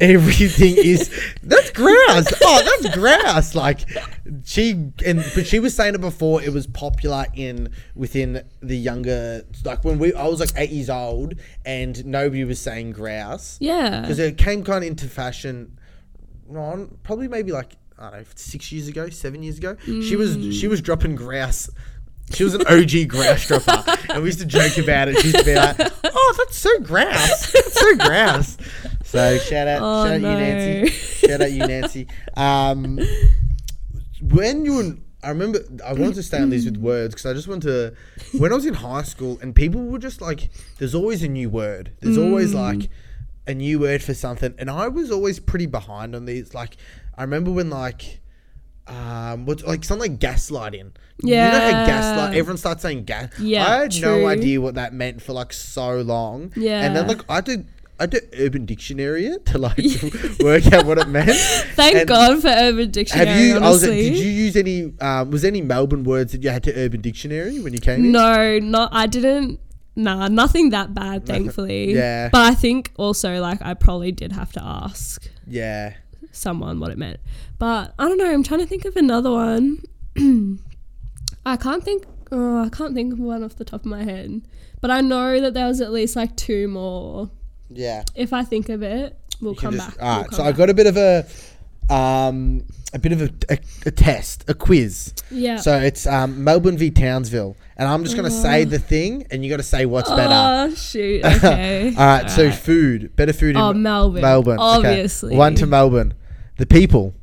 everything 0.00 0.74
is 0.76 1.10
that's 1.42 1.70
grouse. 1.70 2.26
Oh, 2.42 2.78
that's 2.82 2.96
grouse. 2.96 3.54
Like 3.54 3.80
she 4.44 4.92
and 5.04 5.24
but 5.34 5.46
she 5.46 5.58
was 5.58 5.74
saying 5.74 5.94
it 5.94 6.00
before 6.00 6.42
it 6.42 6.52
was 6.52 6.66
popular 6.66 7.26
in 7.34 7.70
within 7.94 8.44
the 8.60 8.76
younger 8.76 9.44
like 9.64 9.84
when 9.84 9.98
we 9.98 10.14
I 10.14 10.26
was 10.26 10.40
like 10.40 10.52
eight 10.56 10.70
years 10.70 10.90
old 10.90 11.34
and 11.64 12.04
nobody 12.06 12.44
was 12.44 12.60
saying 12.60 12.92
grouse 12.92 13.58
Yeah. 13.60 14.00
because 14.00 14.18
it 14.18 14.38
came 14.38 14.64
kind 14.64 14.84
of 14.84 14.88
into 14.88 15.06
fashion. 15.06 15.78
No, 16.48 16.88
probably 17.02 17.28
maybe 17.28 17.52
like 17.52 17.76
I 17.98 18.10
don't 18.10 18.12
know 18.20 18.24
six 18.34 18.72
years 18.72 18.88
ago, 18.88 19.10
seven 19.10 19.42
years 19.42 19.58
ago. 19.58 19.76
She 19.84 20.16
was 20.16 20.32
she 20.32 20.66
mm. 20.66 20.70
was 20.70 20.80
dropping 20.80 21.16
grouse. 21.16 21.68
She 22.32 22.44
was 22.44 22.54
an 22.54 22.62
OG 22.66 23.08
grouse 23.08 23.46
dropper, 23.46 23.84
and 24.08 24.22
we 24.22 24.28
used 24.28 24.38
to 24.40 24.46
joke 24.46 24.78
about 24.78 25.08
it. 25.08 25.18
She 25.18 25.28
used 25.28 25.38
to 25.40 25.44
be 25.44 25.54
like, 25.54 25.76
"Oh, 26.04 26.34
that's 26.38 26.56
so 26.56 26.78
grouse, 26.80 27.52
that's 27.52 27.80
so 27.80 27.96
grouse." 27.96 28.56
So 29.04 29.38
shout 29.38 29.66
out, 29.66 29.80
Oh, 29.82 30.04
shout 30.06 30.14
out 30.14 30.20
no. 30.20 30.30
you, 30.30 30.36
Nancy. 30.38 30.90
Shout 31.26 31.40
out 31.40 31.50
you, 31.52 31.58
Nancy. 31.66 32.06
Um, 32.36 33.00
when 34.20 34.64
you 34.64 34.74
were, 34.76 34.96
I 35.22 35.30
remember 35.30 35.60
I 35.84 35.92
wanted 35.92 36.14
to 36.16 36.22
stay 36.22 36.40
on 36.40 36.50
these 36.50 36.64
with 36.64 36.76
words 36.76 37.14
because 37.14 37.26
I 37.30 37.34
just 37.34 37.48
want 37.48 37.62
to. 37.64 37.94
When 38.38 38.52
I 38.52 38.54
was 38.54 38.66
in 38.66 38.74
high 38.74 39.02
school, 39.02 39.38
and 39.42 39.54
people 39.54 39.82
were 39.82 39.98
just 39.98 40.20
like, 40.20 40.50
"There's 40.78 40.94
always 40.94 41.22
a 41.22 41.28
new 41.28 41.48
word. 41.50 41.92
There's 42.00 42.18
always 42.18 42.54
like 42.54 42.88
a 43.46 43.54
new 43.54 43.80
word 43.80 44.02
for 44.02 44.14
something," 44.14 44.54
and 44.58 44.70
I 44.70 44.88
was 44.88 45.10
always 45.10 45.40
pretty 45.40 45.66
behind 45.66 46.14
on 46.14 46.24
these. 46.26 46.54
Like, 46.54 46.76
I 47.16 47.22
remember 47.22 47.50
when 47.50 47.70
like. 47.70 48.19
Um, 48.90 49.46
what's 49.46 49.62
like 49.62 49.84
something 49.84 50.10
like 50.12 50.20
gaslighting? 50.20 50.90
Yeah, 51.22 51.46
You 51.46 51.52
know 51.52 51.78
how 51.78 51.86
gaslight? 51.86 52.36
Everyone 52.36 52.56
starts 52.58 52.82
saying 52.82 53.04
gas. 53.04 53.38
Yeah, 53.38 53.66
I 53.66 53.80
had 53.82 54.00
no 54.00 54.26
idea 54.26 54.60
what 54.60 54.74
that 54.74 54.92
meant 54.92 55.22
for 55.22 55.32
like 55.32 55.52
so 55.52 56.00
long. 56.00 56.52
Yeah, 56.56 56.84
and 56.84 56.96
then 56.96 57.06
like 57.06 57.20
I 57.28 57.40
did, 57.40 57.68
I 58.00 58.06
did 58.06 58.24
Urban 58.38 58.64
Dictionary 58.66 59.26
it 59.26 59.46
to 59.46 59.58
like 59.58 59.76
work 60.40 60.72
out 60.72 60.86
what 60.86 60.98
it 60.98 61.08
meant. 61.08 61.30
Thank 61.76 61.96
And 61.98 62.08
God 62.08 62.40
for 62.40 62.48
Urban 62.48 62.90
Dictionary. 62.90 63.26
Have 63.26 63.40
you? 63.40 63.56
I 63.56 63.60
was, 63.70 63.84
honestly. 63.84 64.10
did 64.10 64.18
you 64.18 64.30
use 64.30 64.56
any? 64.56 64.92
Um, 65.00 65.30
was 65.30 65.42
there 65.42 65.50
any 65.50 65.60
Melbourne 65.62 66.04
words 66.04 66.32
that 66.32 66.42
you 66.42 66.50
had 66.50 66.62
to 66.64 66.74
Urban 66.74 67.00
Dictionary 67.00 67.60
when 67.60 67.72
you 67.72 67.78
came 67.80 68.04
in? 68.06 68.12
No, 68.12 68.58
not. 68.58 68.90
I 68.92 69.06
didn't. 69.06 69.60
Nah, 69.96 70.28
nothing 70.28 70.70
that 70.70 70.94
bad, 70.94 71.26
thankfully. 71.26 71.92
yeah. 71.92 72.30
But 72.32 72.40
I 72.42 72.54
think 72.54 72.90
also 72.96 73.40
like 73.40 73.60
I 73.60 73.74
probably 73.74 74.12
did 74.12 74.32
have 74.32 74.50
to 74.52 74.62
ask 74.64 75.28
Yeah. 75.46 75.94
Someone 76.32 76.80
what 76.80 76.90
it 76.90 76.98
meant. 76.98 77.20
But 77.58 77.94
I 77.98 78.08
don't 78.08 78.18
know. 78.18 78.30
I'm 78.32 78.42
trying 78.42 78.60
to 78.60 78.66
think 78.66 78.84
of 78.84 78.96
another 78.96 79.30
one. 79.30 79.82
I 81.46 81.56
can't 81.56 81.82
think. 81.84 82.04
Oh, 82.32 82.62
I 82.64 82.68
can't 82.68 82.94
think 82.94 83.12
of 83.14 83.18
one 83.18 83.42
off 83.42 83.56
the 83.56 83.64
top 83.64 83.80
of 83.80 83.86
my 83.86 84.04
head. 84.04 84.42
But 84.80 84.90
I 84.90 85.00
know 85.00 85.40
that 85.40 85.54
there 85.54 85.66
was 85.66 85.80
at 85.80 85.90
least 85.92 86.16
like 86.16 86.36
two 86.36 86.68
more. 86.68 87.30
Yeah. 87.68 88.04
If 88.14 88.32
I 88.32 88.44
think 88.44 88.68
of 88.68 88.82
it, 88.82 89.16
We'll 89.40 89.54
come 89.54 89.74
just- 89.74 89.96
back. 89.96 90.02
All 90.02 90.08
right. 90.08 90.16
We'll 90.16 90.22
right, 90.24 90.34
so 90.34 90.44
I 90.44 90.52
got 90.52 90.70
a 90.70 90.74
bit 90.74 90.86
of 90.86 90.96
a, 90.96 91.26
um, 91.92 92.64
a 92.92 92.98
bit 92.98 93.12
of 93.12 93.22
a, 93.22 93.30
a, 93.48 93.58
a 93.86 93.90
test, 93.90 94.44
a 94.48 94.54
quiz. 94.54 95.12
Yeah. 95.30 95.56
So 95.56 95.76
it's 95.78 96.06
um, 96.06 96.44
Melbourne 96.44 96.76
v 96.76 96.90
Townsville, 96.90 97.56
and 97.76 97.88
I'm 97.88 98.04
just 98.04 98.16
gonna 98.16 98.30
say 98.30 98.62
Oh. 98.62 98.64
the 98.66 98.78
thing, 98.78 99.26
and 99.30 99.44
you 99.44 99.50
got 99.50 99.56
to 99.58 99.62
say 99.62 99.86
what's 99.86 100.10
better. 100.10 100.70
Oh 100.72 100.74
shoot. 100.74 101.24
Okay. 101.24 101.94
All 101.98 102.04
right. 102.06 102.30
So 102.30 102.50
food, 102.50 103.14
better 103.16 103.32
food 103.32 103.50
in 103.50 103.56
oh, 103.56 103.72
Melbourne. 103.72 104.22
Melbourne. 104.22 104.58
okay. 104.58 104.88
Obviously. 104.90 105.36
One 105.36 105.54
to 105.56 105.66
Melbourne. 105.66 106.14
The 106.60 106.66
people. 106.66 107.14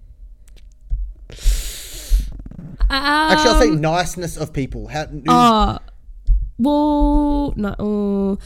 Actually, 2.90 3.50
I'll 3.52 3.62
say 3.62 3.70
Um, 3.70 3.82
niceness 3.82 4.36
of 4.36 4.52
people. 4.52 4.88
How? 4.88 5.06
Oh. 5.28 5.78
Well, 6.58 7.54
no. 7.56 7.76
oh. 7.78 8.40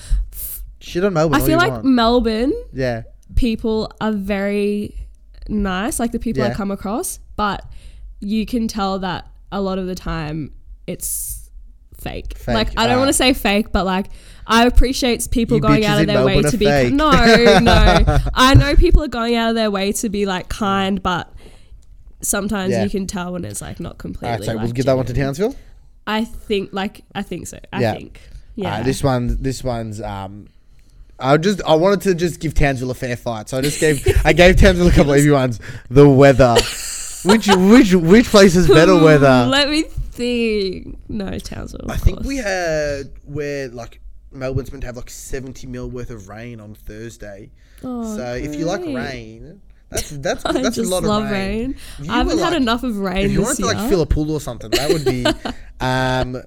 shit 0.81 1.05
on 1.05 1.13
Melbourne. 1.13 1.41
I 1.41 1.45
feel 1.45 1.57
like 1.57 1.71
want. 1.71 1.85
Melbourne 1.85 2.53
yeah. 2.73 3.03
people 3.35 3.89
are 4.01 4.11
very 4.11 5.07
nice, 5.47 5.97
like 5.97 6.11
the 6.11 6.19
people 6.19 6.43
I 6.43 6.53
come 6.53 6.71
across, 6.71 7.19
but 7.37 7.63
you 8.19 8.45
can 8.45 8.67
tell 8.67 8.99
that 8.99 9.29
a 9.49 9.61
lot 9.61 9.77
of 9.77 9.87
the 9.87 9.95
time 9.95 10.51
it's 10.87 11.40
fake. 12.01 12.37
Fake, 12.37 12.55
Like 12.55 12.77
I 12.79 12.87
don't 12.87 12.97
want 12.99 13.09
to 13.09 13.13
say 13.13 13.33
fake, 13.33 13.71
but 13.71 13.85
like 13.85 14.07
I 14.45 14.65
appreciate 14.65 15.27
people 15.31 15.57
You 15.57 15.61
going 15.61 15.85
out 15.85 16.01
of 16.01 16.07
their 16.07 16.25
way 16.25 16.33
Melbourne 16.33 16.45
are 16.47 16.51
to 16.51 16.57
be 16.57 16.65
fake. 16.65 16.93
no, 16.93 17.09
no. 17.61 18.17
I 18.33 18.53
know 18.55 18.75
people 18.75 19.03
are 19.03 19.07
going 19.07 19.35
out 19.35 19.49
of 19.49 19.55
their 19.55 19.71
way 19.71 19.91
to 19.93 20.09
be 20.09 20.25
like 20.25 20.49
kind, 20.49 21.01
but 21.01 21.31
sometimes 22.21 22.71
Yeah. 22.71 22.83
you 22.83 22.89
can 22.89 23.07
tell 23.07 23.33
when 23.33 23.45
it's 23.45 23.61
like 23.61 23.79
not 23.79 23.97
completely. 23.97 24.27
All 24.29 24.35
right. 24.35 24.43
So 24.43 24.53
like, 24.53 24.63
we'll 24.63 24.71
give 24.73 24.85
that 24.85 24.97
one 24.97 25.05
to. 25.05 25.13
Townsville. 25.13 25.55
I 26.07 26.25
think 26.25 26.71
like 26.73 27.03
I 27.15 27.21
think 27.21 27.47
so. 27.47 27.59
I 27.71 27.81
Yeah. 27.81 27.93
think. 27.93 28.19
Yeah. 28.55 28.83
This 28.83 29.03
one. 29.03 29.37
This 29.41 29.63
one's. 29.63 30.01
Um. 30.01 30.47
I 31.19 31.37
just. 31.37 31.61
I 31.63 31.75
wanted 31.75 32.01
to 32.01 32.15
just 32.15 32.39
give 32.39 32.53
Townsville 32.55 32.89
a 32.91 32.95
fair 32.95 33.15
fight, 33.15 33.47
so 33.49 33.57
I 33.57 33.61
just 33.61 33.79
gave. 33.79 34.05
I 34.25 34.33
gave 34.33 34.55
Townsville 34.57 34.87
a 34.87 34.91
couple 34.91 35.13
of 35.13 35.19
easy 35.19 35.29
ones. 35.29 35.59
The 35.89 36.07
weather. 36.09 36.55
which 37.25 37.47
which 37.47 37.93
which 37.93 38.25
place 38.27 38.55
has 38.55 38.67
better 38.67 38.95
weather? 39.01 39.45
Let 39.47 39.69
me 39.69 39.85
think. 40.11 40.97
No, 41.09 41.37
Townsville. 41.39 41.89
I 41.89 41.97
think 41.97 42.17
course. 42.17 42.27
we 42.27 42.37
had 42.37 43.11
where 43.25 43.69
like 43.69 44.01
Melbourne's 44.31 44.71
meant 44.71 44.81
to 44.81 44.87
have 44.87 44.97
like 44.97 45.09
seventy 45.09 45.67
mil 45.67 45.89
worth 45.89 46.09
of 46.09 46.27
rain 46.29 46.59
on 46.59 46.75
Thursday. 46.75 47.51
Oh, 47.83 48.15
so 48.15 48.33
if 48.35 48.55
you 48.55 48.65
like 48.65 48.81
rain, 48.81 49.61
that's 49.89 50.09
that's 50.11 50.45
I 50.45 50.51
that's 50.61 50.77
a 50.77 50.83
lot 50.83 51.03
love 51.03 51.23
of 51.25 51.31
rain. 51.31 51.75
rain. 51.99 52.09
I 52.09 52.17
haven't 52.17 52.37
had 52.39 52.51
like- 52.53 52.61
enough 52.61 52.83
of 52.83 52.97
rain 52.97 53.25
If 53.25 53.31
you 53.31 53.41
wanted 53.41 53.57
to 53.57 53.65
like 53.65 53.89
fill 53.89 54.01
a 54.01 54.05
pool 54.05 54.31
or 54.31 54.39
something, 54.39 54.69
that 54.71 54.89
would 54.91 55.05
be. 55.05 55.25
um, 55.79 56.37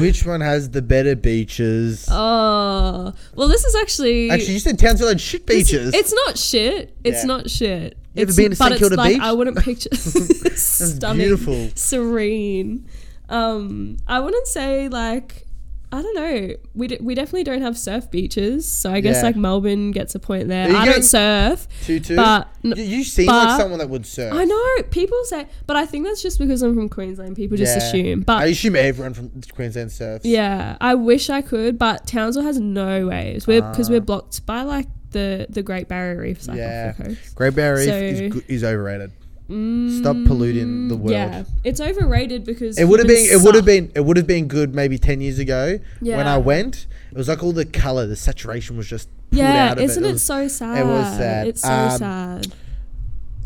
which 0.00 0.24
one 0.24 0.40
has 0.40 0.70
the 0.70 0.82
better 0.82 1.16
beaches? 1.16 2.06
oh, 2.10 3.12
well, 3.34 3.48
this 3.48 3.64
is 3.64 3.74
actually. 3.76 4.30
Actually, 4.30 4.54
you 4.54 4.60
said 4.60 4.78
Townsville 4.78 5.08
had 5.08 5.20
shit 5.20 5.46
beaches. 5.46 5.94
It's 5.94 6.12
not 6.12 6.38
shit. 6.38 6.96
It's 7.04 7.22
Yeah. 7.22 7.26
not 7.26 7.50
shit. 7.50 7.98
You 8.18 8.22
ever 8.24 8.34
been 8.34 8.50
to 8.52 8.56
but 8.58 8.64
St 8.64 8.72
it's 8.72 8.80
Kilda 8.80 8.96
like 8.96 9.12
Beach? 9.14 9.22
I 9.22 9.32
wouldn't 9.32 9.58
picture. 9.58 9.94
stunning, 10.56 11.18
beautiful. 11.26 11.70
serene. 11.74 12.86
Um, 13.28 13.96
I 14.06 14.20
wouldn't 14.20 14.46
say 14.46 14.88
like. 14.88 15.44
I 15.90 16.02
don't 16.02 16.14
know. 16.16 16.54
We, 16.74 16.86
d- 16.86 16.98
we 17.00 17.14
definitely 17.14 17.44
don't 17.44 17.62
have 17.62 17.78
surf 17.78 18.10
beaches, 18.10 18.70
so 18.70 18.92
I 18.92 19.00
guess 19.00 19.16
Yeah. 19.16 19.22
like 19.22 19.36
Melbourne 19.36 19.90
gets 19.90 20.14
a 20.14 20.18
point 20.18 20.46
there. 20.48 20.70
I 20.76 20.84
don't 20.84 21.02
surf, 21.02 21.66
two 21.84 21.98
two. 21.98 22.14
but 22.14 22.46
n- 22.62 22.74
you, 22.76 22.82
you 22.84 23.04
seem 23.04 23.24
but- 23.24 23.48
like 23.48 23.58
someone 23.58 23.78
that 23.78 23.88
would 23.88 24.04
surf. 24.04 24.34
I 24.34 24.44
know 24.44 24.82
people 24.90 25.18
say, 25.24 25.46
but 25.66 25.76
I 25.76 25.86
think 25.86 26.04
that's 26.04 26.20
just 26.20 26.38
because 26.38 26.60
I'm 26.60 26.74
from 26.74 26.90
Queensland. 26.90 27.36
People 27.36 27.56
just 27.56 27.74
Yeah. 27.74 27.82
assume. 27.82 28.20
But 28.20 28.42
I 28.42 28.46
assume 28.48 28.76
everyone 28.76 29.14
from 29.14 29.30
Queensland 29.54 29.90
surfs. 29.90 30.26
Yeah, 30.26 30.76
I 30.78 30.94
wish 30.94 31.30
I 31.30 31.40
could, 31.40 31.78
but 31.78 32.06
Townsville 32.06 32.42
has 32.44 32.60
no 32.60 33.06
waves. 33.06 33.46
We're 33.46 33.62
because 33.62 33.88
Ah. 33.88 33.92
we're 33.94 34.00
blocked 34.02 34.44
by 34.44 34.64
like 34.64 34.88
the 35.10 35.46
the 35.48 35.62
Great 35.62 35.88
Barrier 35.88 36.20
Reef, 36.20 36.46
like 36.48 36.56
Yeah. 36.58 36.90
off 36.90 36.96
the 36.98 37.04
coast. 37.14 37.34
Great 37.34 37.54
Barrier 37.54 37.76
Reef 38.20 38.32
So- 38.32 38.38
is, 38.38 38.44
is 38.48 38.64
overrated. 38.64 39.12
Mm, 39.50 40.00
Stop 40.00 40.16
polluting 40.26 40.88
the 40.88 40.96
world. 40.96 41.12
Yeah, 41.12 41.44
it's 41.64 41.80
overrated 41.80 42.44
because 42.44 42.78
It 42.78 42.84
would 42.84 42.98
have 43.00 43.08
been. 43.08 43.26
It 43.32 43.40
would 43.42 43.54
have 43.54 43.64
been. 43.64 43.90
It 43.94 44.04
would 44.04 44.18
have 44.18 44.26
been 44.26 44.46
good 44.46 44.74
maybe 44.74 44.98
ten 44.98 45.22
years 45.22 45.38
ago 45.38 45.78
when 46.00 46.26
I 46.26 46.36
went. 46.36 46.86
It 47.10 47.16
was 47.16 47.28
like 47.28 47.42
all 47.42 47.52
the 47.52 47.64
color, 47.64 48.06
the 48.06 48.14
saturation 48.16 48.76
was 48.76 48.86
just 48.86 49.08
Yeah, 49.30 49.70
out 49.70 49.78
of 49.78 49.84
isn't 49.84 50.04
it. 50.04 50.06
it, 50.06 50.10
It 50.10 50.12
was, 50.12 50.24
so 50.24 50.48
sad? 50.48 50.78
It 50.78 50.84
was 50.86 51.06
sad. 51.16 51.46
It's 51.48 51.62
so 51.62 51.68
Um, 51.72 51.98
sad. 51.98 52.46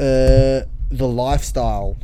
uh, 0.01 0.67
the 0.91 1.07
lifestyle. 1.09 1.97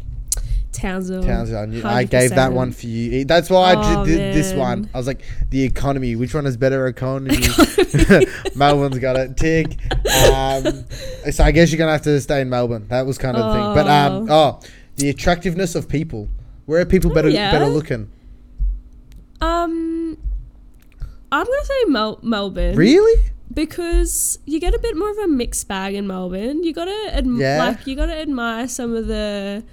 Townsville. 0.79 1.23
Townsville. 1.23 1.59
I, 1.59 1.67
knew, 1.67 1.83
I 1.85 2.05
gave 2.05 2.31
that 2.31 2.53
one 2.53 2.73
for 2.73 2.87
you. 2.87 3.25
That's 3.25 3.51
why 3.51 3.73
I 3.75 4.01
Oh, 4.01 4.05
did 4.05 4.35
this 4.35 4.53
one. 4.55 4.89
I 4.95 4.99
was 4.99 5.07
like, 5.07 5.23
the 5.51 5.63
economy. 5.63 6.17
Which 6.17 6.35
one 6.35 6.47
is 6.47 6.57
better 6.57 6.87
economy? 6.87 7.37
Melbourne's 8.55 8.99
got 8.99 9.17
it. 9.17 9.37
Tick. 9.37 9.79
Um, 10.33 10.85
so 11.33 11.45
I 11.45 11.51
guess 11.53 11.71
you're 11.71 11.79
gonna 11.79 11.93
have 11.93 12.03
to 12.03 12.21
stay 12.21 12.41
in 12.41 12.49
Melbourne. 12.51 12.87
That 12.89 13.07
was 13.07 13.19
kind 13.19 13.37
of 13.37 13.45
the 13.53 13.53
thing. 13.59 13.75
But 13.75 13.89
um, 13.89 14.27
oh, 14.31 14.61
the 14.97 15.09
attractiveness 15.11 15.75
of 15.75 15.89
people. 15.89 16.29
Where 16.67 16.81
are 16.81 16.87
people 16.87 17.13
better 17.13 17.29
Oh, 17.29 17.33
yeah. 17.33 17.51
better 17.51 17.67
looking? 17.67 18.11
Um, 19.41 20.19
I'm 21.31 21.45
gonna 21.47 21.65
say 21.65 21.85
Mel- 21.89 22.21
Melbourne. 22.23 22.77
Really? 22.77 23.23
because 23.55 24.39
you 24.45 24.61
get 24.61 24.75
a 24.75 24.79
bit 24.79 24.95
more 24.95 25.11
of 25.11 25.17
a 25.19 25.27
mixed 25.27 25.67
bag 25.69 25.95
in 25.95 26.07
Melbourne. 26.07 26.63
You 26.63 26.75
gotta 26.75 27.11
adm- 27.15 27.41
Yeah. 27.41 27.57
like 27.65 27.87
you 27.87 27.97
gotta 27.97 28.15
admire 28.15 28.69
some 28.69 28.95
of 28.95 29.07
the 29.07 29.65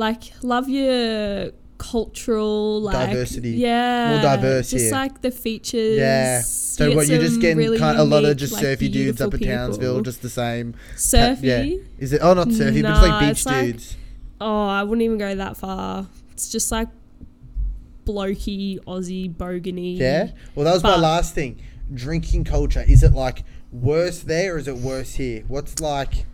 like 0.00 0.32
love 0.42 0.68
your 0.68 1.50
cultural 1.78 2.80
like 2.82 3.08
Diversity. 3.10 3.50
Yeah, 3.52 4.10
More 4.14 4.22
diverse 4.22 4.70
Just 4.70 4.84
here. 4.84 4.92
like 4.92 5.22
the 5.22 5.30
features. 5.30 5.98
Yeah. 5.98 6.40
So 6.42 6.88
You 6.88 6.96
what 6.96 7.08
you're 7.08 7.20
just 7.20 7.40
getting 7.40 7.58
really 7.58 7.78
kind 7.78 7.98
of 7.98 8.06
a 8.06 8.10
lot 8.10 8.24
of 8.24 8.36
just 8.36 8.52
like, 8.54 8.62
surfy 8.62 8.88
dudes 8.88 9.20
up 9.20 9.32
at 9.34 9.42
Townsville, 9.42 10.00
just 10.02 10.22
the 10.22 10.28
same. 10.28 10.74
surfy. 10.96 11.46
Yeah. 11.46 11.76
Is 11.98 12.12
it? 12.12 12.20
Oh, 12.22 12.34
not 12.34 12.50
surfy, 12.52 12.82
but 12.82 12.88
just 12.88 13.02
like 13.08 13.28
beach 13.28 13.46
like- 13.46 13.64
dudes. 13.66 13.96
Oh, 14.42 14.66
I 14.66 14.82
wouldn't 14.84 15.02
even 15.02 15.18
go 15.18 15.34
that 15.34 15.56
far. 15.58 16.06
It's 16.32 16.48
just 16.50 16.72
like 16.72 16.88
blokey 18.06 18.82
Aussie 18.84 19.32
bogany. 19.34 19.98
Yeah. 19.98 20.30
Well, 20.54 20.64
that 20.64 20.72
was 20.74 20.82
my 20.82 20.96
last 20.96 21.34
thing. 21.34 21.60
Drinking 21.92 22.44
culture. 22.44 22.84
Is 22.88 23.02
it 23.02 23.12
like 23.12 23.42
worse 23.72 24.20
there 24.20 24.54
or 24.54 24.58
is 24.58 24.66
it 24.68 24.76
worse 24.76 25.14
here? 25.14 25.44
What's 25.48 25.78
like? 25.80 26.24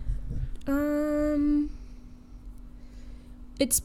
Um, 0.69 1.71
it's 3.59 3.83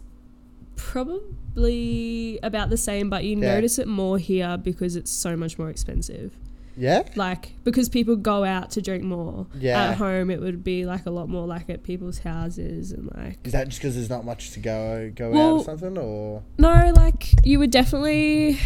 probably 0.75 2.39
about 2.43 2.69
the 2.69 2.77
same, 2.77 3.09
but 3.09 3.23
you 3.23 3.31
Yeah. 3.37 3.55
notice 3.55 3.79
it 3.79 3.87
more 3.87 4.17
here 4.17 4.57
because 4.57 4.95
it's 4.95 5.11
so 5.11 5.35
much 5.35 5.57
more 5.57 5.69
expensive. 5.69 6.35
Yeah. 6.77 7.03
Like 7.15 7.53
because 7.63 7.89
people 7.89 8.15
go 8.15 8.43
out 8.45 8.71
to 8.71 8.81
drink 8.81 9.03
more. 9.03 9.45
Yeah. 9.59 9.89
At 9.89 9.97
home, 9.97 10.31
it 10.31 10.39
would 10.39 10.63
be 10.63 10.85
like 10.85 11.05
a 11.05 11.11
lot 11.11 11.27
more 11.29 11.45
like 11.45 11.69
at 11.69 11.83
people's 11.83 12.19
houses 12.19 12.91
and 12.91 13.11
like. 13.15 13.39
Is 13.43 13.51
that 13.51 13.67
just 13.67 13.81
because 13.81 13.95
there's 13.95 14.09
not 14.09 14.23
much 14.25 14.51
to 14.51 14.59
go 14.59 15.11
go 15.13 15.29
out 15.31 15.51
or 15.59 15.63
something, 15.65 15.97
or 15.97 16.43
No, 16.57 16.91
like 16.95 17.45
you 17.45 17.59
would 17.59 17.71
definitely. 17.71 18.57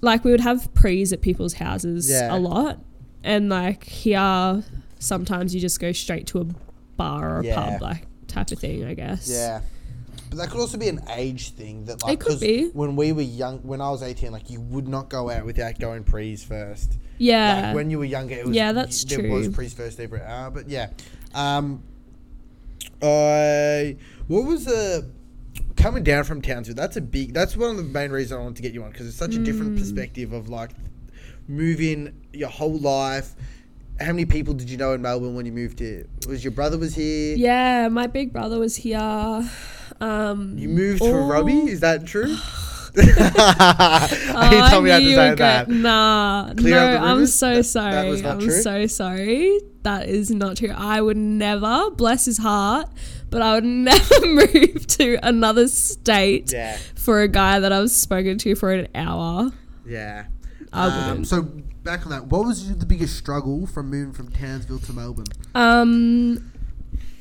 Like 0.00 0.24
we 0.24 0.30
would 0.30 0.40
have 0.40 0.72
prees 0.74 1.12
at 1.12 1.22
people's 1.22 1.54
houses 1.54 2.08
Yeah. 2.08 2.34
a 2.34 2.38
lot, 2.38 2.78
and 3.24 3.48
like 3.48 3.82
here, 3.84 4.62
sometimes 5.00 5.54
you 5.54 5.60
just 5.60 5.80
go 5.80 5.90
straight 5.90 6.26
to 6.28 6.40
a 6.42 6.46
bar 6.96 7.38
or 7.38 7.40
a 7.40 7.44
Yeah. 7.46 7.70
pub, 7.72 7.82
like 7.82 8.06
type 8.28 8.50
of 8.52 8.58
thing. 8.58 8.84
I 8.84 8.94
guess. 8.94 9.28
yeah? 9.28 9.60
But 10.30 10.38
that 10.38 10.50
could 10.50 10.60
also 10.60 10.76
be 10.76 10.88
an 10.88 11.00
age 11.10 11.50
thing. 11.52 11.86
That 11.86 12.02
like 12.02 12.14
It 12.14 12.20
could 12.20 12.38
be. 12.40 12.68
when 12.74 12.96
we 12.96 13.12
were 13.12 13.22
young, 13.22 13.58
when 13.60 13.80
I 13.80 13.90
was 13.90 14.02
eighteen, 14.02 14.30
like 14.32 14.50
you 14.50 14.60
would 14.60 14.86
not 14.86 15.08
go 15.08 15.30
out 15.30 15.44
without 15.46 15.78
going 15.78 16.04
prees 16.04 16.44
first. 16.44 16.98
Yeah. 17.16 17.68
Like 17.68 17.74
when 17.76 17.90
you 17.90 17.98
were 17.98 18.04
younger, 18.04 18.34
it 18.34 18.46
was 18.46 18.54
Yeah, 18.54 18.72
that's 18.72 19.04
true. 19.04 19.22
There 19.22 19.30
was 19.32 19.48
prees 19.48 19.72
first 19.74 19.98
every 19.98 20.20
uh, 20.20 20.50
but 20.50 20.68
yeah. 20.68 20.90
Um, 21.34 21.82
I 23.02 23.96
what 24.26 24.44
was 24.44 24.64
the 24.66 25.08
coming 25.76 26.02
down 26.02 26.24
from 26.24 26.42
Townsville? 26.42 26.74
That's 26.74 26.96
a 26.96 27.00
big. 27.00 27.32
That's 27.34 27.56
one 27.56 27.70
of 27.70 27.76
the 27.76 27.82
main 27.84 28.10
reasons 28.10 28.32
I 28.38 28.42
wanted 28.42 28.56
to 28.56 28.62
get 28.62 28.72
you 28.72 28.82
on 28.84 28.90
because 28.90 29.06
it's 29.06 29.16
such 29.16 29.34
a 29.34 29.38
different 29.38 29.76
Mm. 29.76 29.78
perspective 29.78 30.32
of 30.32 30.48
like 30.48 30.70
moving 31.46 32.12
your 32.32 32.48
whole 32.48 32.78
life. 32.78 33.34
How 34.00 34.06
many 34.06 34.24
people 34.26 34.54
did 34.54 34.70
you 34.70 34.76
know 34.76 34.92
in 34.92 35.02
Melbourne 35.02 35.34
when 35.34 35.44
you 35.46 35.52
moved 35.52 35.80
here? 35.80 36.06
Was 36.28 36.44
your 36.44 36.52
brother 36.52 36.78
was 36.78 36.94
here? 36.94 37.36
Yeah, 37.36 37.88
my 37.88 38.06
big 38.06 38.32
brother 38.32 38.58
was 38.58 38.76
here. 38.76 39.48
Um, 40.00 40.56
You 40.56 40.68
moved 40.68 41.00
for 41.00 41.20
all- 41.20 41.28
Robbie? 41.28 41.68
Is 41.70 41.80
that 41.80 42.06
true? 42.06 42.36
Oh, 43.00 44.50
you 44.52 44.70
told 44.70 44.84
me 44.84 44.92
I 44.92 44.98
knew 44.98 45.04
to 45.04 45.10
you 45.10 45.16
say 45.16 45.30
were 45.30 45.36
that. 45.36 45.68
Nah, 45.68 46.52
Clear 46.56 46.74
no, 46.98 47.04
I'm 47.04 47.26
so 47.26 47.56
That- 47.56 47.64
sorry. 47.64 47.92
that 47.92 48.06
was 48.08 48.22
not 48.22 48.32
I'm 48.34 48.40
true? 48.40 48.50
so 48.62 48.86
sorry. 48.86 49.60
That 49.82 50.08
is 50.08 50.30
not 50.30 50.56
true. 50.56 50.72
I 50.74 51.00
would 51.00 51.16
never, 51.16 51.90
bless 51.90 52.24
his 52.24 52.38
heart, 52.38 52.88
but 53.30 53.42
I 53.42 53.54
would 53.54 53.64
never 53.90 54.26
move 54.26 54.86
to 54.98 55.18
another 55.22 55.68
state 55.68 56.52
Yeah, 56.52 56.76
for 56.94 57.20
a 57.22 57.28
guy 57.28 57.60
that 57.60 57.72
I've 57.72 57.90
spoken 57.90 58.38
to 58.38 58.54
for 58.54 58.72
an 58.72 58.88
hour. 58.94 59.50
yeah. 59.86 60.26
I 60.72 60.86
Um, 60.86 61.08
wouldn't. 61.08 61.26
So 61.28 61.48
back 61.88 62.04
on 62.04 62.10
that, 62.10 62.26
what 62.26 62.44
was 62.44 62.76
the 62.76 62.84
biggest 62.86 63.16
struggle 63.16 63.66
from 63.66 63.88
moving 63.90 64.12
from 64.12 64.30
Townsville 64.30 64.78
to 64.80 64.92
Melbourne? 64.92 65.26
Um, 65.54 66.52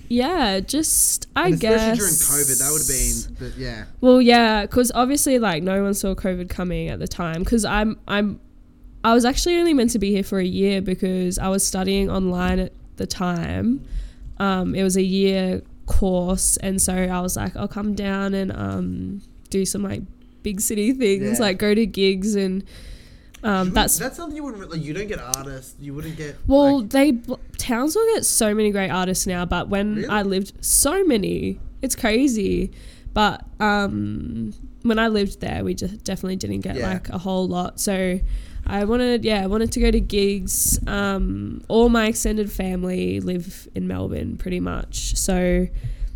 yeah, 0.09 0.59
just 0.59 1.27
I 1.35 1.47
And 1.49 1.59
guess 1.59 1.81
especially 1.81 1.97
during 1.97 2.13
COVID, 2.13 2.59
that 2.59 2.71
would 2.71 2.81
have 2.81 2.87
been. 2.87 3.49
But 3.51 3.57
yeah, 3.57 3.85
Well, 4.01 4.21
yeah, 4.21 4.61
because 4.63 4.91
obviously, 4.93 5.39
like, 5.39 5.63
no 5.63 5.81
one 5.83 5.93
saw 5.93 6.15
COVID 6.15 6.49
coming 6.49 6.89
at 6.89 6.99
the 6.99 7.07
time. 7.07 7.43
Because 7.43 7.63
I'm, 7.65 7.97
I'm, 8.07 8.39
I 9.03 9.13
was 9.13 9.23
actually 9.25 9.57
only 9.57 9.73
meant 9.73 9.91
to 9.91 9.99
be 9.99 10.11
here 10.11 10.23
for 10.23 10.39
a 10.39 10.45
year 10.45 10.81
because 10.81 11.39
I 11.39 11.47
was 11.47 11.65
studying 11.65 12.09
online 12.09 12.59
at 12.59 12.73
the 12.97 13.07
time. 13.07 13.85
Um, 14.37 14.75
it 14.75 14.83
was 14.83 14.97
a 14.97 15.01
year 15.01 15.61
course, 15.85 16.57
and 16.57 16.81
so 16.81 16.93
I 16.93 17.21
was 17.21 17.37
like, 17.37 17.55
I'll 17.55 17.67
come 17.69 17.95
down 17.95 18.33
and 18.33 18.51
um, 18.51 19.21
do 19.49 19.65
some 19.65 19.83
like 19.83 20.01
big 20.43 20.59
city 20.59 20.91
things, 20.93 21.39
Yeah. 21.39 21.45
like 21.45 21.57
go 21.57 21.73
to 21.73 21.85
gigs 21.85 22.35
and. 22.35 22.63
Um, 23.47 23.71
that's 23.71 23.97
that's 23.97 24.17
something 24.17 24.35
you 24.35 24.43
wouldn't 24.43 24.69
like. 24.69 24.81
You 24.83 24.93
don't 24.93 25.07
get 25.07 25.19
artists. 25.19 25.75
You 25.79 25.93
wouldn't 25.93 26.17
get. 26.17 26.35
well, 26.47 26.81
like- 26.81 26.89
they 26.89 27.13
Townsville 27.57 28.05
gets 28.13 28.27
so 28.27 28.53
many 28.53 28.71
great 28.71 28.89
artists 28.89 29.25
now, 29.25 29.45
but 29.45 29.69
when 29.69 29.95
Really? 29.95 30.07
I 30.07 30.21
lived, 30.23 30.53
so 30.63 31.03
many, 31.05 31.59
it's 31.81 31.95
crazy. 31.95 32.71
But 33.13 33.43
um, 33.59 34.53
when 34.83 34.99
I 34.99 35.07
lived 35.07 35.39
there, 35.41 35.63
we 35.63 35.73
just 35.73 36.03
definitely 36.03 36.35
didn't 36.35 36.61
get 36.61 36.75
Yeah. 36.75 36.89
like 36.93 37.09
a 37.09 37.17
whole 37.17 37.47
lot. 37.47 37.79
So 37.79 38.19
I 38.67 38.83
wanted, 38.83 39.23
yeah, 39.25 39.41
I 39.43 39.47
wanted 39.47 39.71
to 39.71 39.79
go 39.79 39.89
to 39.89 39.99
gigs. 39.99 40.79
Um, 40.85 41.61
all 41.67 41.89
my 41.89 42.07
extended 42.07 42.51
family 42.51 43.19
live 43.21 43.67
in 43.73 43.87
Melbourne, 43.87 44.37
pretty 44.37 44.59
much. 44.59 45.15
So 45.15 45.67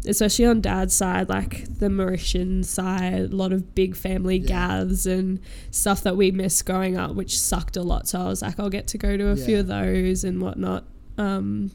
especially 0.08 0.46
on 0.46 0.62
dad's 0.62 0.94
side, 0.96 1.30
like 1.30 1.78
the 1.80 1.88
Mauritian 1.88 2.66
side, 2.66 3.14
a 3.32 3.36
lot 3.36 3.54
of 3.54 3.76
big 3.76 3.96
family 3.96 4.38
Yeah. 4.38 4.48
gaths 4.48 5.06
and 5.06 5.40
stuff 5.70 6.02
that 6.04 6.18
we 6.18 6.32
missed 6.32 6.66
growing 6.66 6.98
up, 6.98 7.14
which 7.16 7.38
sucked 7.40 7.78
a 7.78 7.84
lot. 7.84 8.08
So 8.08 8.20
I 8.20 8.26
was 8.26 8.42
like, 8.42 8.60
I'll 8.60 8.70
get 8.70 8.88
to 8.88 8.98
go 8.98 9.16
to 9.16 9.28
a 9.30 9.36
few 9.36 9.60
of 9.60 9.68
those 9.68 10.24
and 10.24 10.42
whatnot. 10.42 10.86
Um, 11.18 11.72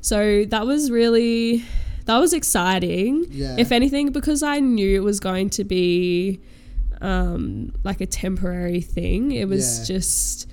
so 0.00 0.44
that 0.46 0.66
was 0.66 0.90
really, 0.90 1.64
that 2.06 2.18
was 2.18 2.32
exciting. 2.32 3.26
Yeah. 3.30 3.54
If 3.58 3.70
anything, 3.70 4.10
because 4.10 4.42
I 4.42 4.58
knew 4.58 4.96
it 4.96 5.04
was 5.04 5.20
going 5.20 5.50
to 5.50 5.64
be 5.64 6.40
um, 7.00 7.72
like 7.84 8.00
a 8.00 8.06
temporary 8.06 8.80
thing. 8.80 9.32
It 9.32 9.48
was 9.48 9.78
Yeah. 9.88 9.94
just, 9.96 10.46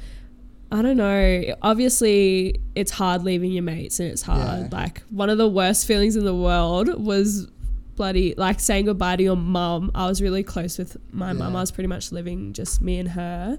I 0.72 0.82
don't 0.82 0.98
know. 0.98 1.56
Obviously, 1.62 2.60
it's 2.76 2.92
hard 2.92 3.24
leaving 3.24 3.52
your 3.52 3.64
mates 3.64 4.00
and 4.00 4.10
it's 4.12 4.22
hard. 4.22 4.72
Yeah. 4.72 4.78
Like, 4.78 5.02
one 5.10 5.30
of 5.30 5.38
the 5.38 5.48
worst 5.48 5.88
feelings 5.88 6.16
in 6.16 6.26
the 6.26 6.36
world 6.36 7.04
was 7.04 7.48
bloody 7.96 8.36
like 8.38 8.60
saying 8.60 8.86
goodbye 8.86 9.16
to 9.16 9.24
your 9.24 9.38
mum. 9.38 9.92
I 9.96 10.08
was 10.08 10.22
really 10.22 10.44
close 10.44 10.78
with 10.78 10.98
my 11.12 11.34
mum. 11.34 11.56
I 11.56 11.62
was 11.62 11.72
pretty 11.72 11.88
much 11.88 12.12
living 12.12 12.54
just 12.54 12.82
me 12.82 13.00
and 13.00 13.10
her. 13.10 13.58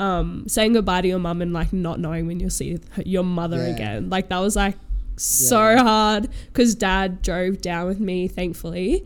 Um, 0.00 0.44
saying 0.48 0.72
goodbye 0.72 1.02
to 1.02 1.08
your 1.08 1.18
mum 1.18 1.42
and 1.42 1.52
like 1.52 1.72
not 1.72 2.00
knowing 2.00 2.26
when 2.26 2.40
you'll 2.40 2.50
see 2.50 2.78
your 3.04 3.24
mother 3.24 3.58
Yeah. 3.58 3.74
again. 3.74 4.10
Like, 4.10 4.28
that 4.30 4.38
was 4.38 4.56
like 4.56 4.76
so 5.16 5.70
Yeah. 5.70 5.82
hard 5.82 6.28
because 6.46 6.74
dad 6.74 7.20
drove 7.22 7.60
down 7.60 7.86
with 7.88 8.00
me, 8.00 8.26
thankfully. 8.26 9.04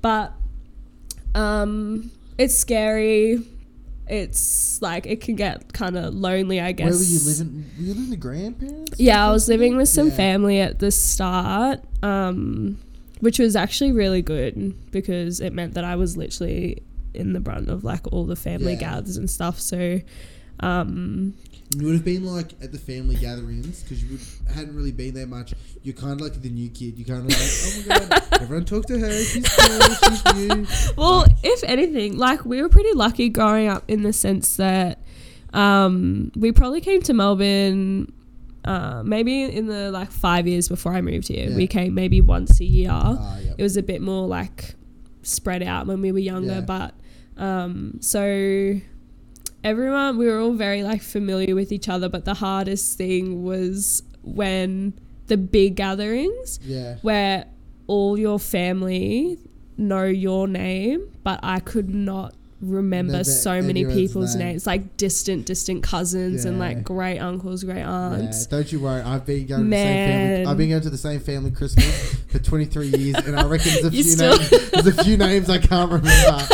But 0.00 0.32
um, 1.34 2.10
it's 2.38 2.54
scary. 2.54 3.40
It's 4.08 4.80
like 4.80 5.06
it 5.06 5.20
can 5.20 5.36
get 5.36 5.72
kind 5.72 5.96
of 5.96 6.14
lonely, 6.14 6.60
I 6.60 6.72
guess. 6.72 6.86
Where 6.90 6.96
were 6.98 7.02
you 7.04 7.18
living? 7.20 7.64
Were 7.76 7.82
you 7.84 7.88
living 7.94 8.10
with 8.10 8.20
grandparents? 8.20 8.98
Yeah, 9.00 9.26
I 9.26 9.30
was 9.30 9.48
living 9.48 9.76
with 9.76 9.88
some 9.88 10.08
Yeah. 10.08 10.14
family 10.16 10.60
at 10.60 10.78
the 10.78 10.90
start, 10.90 11.80
um, 12.02 12.78
which 13.20 13.38
was 13.38 13.54
actually 13.56 13.92
really 13.92 14.22
good 14.22 14.74
because 14.90 15.40
it 15.40 15.52
meant 15.52 15.74
that 15.74 15.84
I 15.84 15.96
was 15.96 16.16
literally 16.16 16.82
in 17.14 17.32
the 17.32 17.40
brunt 17.40 17.68
of 17.68 17.84
like 17.84 18.10
all 18.12 18.24
the 18.24 18.36
family 18.36 18.72
Yeah. 18.74 18.80
gathers 18.80 19.16
and 19.16 19.28
stuff. 19.30 19.58
So, 19.60 20.00
um, 20.60 21.34
You 21.76 21.84
would 21.86 21.94
have 21.94 22.04
been 22.04 22.24
like 22.24 22.52
at 22.62 22.72
the 22.72 22.78
family 22.78 23.16
gatherings 23.16 23.82
because 23.82 24.02
you 24.02 24.12
would, 24.12 24.54
hadn't 24.54 24.74
really 24.74 24.92
been 24.92 25.14
there 25.14 25.26
much. 25.26 25.54
You're 25.82 25.94
kind 25.94 26.12
of 26.12 26.20
like 26.20 26.40
the 26.42 26.50
new 26.50 26.68
kid. 26.70 26.98
You're 26.98 27.16
kind 27.16 27.30
of 27.30 27.38
like, 27.38 27.38
oh 27.40 27.82
my 28.10 28.18
god, 28.18 28.22
everyone 28.42 28.64
talk 28.64 28.86
to 28.86 28.98
her. 28.98 29.12
She's 29.22 29.48
cool. 29.48 29.80
She's 30.10 30.34
new. 30.34 30.66
well, 30.96 31.26
if 31.42 31.62
anything, 31.64 32.16
like 32.16 32.44
we 32.44 32.60
were 32.62 32.68
pretty 32.68 32.92
lucky 32.94 33.28
growing 33.28 33.68
up 33.68 33.84
in 33.88 34.02
the 34.02 34.12
sense 34.12 34.56
that 34.56 35.00
um, 35.52 36.30
we 36.36 36.52
probably 36.52 36.80
came 36.80 37.02
to 37.02 37.12
Melbourne. 37.14 38.12
Uh, 38.64 39.02
maybe 39.02 39.44
in 39.44 39.66
the 39.66 39.90
like 39.90 40.10
five 40.10 40.46
years 40.46 40.68
before 40.68 40.92
I 40.92 41.00
moved 41.00 41.28
here, 41.28 41.48
Yeah. 41.48 41.56
we 41.56 41.66
came 41.66 41.94
maybe 41.94 42.20
once 42.20 42.60
a 42.60 42.64
year. 42.64 42.90
Ah, 42.92 43.38
yeah. 43.38 43.52
it 43.56 43.62
was 43.62 43.76
a 43.78 43.82
bit 43.82 44.02
more 44.02 44.26
like 44.26 44.74
spread 45.22 45.62
out 45.62 45.86
when 45.86 46.02
we 46.02 46.12
were 46.12 46.18
younger 46.18 46.54
Yeah. 46.54 46.60
but 46.62 46.94
um 47.36 47.98
so 48.00 48.78
everyone 49.64 50.16
we 50.18 50.26
were 50.26 50.38
all 50.38 50.52
very 50.52 50.82
like 50.82 51.02
familiar 51.02 51.54
with 51.54 51.72
each 51.72 51.88
other 51.88 52.08
but 52.08 52.24
the 52.24 52.34
hardest 52.34 52.96
thing 52.96 53.42
was 53.42 54.02
when 54.22 54.92
the 55.26 55.36
big 55.36 55.74
gatherings 55.76 56.60
Yeah. 56.62 56.96
where 57.02 57.44
all 57.86 58.18
your 58.18 58.38
family 58.38 59.38
know 59.76 60.04
your 60.04 60.46
name 60.48 61.08
but 61.24 61.40
i 61.42 61.60
could 61.60 61.92
not 61.92 62.34
remember 62.60 63.22
so 63.22 63.62
many 63.62 63.84
people's 63.84 64.34
name. 64.34 64.48
names 64.48 64.66
like 64.66 64.96
distant 64.96 65.46
distant 65.46 65.80
cousins 65.82 66.44
and 66.44 66.58
like 66.58 66.82
great 66.82 67.18
uncles 67.20 67.62
great 67.62 67.78
Yeah, 67.78 67.90
aunts 68.10 68.46
don't 68.46 68.72
you 68.72 68.80
worry. 68.80 69.00
I've 69.00 69.24
been 69.24 69.46
going 69.46 69.62
to 69.62 69.70
the 69.70 69.76
same 69.76 70.08
family. 70.08 70.46
I've 70.46 70.56
been 70.56 70.68
going 70.70 70.82
to 70.82 70.90
the 70.90 70.98
same 70.98 71.20
family 71.20 71.50
Christmas 71.52 72.14
for 72.26 72.40
23 72.40 72.88
years, 72.88 73.14
and 73.24 73.38
I 73.38 73.44
reckon 73.46 73.70
there's 73.74 73.84
a 73.84 73.90
few 73.92 74.16
names. 74.16 74.70
There's 74.72 74.86
a 74.88 75.04
few 75.04 75.16
names 75.16 75.48
I 75.48 75.58
can't 75.58 75.88
remember. 75.92 76.46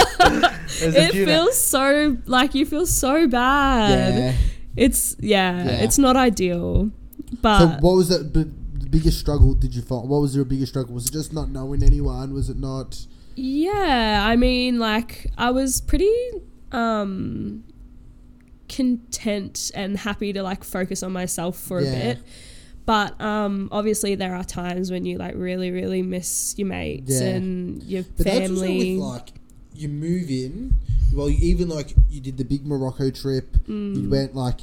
There's 0.81 0.95
a 0.95 1.03
it 1.05 1.11
few 1.13 1.27
feels 1.27 1.59
so 1.59 2.17
like 2.27 2.55
you 2.55 2.65
feel 2.67 2.87
so 2.87 3.27
bad 3.29 4.15
yeah. 4.19 4.33
It's 4.77 5.17
yeah, 5.21 5.65
Yeah. 5.65 5.71
it's 5.85 5.99
not 5.99 6.17
ideal. 6.17 6.91
So 7.31 7.37
But 7.43 7.81
what 7.83 7.95
was 7.97 8.09
the, 8.09 8.19
the 8.19 8.45
the 8.83 8.89
biggest 8.91 9.19
struggle? 9.21 9.55
Did 9.55 9.75
you 9.75 9.83
find? 9.83 10.09
What 10.09 10.21
was 10.21 10.35
your 10.35 10.45
biggest 10.45 10.73
struggle? 10.73 10.95
Was 10.95 11.07
it 11.07 11.13
just 11.13 11.33
not 11.33 11.49
knowing 11.51 11.83
anyone? 11.83 12.33
Was 12.35 12.49
it 12.51 12.59
not? 12.59 13.07
yeah, 13.37 14.23
I 14.27 14.37
mean 14.37 14.79
like 14.79 15.27
I 15.39 15.51
was 15.51 15.81
pretty 15.81 16.13
um 16.73 17.65
content 18.69 19.71
and 19.75 19.97
happy 19.97 20.33
to 20.33 20.43
like 20.43 20.65
focus 20.65 21.03
on 21.03 21.13
myself 21.13 21.59
for 21.59 21.81
Yeah. 21.81 21.91
a 21.91 22.15
bit. 22.15 22.19
But 22.87 23.21
um 23.21 23.69
obviously 23.73 24.15
there 24.15 24.35
are 24.35 24.45
times 24.45 24.91
when 24.91 25.05
you 25.05 25.19
like 25.19 25.35
really 25.37 25.71
really 25.71 26.03
miss 26.03 26.55
your 26.59 26.69
mates 26.69 27.21
Yeah. 27.21 27.29
and 27.29 27.83
your 27.83 28.03
But 28.17 28.27
that's 28.27 28.51
also 28.51 28.61
family. 28.63 28.97
with 28.99 29.05
like 29.07 29.29
you 29.75 29.89
move 29.89 30.29
in. 30.31 30.77
Well, 31.13 31.29
you, 31.31 31.39
even 31.43 31.69
like 31.69 31.95
you 32.11 32.21
did 32.21 32.37
the 32.37 32.45
big 32.45 32.67
Morocco 32.67 33.11
trip. 33.11 33.53
Mm. 33.69 34.03
You 34.03 34.09
went 34.09 34.35
like 34.35 34.61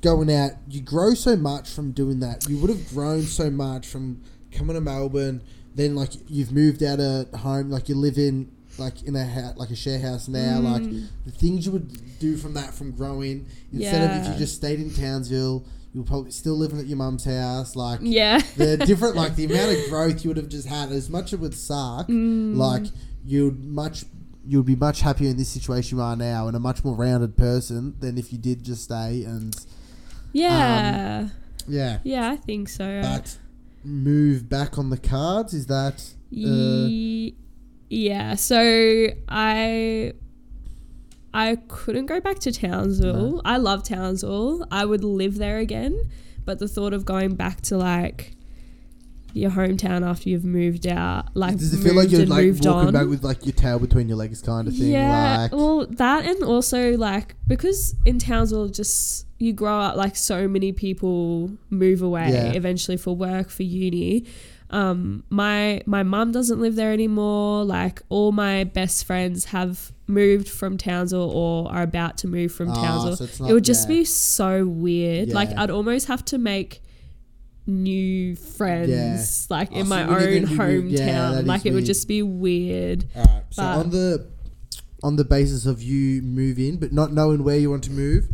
going 0.00 0.32
out. 0.32 0.52
You 0.68 0.80
grow 0.80 1.14
so 1.14 1.36
much 1.36 1.70
from 1.70 1.92
doing 1.92 2.20
that. 2.20 2.48
You 2.48 2.58
would 2.58 2.70
have 2.70 2.88
grown 2.90 3.22
so 3.22 3.50
much 3.50 3.86
from 3.86 4.20
coming 4.52 4.74
to 4.74 4.80
Melbourne. 4.80 5.42
Then 5.74 5.94
like 5.94 6.10
you've 6.28 6.52
moved 6.52 6.82
out 6.82 7.00
of 7.00 7.32
home. 7.40 7.70
Like 7.70 7.88
you 7.88 7.94
live 7.94 8.18
in 8.18 8.50
like 8.78 9.02
in 9.04 9.14
a 9.16 9.24
ha- 9.26 9.52
like 9.56 9.70
a 9.70 9.76
share 9.76 10.00
house 10.00 10.28
now. 10.28 10.60
Like 10.60 10.82
Mm. 10.82 11.06
the 11.24 11.30
things 11.32 11.66
you 11.66 11.72
would 11.72 12.18
do 12.18 12.36
from 12.36 12.54
that 12.54 12.74
from 12.74 12.92
growing 12.92 13.46
instead 13.72 14.10
of 14.10 14.26
if 14.26 14.32
you 14.32 14.38
just 14.38 14.56
stayed 14.56 14.80
in 14.80 14.92
Townsville. 14.92 15.64
You're 15.92 16.02
probably 16.02 16.32
still 16.32 16.54
living 16.56 16.80
at 16.80 16.86
your 16.86 16.96
mum's 16.96 17.24
house. 17.24 17.76
Like 17.76 18.00
yeah. 18.02 18.40
the 18.56 18.76
different 18.78 19.14
like 19.22 19.36
the 19.36 19.44
amount 19.44 19.78
of 19.78 19.88
growth 19.88 20.24
you 20.24 20.30
would 20.30 20.36
have 20.36 20.48
just 20.48 20.66
had 20.66 20.90
as 20.90 21.08
much 21.08 21.32
it 21.32 21.38
would 21.38 21.54
suck 21.54 22.08
Mm. 22.08 22.56
like 22.56 22.84
you'd 23.24 23.64
much 23.64 24.04
you'd 24.46 24.66
be 24.66 24.76
much 24.76 25.00
happier 25.00 25.30
in 25.30 25.36
this 25.36 25.48
situation 25.48 25.96
you 25.96 26.02
are 26.02 26.16
now 26.16 26.46
and 26.46 26.56
a 26.56 26.60
much 26.60 26.84
more 26.84 26.94
rounded 26.94 27.36
person 27.36 27.94
than 28.00 28.18
if 28.18 28.32
you 28.32 28.38
did 28.38 28.62
just 28.62 28.84
stay 28.84 29.24
and 29.24 29.56
yeah. 30.32 31.28
yeah 31.66 31.98
yeah, 32.04 32.30
I 32.30 32.36
think 32.36 32.68
so. 32.68 33.00
but 33.02 33.38
move 33.84 34.48
back 34.48 34.76
on 34.78 34.90
the 34.90 34.98
cards 34.98 35.54
is 35.54 35.66
that 35.66 35.94
uh, 35.94 36.30
Ye- 36.30 37.36
yeah, 37.90 38.34
so 38.34 39.06
I 39.28 40.12
I 41.32 41.56
couldn't 41.68 42.06
go 42.06 42.20
back 42.20 42.38
to 42.40 42.52
Townsville. 42.52 43.32
No. 43.32 43.42
I 43.44 43.56
love 43.56 43.82
Townsville. 43.84 44.66
I 44.70 44.84
would 44.84 45.04
live 45.04 45.36
there 45.36 45.58
again, 45.58 46.10
but 46.44 46.58
the 46.58 46.68
thought 46.68 46.92
of 46.92 47.04
going 47.04 47.34
back 47.34 47.60
to 47.62 47.76
like 47.76 48.33
your 49.34 49.50
hometown 49.50 50.06
after 50.08 50.28
you've 50.30 50.44
moved 50.44 50.86
out, 50.86 51.36
like 51.36 51.58
does 51.58 51.74
it 51.74 51.78
feel 51.82 51.94
like 51.94 52.10
moved 52.10 52.12
you're 52.12 52.26
like 52.26 52.46
walking 52.64 52.86
on. 52.88 52.92
back 52.92 53.06
with 53.08 53.22
like 53.24 53.44
your 53.44 53.52
tail 53.52 53.78
between 53.78 54.08
your 54.08 54.16
legs 54.16 54.40
kind 54.40 54.66
of 54.68 54.74
thing 54.76 54.92
yeah, 54.92 55.38
like 55.42 55.52
well, 55.52 55.84
that 55.86 56.24
and 56.24 56.42
also 56.42 56.96
like 56.96 57.34
because 57.46 57.94
in 58.06 58.18
Townsville, 58.18 58.68
just 58.68 59.26
you 59.38 59.52
grow 59.52 59.78
up 59.80 59.96
like 59.96 60.16
so 60.16 60.46
many 60.48 60.72
people 60.72 61.50
move 61.68 62.00
away 62.00 62.30
Yeah. 62.32 62.52
eventually 62.52 62.96
for 62.96 63.14
work 63.14 63.50
for 63.50 63.64
uni. 63.64 64.24
Um, 64.70 65.24
my 65.30 65.82
my 65.86 66.02
mum 66.02 66.32
doesn't 66.32 66.60
live 66.60 66.74
there 66.76 66.92
anymore. 66.92 67.64
Like 67.64 68.02
all 68.08 68.32
my 68.32 68.64
best 68.64 69.04
friends 69.04 69.46
have 69.46 69.92
moved 70.06 70.48
from 70.48 70.78
Townsville 70.78 71.30
or 71.30 71.70
are 71.72 71.82
about 71.82 72.18
to 72.18 72.28
move 72.28 72.52
from 72.52 72.70
Ah, 72.70 72.74
Townsville. 72.74 73.26
so 73.26 73.46
it 73.46 73.52
would 73.52 73.64
just 73.64 73.88
yeah. 73.88 73.96
be 73.96 74.04
so 74.04 74.66
weird. 74.66 75.30
Like 75.32 75.50
I'd 75.56 75.70
almost 75.70 76.06
have 76.08 76.24
to 76.26 76.38
make 76.38 76.82
new 77.66 78.36
friends 78.36 79.46
like 79.50 79.70
Oh, 79.72 79.76
in 79.80 79.84
so 79.86 79.88
my 79.90 80.02
own 80.04 80.44
be. 80.44 80.90
Yeah, 80.90 81.06
hometown. 81.08 81.46
like 81.46 81.66
it 81.66 81.72
would 81.72 81.86
just 81.86 82.06
be 82.08 82.22
weird. 82.22 83.06
Alright, 83.16 83.42
so 83.50 83.62
on 83.62 83.90
the 83.90 84.26
on 85.02 85.16
the 85.16 85.24
basis 85.24 85.66
of 85.66 85.82
you 85.82 86.22
moving 86.22 86.76
but 86.78 86.92
not 86.92 87.12
knowing 87.12 87.44
where 87.44 87.56
you 87.58 87.70
want 87.70 87.84
to 87.84 87.90
move, 87.92 88.26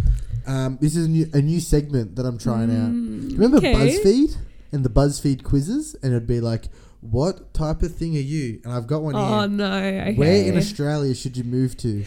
um, 0.46 0.78
this 0.80 0.96
is 0.96 1.06
a 1.06 1.08
new, 1.08 1.26
a 1.32 1.40
new 1.42 1.60
segment 1.60 2.16
that 2.16 2.24
I'm 2.26 2.38
trying 2.38 2.70
out. 2.70 2.90
Mm, 2.90 3.32
Remember 3.32 3.58
okay. 3.58 3.74
BuzzFeed 3.74 4.36
and 4.72 4.84
the 4.84 4.88
BuzzFeed 4.90 5.42
quizzes, 5.42 5.94
and 6.02 6.12
it'd 6.12 6.28
be 6.28 6.40
like, 6.40 6.64
"What 7.00 7.52
type 7.54 7.82
of 7.82 7.94
thing 7.96 8.16
are 8.16 8.20
you?" 8.20 8.60
And 8.64 8.72
I've 8.72 8.86
got 8.86 9.02
one 9.02 9.14
Oh 9.16 9.40
here. 9.40 9.48
no! 9.48 9.74
Okay. 9.76 10.14
Where 10.14 10.44
in 10.44 10.56
Australia 10.56 11.14
should 11.14 11.36
you 11.36 11.44
move 11.44 11.76
to? 11.78 12.04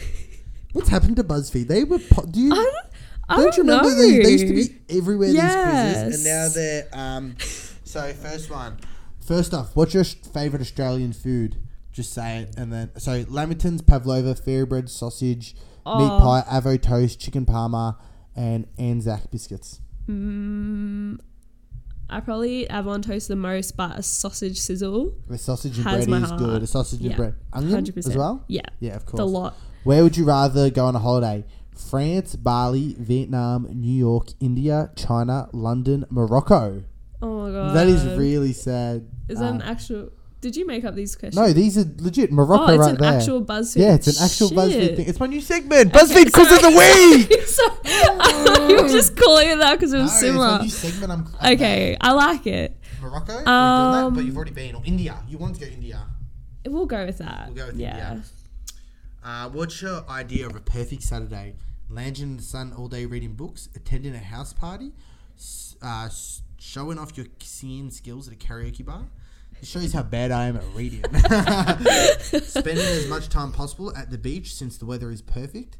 What's 0.72 0.88
happened 0.88 1.16
to 1.16 1.24
BuzzFeed? 1.24 1.68
They 1.68 1.84
were. 1.84 1.98
Po- 1.98 2.24
do 2.26 2.40
you? 2.40 2.72
I 3.28 3.36
don't, 3.36 3.44
Don't 3.46 3.56
you 3.56 3.62
remember 3.62 3.88
know. 3.90 3.96
they, 3.96 4.22
they 4.22 4.30
used 4.32 4.46
to 4.48 4.54
be 4.54 4.96
everywhere 4.98 5.28
these 5.28 5.40
quizzes, 5.40 6.14
and 6.16 6.24
now 6.24 6.48
they're 6.48 6.88
um. 6.92 7.36
So 7.84 8.12
first 8.12 8.50
one, 8.50 8.78
first 9.24 9.54
off, 9.54 9.76
what's 9.76 9.94
your 9.94 10.02
favorite 10.04 10.60
Australian 10.60 11.12
food? 11.12 11.56
Just 11.92 12.12
say 12.12 12.38
it, 12.38 12.54
and 12.58 12.72
then 12.72 12.90
so 12.98 13.24
Lamingtons, 13.26 13.86
pavlova, 13.86 14.34
fairy 14.34 14.66
bread, 14.66 14.90
sausage, 14.90 15.54
meat 15.54 15.60
Oh. 15.86 16.18
pie, 16.20 16.44
avo 16.50 16.80
toast, 16.80 17.20
chicken 17.20 17.46
parma, 17.46 17.96
and 18.34 18.66
Anzac 18.78 19.30
biscuits. 19.30 19.80
Mm, 20.08 21.18
I 22.10 22.18
probably 22.20 22.62
eat 22.62 22.68
Avon 22.72 23.00
toast 23.00 23.28
the 23.28 23.36
most, 23.36 23.76
but 23.76 23.96
a 23.98 24.02
sausage 24.02 24.58
sizzle, 24.58 25.14
The 25.28 25.38
sausage 25.38 25.76
and 25.76 25.84
bread 25.84 26.08
is 26.08 26.28
heart. 26.30 26.38
good. 26.40 26.62
A 26.62 26.66
sausage 26.66 27.00
and 27.04 27.14
bread, 27.16 27.34
onion 27.52 27.72
hundred 27.74 27.96
as 27.98 28.16
well. 28.16 28.44
Yeah, 28.48 28.62
Yeah, 28.80 28.96
of 28.96 29.06
course. 29.06 29.18
the 29.18 29.26
lot. 29.26 29.54
Where 29.84 30.02
would 30.02 30.16
you 30.16 30.24
rather 30.24 30.68
go 30.70 30.86
on 30.86 30.96
a 30.96 30.98
holiday? 30.98 31.44
France, 31.74 32.36
Bali, 32.36 32.94
Vietnam, 32.98 33.66
New 33.72 33.92
York, 33.92 34.28
India, 34.40 34.90
China, 34.96 35.48
London, 35.52 36.04
Morocco. 36.10 36.84
Oh 37.22 37.42
my 37.46 37.50
god, 37.50 37.74
that 37.76 37.86
is 37.88 38.04
really 38.18 38.52
sad. 38.52 39.06
Is 39.28 39.38
that 39.40 39.46
Uh, 39.52 39.54
an 39.54 39.62
actual? 39.62 40.10
Did 40.40 40.56
you 40.56 40.66
make 40.66 40.84
up 40.84 40.94
these 40.94 41.16
questions? 41.16 41.36
no, 41.36 41.52
these 41.54 41.78
are 41.78 41.86
legit 42.00 42.30
Morocco 42.30 42.64
oh, 42.64 42.74
it's 42.74 42.78
right 42.80 42.90
an 42.94 43.00
there. 43.00 43.14
actual 43.18 43.42
BuzzFeed. 43.42 43.76
yeah, 43.80 43.94
it's 43.94 44.06
an 44.08 44.22
actual 44.22 44.48
Shit. 44.48 44.58
BuzzFeed 44.58 44.96
thing. 44.96 45.06
It's 45.08 45.18
my 45.18 45.26
new 45.26 45.40
segment, 45.40 45.90
BuzzFeed 45.90 46.32
Quiz 46.32 46.52
of 46.52 46.60
the 46.60 46.68
Week. 46.68 47.42
so, 47.46 48.68
you 48.68 48.82
were 48.82 48.88
just 48.90 49.16
calling 49.16 49.48
it 49.48 49.56
that 49.58 49.72
because 49.78 49.94
it 49.94 49.96
No, 49.96 50.02
was 50.02 50.12
my 50.12 50.18
similar. 50.20 50.62
new 50.62 50.68
segment. 50.68 51.12
I'm, 51.12 51.28
I'm 51.40 51.54
Okay, 51.54 51.96
I 51.98 52.12
like 52.12 52.46
it. 52.46 52.76
Morocco. 53.00 53.36
Um, 53.38 53.44
that, 53.46 54.10
but 54.14 54.24
you've 54.26 54.36
already 54.36 54.50
been. 54.52 54.74
Or 54.74 54.82
India. 54.84 55.16
You 55.28 55.38
want 55.38 55.54
to 55.56 55.60
go 55.64 55.66
India. 55.72 56.00
We'll 56.66 56.86
go 56.86 57.06
with 57.06 57.18
that. 57.18 57.46
We'll 57.48 57.56
go 57.56 57.66
with 57.68 57.76
yeah. 57.80 58.10
India. 58.12 58.22
Uh, 59.24 59.48
what's 59.48 59.80
your 59.80 60.04
idea 60.08 60.46
of 60.46 60.54
a 60.54 60.60
perfect 60.60 61.02
Saturday? 61.02 61.54
Lounging 61.88 62.32
in 62.32 62.36
the 62.36 62.42
sun 62.42 62.74
all 62.76 62.88
day 62.88 63.06
reading 63.06 63.32
books, 63.32 63.70
attending 63.74 64.14
a 64.14 64.18
house 64.18 64.52
party, 64.52 64.92
uh, 65.80 66.10
showing 66.58 66.98
off 66.98 67.16
your 67.16 67.26
singing 67.40 67.90
skills 67.90 68.28
at 68.28 68.34
a 68.34 68.36
karaoke 68.36 68.84
bar. 68.84 69.06
It 69.62 69.66
shows 69.66 69.94
how 69.94 70.02
bad 70.02 70.30
I 70.30 70.46
am 70.46 70.56
at 70.56 70.64
reading. 70.74 71.04
Spending 72.42 72.84
as 72.84 73.08
much 73.08 73.30
time 73.30 73.50
possible 73.50 73.96
at 73.96 74.10
the 74.10 74.18
beach 74.18 74.54
since 74.54 74.76
the 74.76 74.84
weather 74.84 75.10
is 75.10 75.22
perfect. 75.22 75.78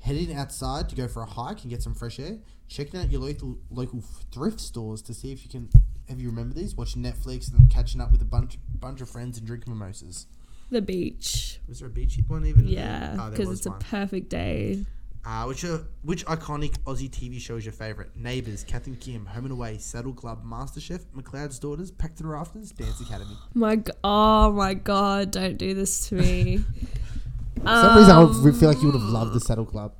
Heading 0.00 0.36
outside 0.36 0.88
to 0.90 0.94
go 0.94 1.08
for 1.08 1.22
a 1.22 1.26
hike 1.26 1.62
and 1.62 1.70
get 1.70 1.82
some 1.82 1.94
fresh 1.94 2.20
air. 2.20 2.38
Checking 2.68 3.00
out 3.00 3.10
your 3.10 3.22
local 3.22 3.58
local 3.70 4.02
thrift 4.30 4.60
stores 4.60 5.02
to 5.02 5.14
see 5.14 5.32
if 5.32 5.42
you 5.42 5.50
can. 5.50 5.68
Have 6.08 6.20
you 6.20 6.28
remember 6.28 6.54
these? 6.54 6.76
Watching 6.76 7.02
Netflix 7.02 7.50
and 7.50 7.58
then 7.58 7.68
catching 7.68 8.00
up 8.00 8.12
with 8.12 8.22
a 8.22 8.26
bunch 8.26 8.58
bunch 8.78 9.00
of 9.00 9.08
friends 9.08 9.38
and 9.38 9.46
drinking 9.46 9.72
mimosas. 9.72 10.26
The 10.74 10.82
beach. 10.82 11.60
Was 11.68 11.78
there 11.78 11.86
a 11.86 11.90
beach 11.92 12.18
one 12.26 12.44
even? 12.44 12.66
Yeah, 12.66 12.98
there? 12.98 13.10
Oh, 13.12 13.16
there 13.22 13.30
because 13.30 13.50
it's 13.52 13.66
a 13.66 13.70
perfect 13.70 14.28
day. 14.28 14.84
Uh, 15.24 15.44
which 15.44 15.62
are, 15.62 15.84
which 16.02 16.26
iconic 16.26 16.72
Aussie 16.84 17.08
TV 17.08 17.40
show 17.40 17.54
is 17.54 17.64
your 17.64 17.72
favourite? 17.72 18.10
Neighbours, 18.16 18.64
Kath 18.64 18.88
and 18.88 18.98
Kim, 18.98 19.24
Home 19.26 19.44
and 19.44 19.52
Away, 19.52 19.78
Saddle 19.78 20.12
Club, 20.14 20.44
MasterChef, 20.44 21.04
McLeod's 21.16 21.60
Daughters, 21.60 21.92
Packed 21.92 22.16
to 22.16 22.22
the 22.24 22.28
Rafters, 22.28 22.72
Dance 22.72 23.00
Academy. 23.00 23.36
My 23.54 23.76
g- 23.76 23.92
oh 24.02 24.50
my 24.50 24.74
god! 24.74 25.30
Don't 25.30 25.56
do 25.58 25.74
this 25.74 26.08
to 26.08 26.16
me. 26.16 26.58
For 27.62 27.66
some 27.68 27.96
reason, 27.96 28.10
I 28.10 28.20
Um, 28.22 28.52
feel 28.52 28.68
like 28.68 28.82
you 28.82 28.86
would 28.90 29.00
have 29.00 29.08
loved 29.08 29.32
the 29.32 29.40
Saddle 29.40 29.64
Club. 29.66 29.94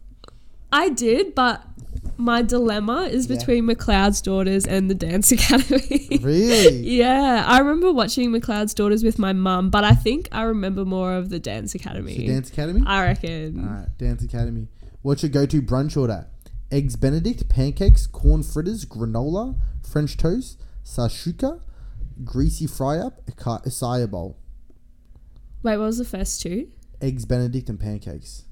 I 0.72 0.89
did, 0.89 1.37
but 1.37 1.62
my 2.17 2.43
dilemma 2.43 3.03
is 3.11 3.29
Yeah. 3.29 3.37
between 3.37 3.67
McLeod's 3.67 4.21
daughters 4.21 4.67
and 4.67 4.91
the 4.91 4.95
Dance 4.95 5.33
Academy. 5.33 6.19
Really? 6.23 6.79
yeah, 6.79 7.45
I 7.47 7.59
remember 7.59 7.93
watching 7.93 8.31
McLeod's 8.31 8.73
daughters 8.75 9.03
with 9.05 9.19
my 9.19 9.33
mum, 9.33 9.71
but 9.71 9.85
I 9.85 9.93
think 9.93 10.29
I 10.33 10.43
remember 10.43 10.85
more 10.85 11.15
of 11.15 11.29
the 11.29 11.39
Dance 11.39 11.75
Academy. 11.75 12.17
So 12.27 12.33
Dance 12.33 12.51
Academy? 12.51 12.83
I 12.87 13.05
reckon. 13.05 13.67
Alright, 13.67 13.99
Dance 13.99 14.23
Academy. 14.23 14.69
What's 15.03 15.23
your 15.23 15.31
go 15.31 15.45
to 15.47 15.61
brunch 15.63 15.97
order? 15.97 16.27
Eggs 16.73 16.97
Benedict, 16.97 17.49
pancakes, 17.49 18.07
corn 18.07 18.43
fritters, 18.43 18.85
granola, 18.87 19.57
French 19.87 20.17
toast, 20.17 20.61
sashuka, 20.85 21.61
greasy 22.25 22.67
fry 22.67 22.99
up, 22.99 23.21
aca- 23.29 23.63
acai 23.67 24.11
bowl. 24.11 24.39
Wait, 25.63 25.77
what 25.77 25.85
was 25.85 25.99
the 25.99 26.05
first 26.05 26.41
two? 26.43 26.69
Eggs 27.01 27.25
Benedict 27.27 27.69
and 27.69 27.79
pancakes. 27.79 28.45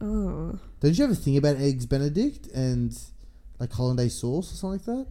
Oh, 0.00 0.58
Don't 0.84 0.98
you 0.98 1.04
ever 1.04 1.14
think 1.14 1.38
about 1.38 1.56
Eggs 1.56 1.86
Benedict 1.86 2.46
and 2.48 2.94
like 3.58 3.72
hollandaise 3.72 4.14
sauce 4.14 4.52
or 4.52 4.56
something 4.56 4.78
like 4.78 4.84
that? 4.84 5.06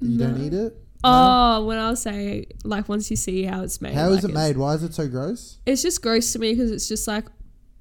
That 0.00 0.06
you 0.08 0.18
don't 0.18 0.38
No. 0.38 0.44
eat 0.44 0.52
it? 0.52 0.76
oh, 1.04 1.64
when 1.64 1.78
I 1.78 1.94
saying 1.94 2.46
like 2.64 2.88
once 2.88 3.08
you 3.08 3.16
see 3.16 3.44
how 3.44 3.62
it's 3.62 3.80
made, 3.80 3.94
How 3.94 4.08
is 4.10 4.24
like, 4.24 4.32
it 4.32 4.34
made? 4.34 4.56
Why 4.56 4.74
is 4.74 4.82
it 4.82 4.94
so 4.94 5.06
gross? 5.06 5.58
It's 5.64 5.80
just 5.82 6.02
gross 6.02 6.32
to 6.32 6.40
me 6.40 6.52
because 6.54 6.72
it's 6.72 6.88
just 6.88 7.06
like 7.06 7.26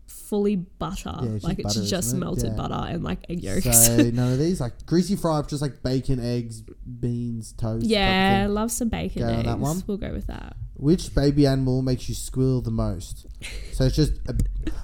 fully 0.08 0.56
butter. 0.56 1.14
Yeah, 1.24 1.30
it's 1.32 1.44
like 1.44 1.58
just 1.58 1.66
it's 1.66 1.76
butter, 1.78 1.88
just 1.90 2.08
isn't 2.10 2.18
it? 2.18 2.26
melted 2.26 2.44
Yeah. 2.52 2.56
butter 2.56 2.86
and 2.90 3.04
like 3.04 3.20
egg 3.30 3.44
yolks. 3.44 3.86
So 3.88 3.98
none 4.14 4.34
of 4.34 4.38
these 4.40 4.62
like 4.62 4.86
greasy 4.86 5.16
fry 5.16 5.40
up, 5.40 5.48
just 5.50 5.64
like 5.64 5.82
bacon, 5.84 6.20
eggs, 6.20 6.62
beans, 6.62 7.54
toast. 7.54 7.86
yeah, 7.88 8.46
love 8.50 8.72
some 8.72 8.90
bacon 8.90 9.24
Go 9.24 9.28
on 9.30 9.34
eggs. 9.36 9.46
that 9.46 9.60
one? 9.60 9.84
We'll 9.88 9.98
go 9.98 10.12
with 10.14 10.28
that. 10.28 10.56
Which 10.82 11.14
baby 11.14 11.46
animal 11.46 11.84
makes 11.84 12.10
you 12.10 12.16
squeal 12.16 12.60
the 12.60 12.72
most? 12.72 13.28
So 13.74 13.86
it's 13.86 13.96
just. 13.96 14.14
A, 14.28 14.36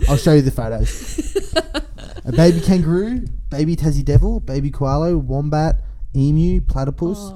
I'll 0.08 0.16
show 0.16 0.34
you 0.34 0.44
the 0.44 0.52
photos. 0.52 1.54
a 2.24 2.32
baby 2.32 2.62
kangaroo, 2.62 3.26
baby 3.50 3.76
Tassie 3.76 4.06
devil, 4.06 4.40
baby 4.40 4.70
koala, 4.70 5.18
wombat, 5.18 5.78
emu, 6.16 6.62
platypus, 6.62 7.32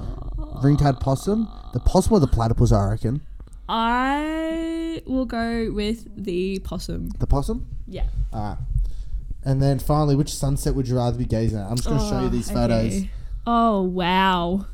ring-tailed 0.62 1.00
possum. 1.00 1.48
The 1.72 1.80
possum 1.80 2.12
or 2.12 2.20
the 2.20 2.28
platypus, 2.28 2.70
I 2.70 2.90
reckon. 2.90 3.20
I 3.68 5.02
will 5.06 5.24
go 5.26 5.72
with 5.72 6.06
the 6.16 6.60
possum. 6.60 7.08
The 7.18 7.26
possum. 7.26 7.66
Yeah. 7.88 8.06
Alright. 8.32 8.58
And 9.44 9.60
then 9.60 9.80
finally, 9.80 10.14
which 10.14 10.32
sunset 10.32 10.76
would 10.76 10.86
you 10.86 10.96
rather 10.96 11.18
be 11.18 11.24
gazing 11.24 11.58
at? 11.58 11.66
I'm 11.68 11.74
just 11.74 11.88
going 11.88 11.98
to 11.98 12.08
show 12.08 12.20
you 12.20 12.26
Oh, 12.26 12.28
these 12.28 12.48
photos. 12.48 13.02
Oh 13.44 13.82
wow. 13.82 14.66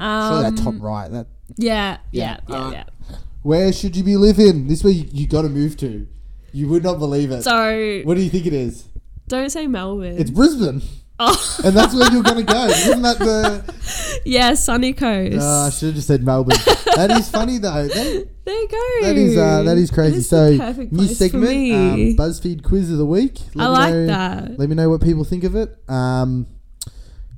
Show 0.00 0.04
Um, 0.06 0.42
that 0.54 0.62
top 0.62 0.74
right. 0.80 1.10
That 1.10 1.26
Yeah, 1.56 1.98
yeah, 2.12 2.22
Yeah, 2.22 2.36
yeah, 2.48 2.54
alright. 2.56 2.72
yeah. 3.10 3.16
Where 3.42 3.72
should 3.72 3.96
you 3.96 4.02
be 4.04 4.16
living? 4.16 4.66
This 4.68 4.82
way 4.84 4.92
you, 4.92 5.06
you 5.12 5.26
got 5.26 5.42
to 5.42 5.48
move 5.48 5.76
to. 5.78 6.06
You 6.52 6.68
would 6.68 6.82
not 6.82 6.98
believe 6.98 7.30
it. 7.30 7.42
So 7.42 8.00
what 8.04 8.14
do 8.16 8.22
you 8.22 8.30
think 8.30 8.46
it 8.46 8.52
is? 8.52 8.84
don't 9.28 9.50
say 9.50 9.66
Melbourne. 9.68 10.16
It's 10.18 10.30
Brisbane, 10.30 10.82
oh 11.20 11.60
and 11.64 11.72
that's 11.76 11.94
where 11.94 12.10
you're 12.12 12.24
gonna 12.24 12.42
go. 12.42 12.64
Isn't 12.66 13.02
that 13.02 13.18
the? 13.20 14.20
yeah, 14.24 14.54
sunny 14.54 14.92
coast. 14.92 15.38
Uh, 15.38 15.66
I 15.66 15.70
should 15.70 15.86
have 15.86 15.94
just 15.94 16.08
said 16.08 16.24
Melbourne. 16.24 16.56
that 16.96 17.12
is 17.12 17.30
funny 17.30 17.58
though. 17.58 17.86
That, 17.86 18.28
there 18.44 18.54
you 18.60 18.68
go. 18.68 19.06
that 19.06 19.16
is 19.16 19.36
uh, 19.38 19.62
that 19.62 19.78
is 19.78 19.90
crazy. 19.92 20.16
It 20.16 20.18
is 20.18 20.28
so 20.28 20.50
the 20.56 20.72
new 20.90 20.96
place 20.96 21.08
for 21.10 21.14
segment, 21.14 21.44
me. 21.48 21.72
um, 21.72 22.16
BuzzFeed 22.16 22.64
quiz 22.64 22.90
of 22.90 22.98
the 22.98 23.06
week. 23.06 23.38
I 23.56 23.68
like 23.68 23.92
know, 23.94 24.06
that. 24.06 24.58
Let 24.58 24.68
me 24.68 24.74
know 24.74 24.90
what 24.90 25.00
people 25.02 25.22
think 25.22 25.44
of 25.44 25.54
it. 25.54 25.78
Um, 25.88 26.48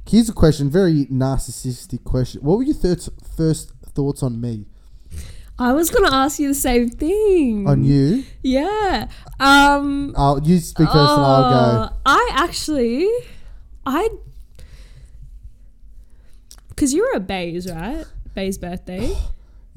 here's 0.09 0.29
a 0.29 0.33
question, 0.33 0.71
very 0.71 1.07
narcissistic 1.07 2.05
question. 2.05 2.43
What 2.43 2.59
were 2.59 2.65
your 2.65 2.75
first 2.75 3.73
thoughts 3.95 4.23
on 4.23 4.41
me? 4.41 4.67
I 5.59 5.73
was 5.73 5.91
gonna 5.91 6.15
ask 6.15 6.39
you 6.39 6.49
the 6.49 6.55
same 6.55 6.89
thing. 6.89 7.69
On 7.69 7.85
you? 7.85 8.25
Yeah. 8.43 9.09
Um. 9.39 10.15
I'll 10.17 10.43
you 10.43 10.59
speak 10.59 10.87
first, 10.87 10.97
and 10.97 11.23
I'll 11.23 11.45
uh, 11.45 11.89
go. 11.89 11.95
I 12.05 12.31
actually, 12.33 13.09
I, 13.87 14.09
because 16.69 16.93
you 16.93 17.03
were 17.03 17.17
at 17.17 17.27
Bay's, 17.27 17.71
right? 17.71 18.05
Bay's 18.35 18.59
birthday. 18.59 19.15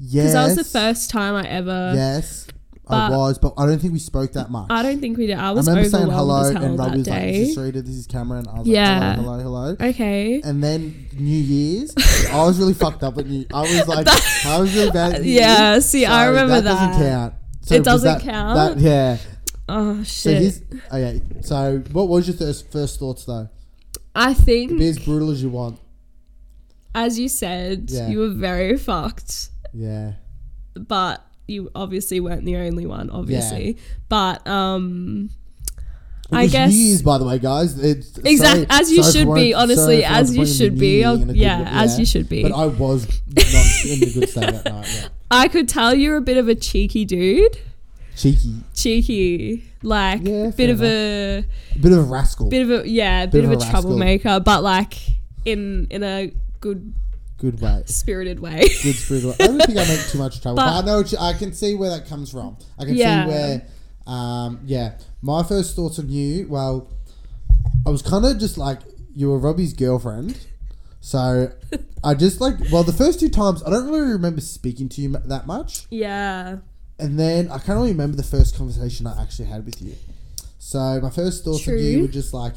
Because 0.00 0.32
that 0.32 0.44
was 0.44 0.56
the 0.56 0.64
first 0.64 1.10
time 1.10 1.34
I 1.34 1.46
ever. 1.48 1.92
Yes, 1.94 2.48
I 2.88 3.10
was, 3.10 3.38
but 3.38 3.54
I 3.58 3.66
don't 3.66 3.78
think 3.80 3.92
we 3.92 3.98
spoke 3.98 4.32
that 4.34 4.48
much. 4.50 4.68
I 4.70 4.82
don't 4.82 5.00
think 5.00 5.18
we 5.18 5.26
did. 5.26 5.36
I 5.38 5.48
I 5.48 5.52
remember 5.54 5.84
saying 5.88 6.08
hello, 6.08 6.40
as 6.42 6.52
hell 6.52 6.62
and 6.64 6.78
Robbie 6.78 6.90
that 6.90 6.98
was 6.98 7.08
like, 7.08 7.22
"This 7.32 7.48
is 7.48 7.56
Sarita, 7.58 7.72
this 7.84 7.94
is 7.96 8.06
Cameron." 8.06 8.46
I 8.48 8.58
was 8.60 8.68
Yeah. 8.68 8.98
like, 9.08 9.16
"Hello, 9.18 9.38
hello, 9.38 9.42
hello." 9.76 9.88
okay. 9.90 10.40
And 10.44 10.62
then 10.62 11.06
New 11.18 11.36
Year's, 11.36 11.92
I 12.30 12.44
was 12.44 12.58
really 12.60 12.74
fucked 12.74 13.02
up 13.02 13.18
at 13.18 13.26
New. 13.26 13.44
I 13.52 13.62
was 13.62 13.88
like, 13.88 14.06
I 14.46 14.60
was 14.60 14.74
really 14.74 14.90
bad. 14.92 15.14
At 15.14 15.22
New 15.22 15.30
Yeah, 15.30 15.72
Year's, 15.72 15.86
see, 15.86 16.06
I 16.06 16.26
remember 16.26 16.60
that. 16.60 16.60
It 16.60 16.92
doesn't 16.92 17.02
count. 17.08 17.34
So 17.62 17.74
It 17.74 17.82
doesn't 17.84 18.18
that- 18.18 18.22
count? 18.22 18.78
That, 18.78 18.78
yeah. 18.78 19.16
Oh 19.68 19.96
So 20.04 20.30
shit! 20.30 20.40
here's 20.42 20.60
okay. 20.92 21.22
So 21.40 21.82
what 21.90 22.06
was 22.08 22.28
your 22.28 22.36
first 22.36 22.70
first 22.70 23.00
thoughts 23.00 23.24
though? 23.24 23.48
I 24.14 24.32
think, 24.32 24.78
Be 24.78 24.86
as 24.88 25.00
brutal 25.00 25.30
as 25.32 25.42
you 25.42 25.50
want. 25.50 25.80
as 26.94 27.18
you 27.18 27.28
said, 27.28 27.90
Yeah. 27.90 28.08
you 28.08 28.20
were 28.20 28.30
very 28.30 28.76
fucked, 28.78 29.50
Yeah. 29.74 30.12
but 30.74 31.20
you 31.46 31.70
obviously 31.74 32.20
weren't 32.20 32.44
the 32.44 32.56
only 32.56 32.86
one. 32.86 33.10
Obviously, 33.10 33.76
but 34.08 34.46
um. 34.46 35.30
It 36.28 36.34
I 36.36 36.46
guess- 36.48 36.72
Year's, 36.72 37.02
by 37.02 37.18
the 37.18 37.24
way, 37.24 37.38
guys. 37.38 37.78
It's, 37.78 38.18
Exactly, 38.18 38.40
sorry- 38.40 38.66
as 38.68 38.90
you 38.90 39.04
should 39.04 39.32
be. 39.32 39.54
Honestly, 39.54 40.04
as 40.04 40.36
you 40.36 40.44
should 40.44 40.76
be. 40.76 41.02
the 41.04 41.14
new 41.14 41.14
year 41.14 41.22
in 41.22 41.22
a 41.22 41.26
good 41.26 41.36
Yeah, 41.36 41.68
as 41.70 42.00
you 42.00 42.04
should 42.04 42.28
be. 42.28 42.42
But 42.42 42.50
I 42.50 42.66
was 42.66 43.06
not 43.06 43.84
in 43.86 44.02
a 44.02 44.12
good 44.12 44.28
state 44.28 44.52
that 44.52 44.64
night. 44.64 44.92
Yeah. 44.92 45.08
I 45.30 45.46
could 45.46 45.68
tell 45.68 45.94
you're 45.94 46.16
a 46.16 46.20
bit 46.20 46.36
of 46.36 46.48
a 46.48 46.56
cheeky 46.56 47.04
dude. 47.04 47.58
Cheeky, 48.16 48.54
Cheeky, 48.74 49.64
like 49.84 50.22
Yeah, 50.24 50.50
bit 50.50 50.70
of 50.70 50.82
a 50.82 51.44
a 51.44 51.78
bit 51.78 51.92
of 51.92 51.98
a 51.98 52.02
rascal. 52.02 52.48
bit 52.48 52.62
of 52.62 52.84
a 52.84 52.88
yeah, 52.88 53.26
bit, 53.26 53.44
of, 53.44 53.52
a, 53.52 53.56
troublemaker, 53.58 54.40
but 54.40 54.62
like 54.64 54.94
in 55.44 55.86
in 55.90 56.02
a 56.02 56.32
good 56.60 56.92
good 57.38 57.60
way. 57.60 57.82
spirited 57.86 58.40
way. 58.40 58.60
good 58.82 58.94
spiritual. 58.96 59.34
I 59.40 59.46
don't 59.46 59.58
think 59.60 59.78
I 59.78 59.86
make 59.86 60.06
too 60.08 60.18
much 60.18 60.40
trouble, 60.40 60.56
but, 60.56 60.64
But- 60.66 60.82
I 60.82 60.86
know 60.86 61.00
you, 61.00 61.18
I 61.18 61.32
can 61.34 61.52
see 61.52 61.74
where 61.74 61.90
that 61.90 62.06
comes 62.08 62.30
from. 62.30 62.56
I 62.78 62.84
can 62.84 62.94
Yeah. 62.96 63.24
see 63.24 63.30
where, 63.30 63.66
um, 64.06 64.60
yeah. 64.66 64.98
My 65.22 65.42
first 65.42 65.74
thoughts 65.76 65.98
on 65.98 66.08
you. 66.08 66.46
Well, 66.48 66.88
I 67.86 67.90
was 67.90 68.02
kind 68.02 68.24
of 68.24 68.38
just 68.38 68.56
like 68.58 68.80
you 69.14 69.28
were 69.30 69.38
Robbie's 69.38 69.72
girlfriend. 69.72 70.36
So 71.00 71.52
I 72.02 72.14
just 72.14 72.40
like 72.40 72.56
well 72.72 72.82
the 72.82 72.92
first 72.92 73.20
two 73.20 73.28
times 73.28 73.62
I 73.62 73.70
don't 73.70 73.86
really 73.88 74.10
remember 74.12 74.40
speaking 74.40 74.88
to 74.90 75.00
you 75.00 75.08
that 75.26 75.46
much, 75.46 75.86
Yeah. 75.90 76.58
and 76.98 77.18
then 77.18 77.46
I 77.48 77.58
can't 77.58 77.78
really 77.78 77.92
remember 77.92 78.16
the 78.16 78.24
first 78.24 78.56
conversation 78.56 79.06
I 79.06 79.22
actually 79.22 79.46
had 79.48 79.64
with 79.64 79.80
you. 79.80 79.94
So 80.58 81.00
my 81.00 81.10
first 81.10 81.44
thoughts 81.44 81.66
of 81.68 81.78
you 81.78 82.00
were 82.02 82.08
just 82.08 82.34
like 82.34 82.54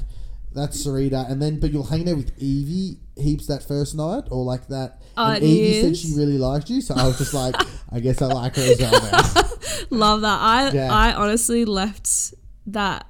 that's 0.54 0.86
Sarita, 0.86 1.30
and 1.30 1.42
then 1.42 1.60
but 1.60 1.72
you're 1.72 1.84
hanging 1.84 2.10
out 2.10 2.18
with 2.18 2.32
Evie 2.38 2.98
heaps 3.18 3.48
that 3.48 3.64
first 3.64 3.96
night 3.96 4.24
or 4.32 4.44
like 4.44 4.68
that. 4.68 5.02
Oh, 5.18 5.32
and 5.32 5.44
Evie 5.44 5.82
said 5.82 5.98
she 5.98 6.16
really 6.16 6.38
liked 6.38 6.70
you, 6.70 6.82
so 6.82 6.96
I 6.96 7.06
was 7.06 7.18
just 7.18 7.34
like, 7.34 7.56
I 7.92 8.00
guess 8.00 8.22
I 8.22 8.28
like 8.28 8.56
her 8.56 8.62
as 8.62 8.80
well. 8.80 9.60
Love 9.90 10.22
that. 10.22 10.40
I 10.42 10.72
Yeah. 10.72 10.94
I 10.94 11.14
honestly 11.14 11.66
left 11.66 12.34
that 12.68 13.06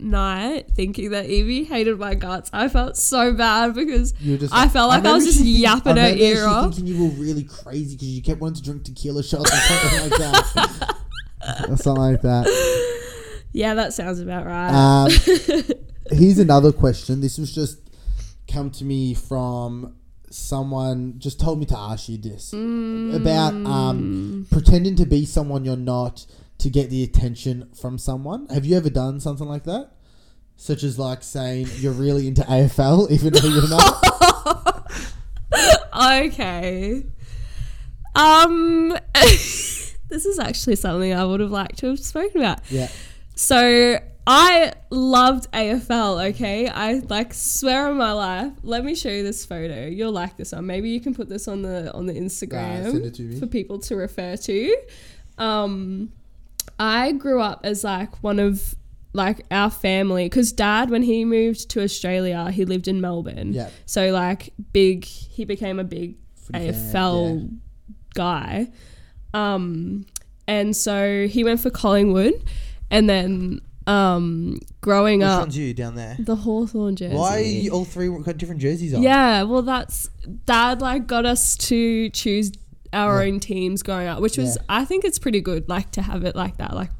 night 0.00 0.70
thinking 0.74 1.10
that 1.10 1.26
Evie 1.26 1.64
hated 1.64 1.98
my 1.98 2.14
guts. 2.14 2.50
I 2.52 2.68
felt 2.68 2.96
so 2.96 3.32
bad 3.34 3.74
because 3.74 4.12
just 4.12 4.54
I 4.54 4.68
felt 4.68 4.88
like 4.88 5.04
I 5.04 5.12
was 5.12 5.24
just 5.24 5.40
yapping 5.40 5.98
I 5.98 6.10
her 6.10 6.16
ear 6.16 6.36
she 6.36 6.40
off. 6.42 6.74
thinking 6.74 6.94
you 6.94 7.04
were 7.04 7.10
really 7.10 7.44
crazy 7.44 7.96
because 7.96 8.08
you 8.08 8.22
kept 8.22 8.40
wanting 8.40 8.56
to 8.56 8.62
drink 8.62 8.84
tequila 8.84 9.22
shots 9.22 9.52
or 9.52 9.56
something 9.56 10.10
like 10.10 10.18
that. 10.20 10.96
or 11.68 11.76
something 11.76 12.02
like 12.02 12.22
that. 12.22 12.46
Yeah, 13.52 13.74
that 13.74 13.92
sounds 13.92 14.20
about 14.20 14.46
right. 14.46 14.70
Um, 14.70 15.10
here's 16.10 16.38
another 16.38 16.72
question. 16.72 17.20
This 17.20 17.38
was 17.38 17.54
just 17.54 17.78
come 18.48 18.70
to 18.72 18.84
me 18.84 19.14
from 19.14 19.94
someone 20.30 21.14
just 21.18 21.40
told 21.40 21.58
me 21.58 21.66
to 21.66 21.78
ask 21.78 22.08
you 22.08 22.18
this 22.18 22.52
about 22.52 23.54
um, 23.66 24.46
pretending 24.50 24.94
to 24.96 25.06
be 25.06 25.24
someone 25.24 25.64
you're 25.64 25.76
not 25.76 26.26
to 26.58 26.68
get 26.68 26.90
the 26.90 27.02
attention 27.02 27.68
from 27.80 27.98
someone. 27.98 28.46
Have 28.48 28.64
you 28.64 28.76
ever 28.76 28.90
done 28.90 29.20
something 29.20 29.46
like 29.46 29.64
that? 29.64 29.92
Such 30.56 30.82
as 30.82 30.98
like 30.98 31.22
saying 31.22 31.68
you're 31.76 31.92
really 31.92 32.26
into 32.26 32.42
AFL 32.42 33.10
even 33.10 33.32
though 33.32 33.48
you're 33.48 33.68
not. 33.68 34.92
okay. 36.26 37.04
Um 38.14 38.96
this 39.14 40.26
is 40.26 40.38
actually 40.38 40.76
something 40.76 41.12
I 41.14 41.24
would 41.24 41.40
have 41.40 41.50
liked 41.50 41.78
to 41.78 41.88
have 41.88 42.00
spoken 42.00 42.40
about. 42.40 42.60
yeah. 42.70 42.88
So 43.36 44.00
I 44.30 44.72
loved 44.90 45.50
AFL, 45.52 46.28
okay? 46.30 46.68
I 46.68 47.00
like 47.08 47.32
swear 47.32 47.88
on 47.88 47.96
my 47.96 48.12
life. 48.12 48.52
Let 48.62 48.84
me 48.84 48.94
show 48.94 49.08
you 49.08 49.22
this 49.22 49.46
photo. 49.46 49.86
You'll 49.86 50.12
like 50.12 50.36
this 50.36 50.52
one. 50.52 50.66
Maybe 50.66 50.90
you 50.90 51.00
can 51.00 51.14
put 51.14 51.28
this 51.30 51.48
on 51.48 51.62
the 51.62 51.92
on 51.94 52.04
the 52.06 52.12
Instagram 52.12 52.90
send 52.90 53.04
it 53.06 53.14
to 53.14 53.22
me. 53.22 53.40
for 53.40 53.46
people 53.46 53.78
to 53.80 53.96
refer 53.96 54.36
to. 54.36 54.76
Um 55.38 56.12
I 56.78 57.12
grew 57.12 57.40
up 57.40 57.60
as 57.64 57.84
like 57.84 58.22
one 58.22 58.38
of 58.38 58.74
like 59.14 59.46
our 59.50 59.70
family 59.70 60.26
because 60.26 60.52
dad 60.52 60.90
when 60.90 61.02
he 61.02 61.24
moved 61.24 61.70
to 61.70 61.82
Australia 61.82 62.50
he 62.50 62.66
lived 62.66 62.86
in 62.86 63.00
Melbourne 63.00 63.54
Yeah. 63.54 63.70
so 63.86 64.10
like 64.12 64.52
big 64.74 65.04
he 65.06 65.46
became 65.46 65.78
a 65.78 65.84
big 65.84 66.16
fan, 66.52 66.60
AFL 66.74 67.58
guy 68.14 68.68
um 69.32 70.04
and 70.46 70.76
so 70.76 71.26
he 71.26 71.42
went 71.42 71.60
for 71.60 71.70
Collingwood 71.70 72.34
and 72.90 73.08
then 73.08 73.60
um 73.88 74.58
growing 74.82 75.20
Which 75.20 75.28
up 75.28 75.40
one's 75.40 75.56
you 75.56 75.72
down 75.74 75.94
there? 75.94 76.16
the 76.18 76.36
Hawthorn 76.36 76.94
jersey 76.96 77.14
Why 77.16 77.36
are 77.38 77.40
you 77.40 77.70
all 77.72 77.84
three 77.84 78.08
got 78.08 78.36
different 78.36 78.60
jerseys 78.60 78.92
on? 78.94 79.02
yeah 79.02 79.42
well 79.44 79.62
that's 79.62 80.10
dad 80.44 80.80
like 80.82 81.06
got 81.06 81.24
us 81.24 81.56
to 81.68 82.10
choose 82.10 82.52
our 82.92 83.22
own 83.22 83.40
teams 83.40 83.82
growing 83.82 84.06
up 84.06 84.20
which 84.20 84.36
was 84.38 84.56
Yeah. 84.56 84.62
I 84.80 84.84
think 84.84 85.04
it's 85.04 85.18
pretty 85.18 85.40
good 85.40 85.68
like 85.68 85.90
to 85.92 86.02
have 86.02 86.24
it 86.24 86.36
like 86.36 86.58
that 86.58 86.74
like 86.74 86.90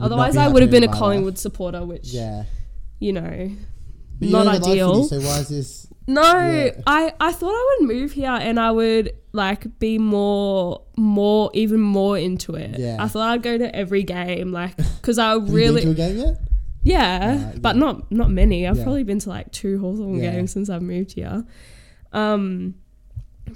otherwise 0.00 0.34
be 0.34 0.40
I 0.40 0.48
would 0.48 0.62
have 0.62 0.70
been 0.70 0.84
a 0.84 0.86
my 0.86 0.92
life. 0.92 0.98
Collingwood 0.98 1.38
supporter 1.38 1.84
which 1.84 2.08
Yeah. 2.08 2.44
you 2.98 3.12
know 3.12 3.50
But 4.18 4.26
you 4.26 4.32
not 4.32 4.44
don't 4.44 4.54
even 4.54 4.62
like 4.62 4.70
ideal 4.72 5.02
footy, 5.08 5.22
so 5.22 5.28
why 5.28 5.38
is 5.40 5.48
this? 5.48 5.87
No, 6.08 6.22
Yeah. 6.22 6.70
I 6.86 7.12
I 7.20 7.32
thought 7.32 7.52
I 7.52 7.76
would 7.80 7.88
move 7.88 8.12
here 8.12 8.30
and 8.40 8.58
I 8.58 8.70
would 8.70 9.12
like 9.32 9.78
be 9.78 9.98
more 9.98 10.82
more 10.96 11.50
even 11.52 11.80
more 11.80 12.16
into 12.18 12.54
it. 12.54 12.78
Yeah. 12.78 12.96
I 12.98 13.08
thought 13.08 13.28
I'd 13.28 13.42
go 13.42 13.58
to 13.58 13.76
every 13.76 14.02
game 14.04 14.50
like 14.50 14.74
cuz 15.02 15.18
I 15.18 15.34
really 15.58 15.84
been 15.84 15.94
to 15.94 16.02
a 16.02 16.06
game 16.08 16.16
yet? 16.18 16.40
yeah, 16.82 17.50
Uh, 17.54 17.58
but 17.60 17.76
yeah. 17.76 17.80
not 17.80 18.10
not 18.10 18.30
many. 18.30 18.66
I've 18.66 18.78
Yeah. 18.78 18.84
probably 18.84 19.04
been 19.04 19.18
to 19.20 19.28
like 19.28 19.52
two 19.52 19.78
Hawthorn 19.80 20.18
games 20.18 20.50
since 20.50 20.70
I've 20.70 20.82
moved 20.82 21.12
here. 21.12 21.44
Um 22.12 22.74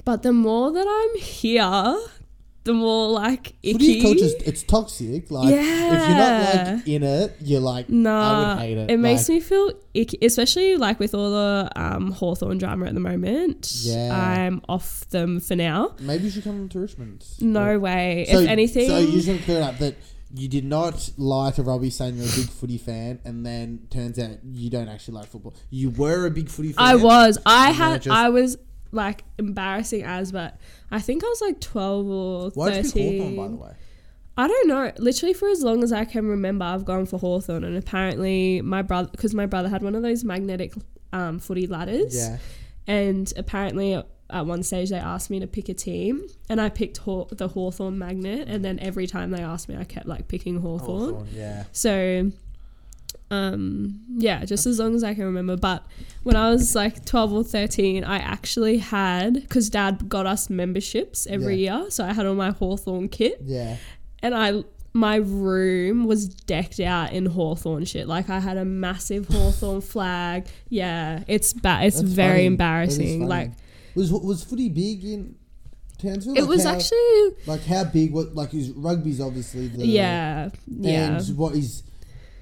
but 0.04 0.22
the 0.22 0.32
more 0.32 0.72
that 0.72 0.86
I'm 0.86 1.20
here, 1.20 1.96
the 2.64 2.72
more 2.72 3.08
like 3.08 3.54
icky. 3.62 3.72
Footy 3.72 4.02
culture's 4.02 4.34
it's 4.34 4.62
toxic. 4.62 5.30
Like 5.30 5.52
if 5.52 6.08
you're 6.08 6.16
not 6.16 6.76
like 6.76 6.88
in 6.88 7.02
it, 7.02 7.36
you're 7.40 7.60
like 7.60 7.88
Nah, 7.88 8.20
I 8.20 8.54
would 8.54 8.62
hate 8.62 8.78
it. 8.78 8.90
It 8.90 8.96
makes 8.98 9.28
me 9.28 9.40
feel 9.40 9.72
icky, 9.94 10.18
especially 10.22 10.76
like 10.76 11.00
with 11.00 11.14
all 11.14 11.30
the 11.30 11.70
um, 11.76 12.12
Hawthorn 12.12 12.58
drama 12.58 12.86
at 12.86 12.94
the 12.94 13.00
moment. 13.00 13.70
Yeah. 13.82 14.14
I'm 14.46 14.62
off 14.68 15.08
them 15.10 15.40
for 15.40 15.56
now. 15.56 15.94
maybe 16.00 16.24
you 16.24 16.30
should 16.30 16.44
come 16.44 16.68
to 16.68 16.78
Richmond. 16.78 17.24
No 17.40 17.78
way. 17.78 18.26
So- 18.30 18.40
if 18.40 18.48
anything, 18.48 18.88
so 18.88 18.98
you 18.98 19.20
to 19.22 19.38
clear 19.44 19.62
up 19.62 19.78
that 19.78 19.96
you 20.34 20.48
did 20.48 20.64
not 20.64 21.10
lie 21.18 21.50
to 21.50 21.62
Robbie 21.62 21.90
saying 21.90 22.16
you're 22.16 22.24
a 22.26 22.36
big 22.36 22.48
footy 22.48 22.78
fan, 22.78 23.18
and 23.24 23.44
then 23.44 23.86
turns 23.90 24.18
out 24.18 24.38
you 24.44 24.70
don't 24.70 24.88
actually 24.88 25.14
like 25.14 25.26
football. 25.26 25.54
You 25.68 25.90
were 25.90 26.26
a 26.26 26.30
big 26.30 26.48
footy 26.48 26.72
fan. 26.72 26.84
I 26.84 26.94
was. 26.96 27.38
I 27.44 27.68
And 27.70 27.78
then 27.78 27.92
it 27.96 28.04
had. 28.04 28.12
I 28.12 28.28
was 28.30 28.56
like 28.92 29.24
embarrassing 29.38 30.02
as, 30.04 30.30
but 30.30 30.58
I 30.90 31.00
think 31.00 31.24
I 31.24 31.26
was 31.26 31.40
like 31.40 31.60
twelve 31.60 32.06
or 32.06 32.50
Why'd 32.50 32.76
you 32.76 32.82
pick 32.82 32.92
thirteen. 32.92 33.20
Hawthorn, 33.20 33.36
by 33.36 33.48
the 33.48 33.62
way? 33.62 33.76
I 34.36 34.48
don't 34.48 34.68
know. 34.68 34.92
Literally 34.98 35.34
for 35.34 35.48
as 35.48 35.62
long 35.62 35.82
as 35.82 35.92
I 35.92 36.04
can 36.04 36.26
remember, 36.26 36.64
I've 36.64 36.84
gone 36.84 37.06
for 37.06 37.18
Hawthorn, 37.18 37.64
and 37.64 37.76
apparently 37.76 38.62
my 38.62 38.82
brother, 38.82 39.08
because 39.10 39.34
my 39.34 39.46
brother 39.46 39.68
had 39.68 39.82
one 39.82 39.94
of 39.94 40.02
those 40.02 40.24
magnetic 40.24 40.74
um, 41.12 41.38
footy 41.38 41.66
ladders. 41.66 42.16
Yeah. 42.16 42.38
And 42.86 43.32
apparently, 43.36 44.02
at 44.30 44.46
one 44.46 44.62
stage, 44.62 44.90
they 44.90 44.96
asked 44.96 45.30
me 45.30 45.38
to 45.40 45.46
pick 45.46 45.68
a 45.68 45.74
team, 45.74 46.26
and 46.48 46.60
I 46.60 46.68
picked 46.68 46.98
Haw- 46.98 47.26
the 47.26 47.48
Hawthorn 47.48 47.98
magnet. 47.98 48.48
And 48.48 48.64
then 48.64 48.78
every 48.80 49.06
time 49.06 49.30
they 49.30 49.42
asked 49.42 49.68
me, 49.68 49.76
I 49.76 49.84
kept 49.84 50.06
like 50.06 50.26
picking 50.28 50.60
Hawthorn. 50.60 51.14
Hawthorn, 51.14 51.28
yeah. 51.32 51.64
So, 51.72 52.32
um, 53.32 54.00
yeah, 54.16 54.44
just 54.44 54.66
as 54.66 54.78
long 54.78 54.94
as 54.94 55.02
I 55.02 55.14
can 55.14 55.24
remember. 55.24 55.56
But 55.56 55.84
when 56.22 56.36
I 56.36 56.50
was 56.50 56.74
like 56.74 57.04
12 57.04 57.32
or 57.32 57.42
13, 57.44 58.04
I 58.04 58.18
actually 58.18 58.78
had, 58.78 59.34
because 59.34 59.70
dad 59.70 60.08
got 60.08 60.26
us 60.26 60.50
memberships 60.50 61.26
every 61.26 61.56
year. 61.56 61.86
So 61.90 62.04
I 62.04 62.12
had 62.12 62.26
all 62.26 62.34
my 62.34 62.50
Hawthorn 62.50 63.08
kit, 63.08 63.38
Yeah. 63.42 63.76
and 64.22 64.34
I. 64.34 64.64
My 64.94 65.16
room 65.16 66.04
was 66.04 66.28
decked 66.28 66.78
out 66.78 67.14
in 67.14 67.24
Hawthorn 67.24 67.86
shit. 67.86 68.06
Like 68.06 68.28
I 68.28 68.40
had 68.40 68.58
a 68.58 68.64
massive 68.66 69.26
Hawthorn 69.26 69.80
flag. 69.80 70.44
Yeah, 70.68 71.24
it's 71.26 71.54
bad. 71.54 71.86
It's 71.86 71.96
That's 71.98 72.12
very 72.12 72.32
funny. 72.40 72.44
Embarrassing. 72.46 73.26
Like 73.26 73.52
was 73.94 74.12
was 74.12 74.44
footy 74.44 74.68
big 74.68 75.02
in 75.02 75.34
Townsville? 75.96 76.36
it 76.36 76.40
Like 76.42 76.48
was 76.50 76.64
how- 76.64 76.74
actually 76.74 77.30
like 77.46 77.64
how 77.64 77.84
big? 77.84 78.12
What 78.12 78.34
like 78.34 78.52
is 78.52 78.68
rugby's 78.72 79.18
obviously 79.18 79.68
the 79.68 79.86
yeah 79.86 80.50
yeah. 80.66 81.16
And 81.16 81.36
what 81.38 81.54
is 81.54 81.84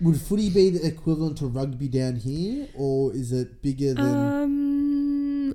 would 0.01 0.21
footy 0.21 0.51
be 0.51 0.71
the 0.71 0.87
equivalent 0.87 1.39
to 1.39 1.47
rugby 1.47 1.89
down 1.89 2.17
here, 2.17 2.69
or 2.75 3.13
is 3.15 3.33
it 3.33 3.63
bigger 3.63 3.95
than? 3.95 4.43
Um, 4.43 5.55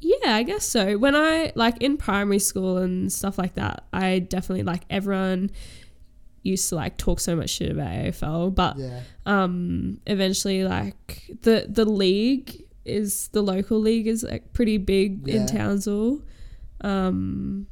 yeah, 0.00 0.34
I 0.34 0.42
guess 0.42 0.64
so. 0.64 0.96
When 0.98 1.14
I 1.14 1.52
like 1.54 1.80
in 1.82 1.96
primary 1.96 2.38
school 2.38 2.78
and 2.78 3.12
stuff 3.12 3.38
like 3.38 3.54
that, 3.54 3.84
I 3.92 4.18
definitely 4.20 4.64
like 4.64 4.82
everyone 4.90 5.50
used 6.42 6.68
to 6.70 6.74
like 6.74 6.96
talk 6.96 7.20
so 7.20 7.36
much 7.36 7.50
shit 7.50 7.70
about 7.70 7.88
AFL, 7.88 8.54
but 8.54 8.76
yeah. 8.78 9.02
um, 9.26 10.00
eventually 10.06 10.64
like 10.64 11.30
the 11.42 11.66
the 11.68 11.84
league 11.84 12.64
is 12.84 13.28
the 13.28 13.42
local 13.42 13.78
league 13.78 14.08
is 14.08 14.24
like 14.24 14.52
pretty 14.52 14.76
big 14.78 15.26
Yeah. 15.28 15.36
in 15.36 15.46
Townsville. 15.46 16.22
Um, 16.80 17.66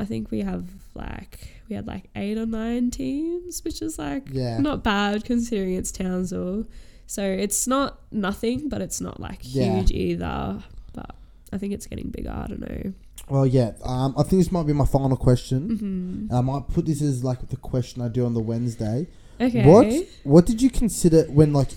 I 0.00 0.06
think 0.06 0.30
we 0.30 0.40
have 0.40 0.64
like 0.94 1.53
we 1.68 1.76
had 1.76 1.86
like 1.86 2.10
eight 2.16 2.36
or 2.38 2.46
nine 2.46 2.90
teams, 2.90 3.62
which 3.64 3.80
is 3.82 3.98
like 3.98 4.28
Yeah. 4.32 4.58
not 4.58 4.82
bad 4.84 5.24
considering 5.24 5.74
it's 5.74 5.90
Townsville. 5.92 6.66
So 7.06 7.22
it's 7.22 7.66
not 7.66 8.00
nothing, 8.10 8.68
but 8.68 8.80
it's 8.80 9.00
not 9.00 9.20
like 9.20 9.40
Yeah. 9.42 9.76
huge 9.78 9.90
either. 9.92 10.62
But 10.92 11.14
I 11.52 11.58
think 11.58 11.72
it's 11.72 11.86
getting 11.86 12.08
bigger. 12.10 12.30
I 12.30 12.46
don't 12.46 12.60
know. 12.60 12.92
Well, 13.28 13.46
yeah. 13.46 13.72
Um, 13.82 14.14
I 14.18 14.22
think 14.22 14.40
this 14.40 14.52
might 14.52 14.66
be 14.66 14.72
my 14.74 14.84
final 14.86 15.16
question. 15.16 16.26
hmm 16.28 16.34
I 16.34 16.40
might 16.40 16.68
put 16.68 16.86
this 16.86 17.00
as 17.02 17.24
like 17.24 17.48
the 17.48 17.56
question 17.56 18.02
I 18.02 18.08
do 18.08 18.24
on 18.26 18.34
the 18.34 18.40
Wednesday. 18.40 19.06
Okay. 19.40 19.66
What 19.66 20.06
What 20.24 20.46
did 20.46 20.60
you 20.62 20.70
consider 20.70 21.24
when 21.24 21.52
like 21.52 21.70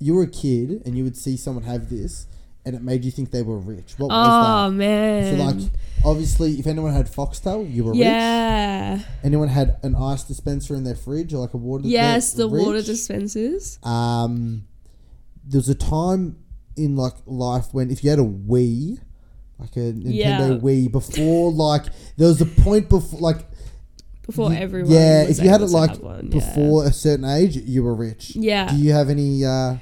you 0.00 0.14
were 0.14 0.22
a 0.22 0.30
kid 0.30 0.82
and 0.86 0.96
you 0.96 1.04
would 1.04 1.16
see 1.16 1.36
someone 1.36 1.64
have 1.64 1.90
this 1.90 2.26
and 2.68 2.76
it 2.76 2.82
made 2.82 3.04
you 3.04 3.10
think 3.10 3.30
they 3.30 3.42
were 3.42 3.58
rich? 3.58 3.94
What 3.96 4.08
Oh 4.12 4.16
was 4.18 4.46
that? 4.46 4.66
Oh, 4.66 4.70
man. 4.70 5.38
So 5.38 5.44
like 5.44 5.70
obviously, 6.04 6.52
if 6.60 6.66
anyone 6.66 6.92
had 6.92 7.06
Foxtel, 7.10 7.72
you 7.72 7.84
were 7.84 7.92
rich. 7.92 8.00
yeah. 8.00 9.00
Anyone 9.24 9.48
had 9.48 9.78
an 9.82 9.96
ice 9.96 10.22
dispenser 10.24 10.74
in 10.74 10.84
their 10.84 10.94
fridge 10.94 11.32
or 11.34 11.38
like 11.38 11.54
a 11.54 11.56
water. 11.56 11.82
Dispenser? 11.82 12.02
Yes, 12.14 12.32
the 12.34 12.46
water 12.48 12.82
dispensers. 12.82 13.78
Um, 13.82 14.64
there 15.44 15.58
was 15.58 15.68
a 15.70 15.74
time 15.74 16.36
in 16.76 16.94
like 16.94 17.14
life 17.26 17.72
when 17.72 17.90
if 17.90 18.04
you 18.04 18.10
had 18.10 18.18
a 18.18 18.22
Wii, 18.22 18.98
like 19.58 19.74
a 19.76 19.80
Nintendo 19.92 20.04
Yeah. 20.14 20.58
Wii, 20.60 20.92
before 20.92 21.50
like 21.66 21.86
there 22.16 22.28
was 22.28 22.40
a 22.40 22.46
point 22.46 22.88
before 22.88 23.18
like 23.20 23.38
Before 24.26 24.52
you- 24.52 24.58
everyone. 24.58 24.92
yeah, 24.92 25.22
if 25.22 25.40
you 25.40 25.48
had 25.48 25.62
it 25.62 25.70
like 25.70 26.00
one, 26.02 26.26
yeah. 26.26 26.38
before 26.38 26.84
a 26.84 26.92
certain 26.92 27.24
age, 27.24 27.56
you 27.56 27.82
were 27.82 27.94
rich. 27.94 28.36
Yeah. 28.36 28.70
Do 28.70 28.76
you 28.76 28.92
have 28.92 29.08
any? 29.10 29.44
uh 29.44 29.76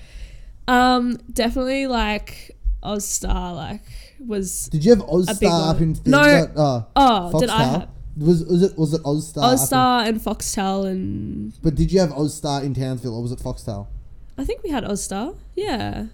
Um, 0.69 1.19
definitely 1.33 1.87
like 1.87 2.56
Austar 2.87 3.55
like 3.55 3.83
was 4.27 4.69
Did 4.71 4.85
you 4.85 4.91
have 4.95 5.01
Austar 5.07 5.71
up 5.75 5.81
in 5.81 5.97
No. 6.07 6.21
Uh, 6.21 6.83
oh 6.97 7.41
did 7.41 7.51
I 7.51 7.63
have 7.65 7.89
Was, 8.17 8.45
was 8.45 8.63
it 8.63 8.79
was 8.79 8.95
it 8.95 9.03
Austar? 9.03 9.43
Austar 9.55 10.07
and 10.09 10.21
Foxtel 10.21 10.87
and 10.87 11.53
but 11.63 11.75
did 11.75 11.93
you 11.93 12.01
have 12.01 12.11
Austar 12.11 12.63
in 12.65 12.73
Townsville 12.75 13.15
or 13.15 13.23
was 13.23 13.33
it 13.33 13.39
Foxtel? 13.41 13.89
I 14.39 14.45
think 14.45 14.63
we 14.63 14.71
had 14.71 14.85
Austar. 14.85 15.37
Yeah. 15.55 16.07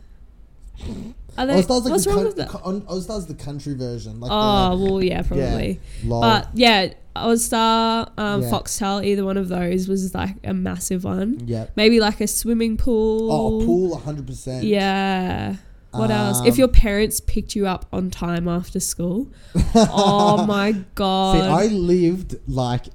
Are 1.39 1.47
they, 1.47 1.55
Austar's 1.63 1.85
like 1.85 1.93
what's 1.93 2.05
the 2.05 2.11
wrong 2.11 2.25
with 2.25 2.37
that? 2.37 2.49
co- 2.49 2.81
Austar's 2.83 3.27
the 3.27 3.35
country 3.35 3.75
version. 3.75 4.21
Like 4.21 4.31
Oh 4.33 4.77
the, 4.77 4.85
well, 4.85 5.03
yeah, 5.03 5.23
probably. 5.23 5.81
lol. 6.05 6.21
But 6.21 6.49
yeah, 6.55 6.93
Austar, 7.17 8.11
um, 8.19 8.43
Yeah. 8.43 8.51
Foxtel, 8.51 9.05
either 9.05 9.25
one 9.25 9.37
of 9.37 9.49
those 9.49 9.89
was 9.89 10.15
like 10.15 10.37
a 10.45 10.53
massive 10.55 11.05
one. 11.05 11.41
yeah. 11.47 11.67
Maybe 11.77 12.01
like 12.01 12.21
a 12.21 12.27
swimming 12.27 12.77
pool. 12.77 13.31
Oh, 13.33 13.63
a 13.63 13.65
pool, 13.65 13.97
hundred 13.99 14.27
percent. 14.27 14.65
Yeah. 14.65 15.57
What 15.93 16.11
else? 16.11 16.41
Um, 16.41 16.47
If 16.47 16.59
your 16.59 16.69
parents 16.69 17.21
picked 17.21 17.55
you 17.55 17.67
up 17.67 17.87
on 17.93 18.11
time 18.11 18.49
after 18.49 18.81
school, 18.81 19.31
oh 19.75 20.45
my 20.49 20.73
god! 20.95 21.37
See, 21.39 21.47
I 21.47 21.67
lived 21.75 22.37
like 22.49 22.87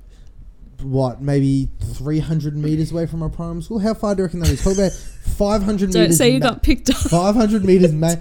what, 0.81 1.21
maybe 1.21 1.69
three 1.93 2.19
hundred 2.19 2.55
meters 2.57 2.91
away 2.91 3.05
from 3.05 3.19
my 3.19 3.29
primary 3.29 3.61
school. 3.63 3.79
How 3.79 3.93
far 3.93 4.15
do 4.15 4.21
you 4.21 4.25
reckon 4.25 4.39
that 4.41 4.49
is? 4.49 4.61
Probably 4.61 4.85
about 4.87 4.93
five 4.93 5.63
hundred 5.63 5.91
Don't 5.91 6.03
meters. 6.03 6.17
say 6.17 6.29
you 6.31 6.39
ma- 6.39 6.49
got 6.51 6.63
picked 6.63 6.89
up. 6.89 6.95
five 6.97 7.35
hundred 7.35 7.63
meters, 7.65 7.93
mate. 7.93 8.19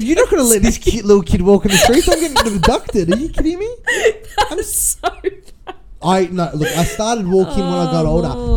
You're 0.00 0.16
not 0.16 0.30
gonna 0.30 0.42
let 0.44 0.62
this 0.62 0.78
cute 0.78 1.04
little 1.04 1.22
kid 1.22 1.42
walk 1.42 1.64
in 1.66 1.70
the 1.70 1.76
streets. 1.76 2.08
I'm 2.08 2.18
getting 2.20 2.56
abducted. 2.56 3.12
Are 3.12 3.16
you 3.18 3.28
kidding 3.28 3.58
me? 3.58 3.76
I'm 4.50 4.62
so. 4.62 5.08
I 6.02 6.26
no 6.26 6.50
look. 6.54 6.68
I 6.76 6.84
started 6.84 7.26
walking 7.26 7.62
when 7.64 7.72
I 7.72 7.84
got 7.92 8.06
Oh, 8.06 8.08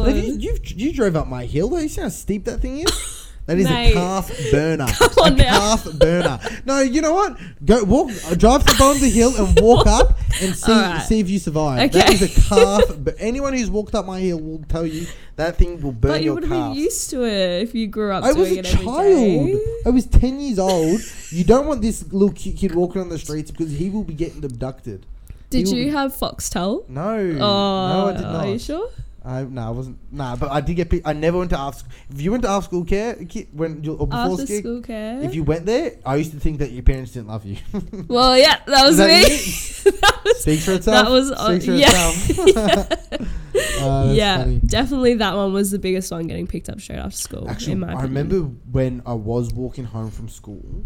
older. 0.05 0.11
You, 0.11 0.33
you 0.37 0.57
you 0.63 0.93
drove 0.93 1.15
up 1.15 1.27
my 1.27 1.45
hill. 1.45 1.69
though. 1.69 1.79
You 1.79 1.89
see 1.89 2.01
how 2.01 2.09
steep 2.09 2.45
that 2.45 2.61
thing 2.61 2.79
is. 2.79 3.15
That 3.49 3.57
is 3.57 3.65
Mate. 3.65 3.91
a 3.91 3.93
calf 3.95 4.31
burner. 4.51 4.85
Come 5.15 5.33
a 5.33 5.35
now. 5.35 5.57
calf 5.59 5.91
burner. 5.93 6.39
No, 6.65 6.81
you 6.81 7.01
know 7.01 7.13
what? 7.15 7.35
Go 7.65 7.83
walk, 7.83 8.09
drive 8.37 8.63
to 8.63 8.65
the 8.71 8.75
bottom 8.77 8.97
of 8.97 9.01
the 9.01 9.09
hill 9.09 9.33
and 9.35 9.59
walk 9.67 9.87
up 9.87 10.19
and 10.39 10.55
see 10.55 10.71
Alright. 10.71 11.01
see 11.07 11.19
if 11.19 11.27
you 11.31 11.39
survive. 11.39 11.91
That 11.91 12.05
Okay. 12.05 12.13
is 12.13 12.21
a 12.21 12.41
calf. 12.47 12.83
But 13.03 13.15
anyone 13.17 13.53
who's 13.53 13.71
walked 13.71 13.95
up 13.95 14.05
my 14.05 14.19
hill 14.19 14.39
will 14.39 14.63
tell 14.69 14.85
you 14.85 15.07
that 15.37 15.55
thing 15.57 15.81
will 15.81 15.93
burn 15.93 16.11
your 16.11 16.11
body. 16.11 16.11
But 16.11 16.19
you 16.21 16.25
your 16.25 16.33
would 16.35 16.43
have 16.43 16.73
been 16.75 16.83
used 16.83 17.09
to 17.09 17.23
it 17.23 17.63
if 17.63 17.73
you 17.73 17.87
grew 17.87 18.11
up 18.13 18.23
I 18.23 18.33
doing 18.33 18.39
was 18.39 18.51
a 18.51 18.59
it 18.59 18.65
every 18.71 18.85
child. 18.85 19.47
day. 19.47 19.59
I 19.87 19.89
was 19.89 20.05
ten 20.05 20.39
years 20.39 20.59
old. 20.59 21.01
You 21.31 21.43
don't 21.43 21.65
want 21.65 21.81
this 21.81 22.03
little 22.13 22.31
cute 22.31 22.55
kid 22.57 22.75
walking 22.75 23.01
on 23.01 23.09
the 23.09 23.17
streets 23.17 23.49
because 23.49 23.71
he 23.71 23.89
will 23.89 24.03
be 24.03 24.13
getting 24.13 24.45
abducted. 24.45 25.07
Did 25.49 25.65
He 25.67 25.73
will 25.73 25.79
you 25.81 25.91
have 25.91 26.15
Foxtel? 26.15 26.87
No, 26.87 27.15
Oh, 27.17 27.87
no, 27.89 28.09
I 28.09 28.11
did 28.13 28.21
not. 28.21 28.45
Are 28.45 28.49
you 28.51 28.59
sure? 28.59 28.89
I 29.29 29.43
no, 29.43 29.61
I 29.61 29.69
wasn't. 29.69 29.97
Nah, 30.11 30.35
but 30.35 30.49
I 30.51 30.59
did 30.61 30.75
get. 30.75 30.89
Picked, 30.89 31.07
I 31.07 31.13
never 31.13 31.37
went 31.37 31.51
to 31.51 31.59
after. 31.59 31.85
If 32.09 32.19
you 32.21 32.31
went 32.31 32.43
to 32.43 32.49
after 32.49 32.65
school 32.69 32.83
care, 32.85 33.13
ki- 33.15 33.47
when 33.51 33.83
you, 33.83 33.93
or 33.93 34.07
before 34.07 34.23
After 34.33 34.45
school, 34.47 34.59
school 34.59 34.81
care. 34.81 35.21
if 35.21 35.35
you 35.35 35.43
went 35.43 35.65
there, 35.65 35.97
I 36.05 36.15
used 36.15 36.31
to 36.31 36.39
think 36.39 36.59
that 36.59 36.71
your 36.71 36.83
parents 36.83 37.11
didn't 37.11 37.27
love 37.27 37.45
you. 37.45 37.57
well, 38.07 38.37
yeah, 38.37 38.57
that 38.65 38.85
was 38.87 38.97
that 38.97 39.07
me. 39.07 39.91
that 40.01 40.21
was 40.25 40.41
Speaks 40.41 40.65
for 40.65 40.71
itself. 40.73 41.05
That 41.05 41.11
was- 41.11 41.31
uh, 41.31 41.47
Speaks 41.59 41.65
for 41.65 41.73
yeah. 41.73 41.87
itself. 41.89 43.29
Uh, 43.81 44.05
that's 44.05 44.15
yeah, 44.17 44.37
funny. 44.43 44.59
definitely 44.65 45.13
that 45.15 45.35
one 45.35 45.51
was 45.53 45.71
the 45.71 45.79
biggest 45.79 46.11
one 46.11 46.27
getting 46.27 46.47
picked 46.47 46.69
up 46.69 46.79
straight 46.79 46.99
after 46.99 47.17
school. 47.17 47.49
Actually, 47.49 47.73
in 47.73 47.79
my 47.79 47.87
I 47.87 47.91
opinion. 47.93 48.09
remember 48.29 48.55
when 48.71 49.01
I 49.05 49.13
was 49.13 49.51
walking 49.53 49.85
home 49.85 50.11
from 50.11 50.29
school, 50.29 50.85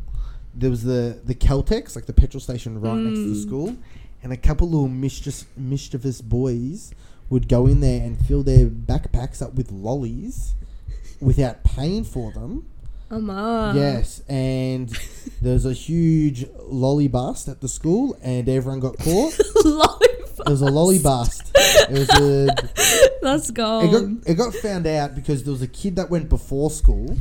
there 0.55 0.69
was 0.69 0.83
the 0.83 1.19
the 1.23 1.35
Caltex, 1.35 1.95
like 1.95 2.05
the 2.05 2.13
petrol 2.13 2.39
station 2.41 2.79
right 2.79 2.95
next 2.95 3.19
to 3.19 3.29
the 3.29 3.35
Mm. 3.35 3.41
school, 3.47 3.75
and 4.23 4.31
a 4.33 4.37
couple 4.37 4.69
little 4.69 4.87
mischievous, 4.87 5.45
mischievous 5.57 6.21
boys 6.21 6.93
would 7.33 7.49
go 7.49 7.65
in 7.65 7.79
there 7.81 8.01
and 8.05 8.23
fill 8.25 8.43
their 8.43 8.67
backpacks 8.67 9.41
up 9.41 9.55
with 9.55 9.71
lollies 9.71 10.53
without 11.19 11.63
paying 11.63 12.03
for 12.03 12.31
them. 12.31 12.67
Ama. 13.09 13.73
Yes, 13.75 14.21
and 14.29 14.89
there 15.41 15.53
was 15.53 15.65
a 15.65 15.73
huge 15.73 16.45
lolly 16.59 17.07
bust 17.07 17.47
at 17.47 17.59
the 17.59 17.67
school, 17.67 18.15
and 18.21 18.47
everyone 18.47 18.79
got 18.79 18.97
caught. 18.99 19.37
Lollipop. 19.65 20.01
It 20.47 20.49
was 20.49 20.61
a 20.61 20.65
lolly 20.71 20.99
bust. 20.99 21.51
It 21.55 21.91
was 21.91 22.09
a 22.09 22.55
Let's 23.21 23.49
go. 23.51 23.81
it 23.81 23.91
got 23.91 24.29
it 24.31 24.33
got 24.35 24.53
found 24.53 24.85
out 24.87 25.15
because 25.15 25.43
there 25.43 25.51
was 25.53 25.61
a 25.61 25.67
kid 25.67 25.95
that 25.95 26.09
went 26.09 26.29
before 26.29 26.69
school, 26.69 27.17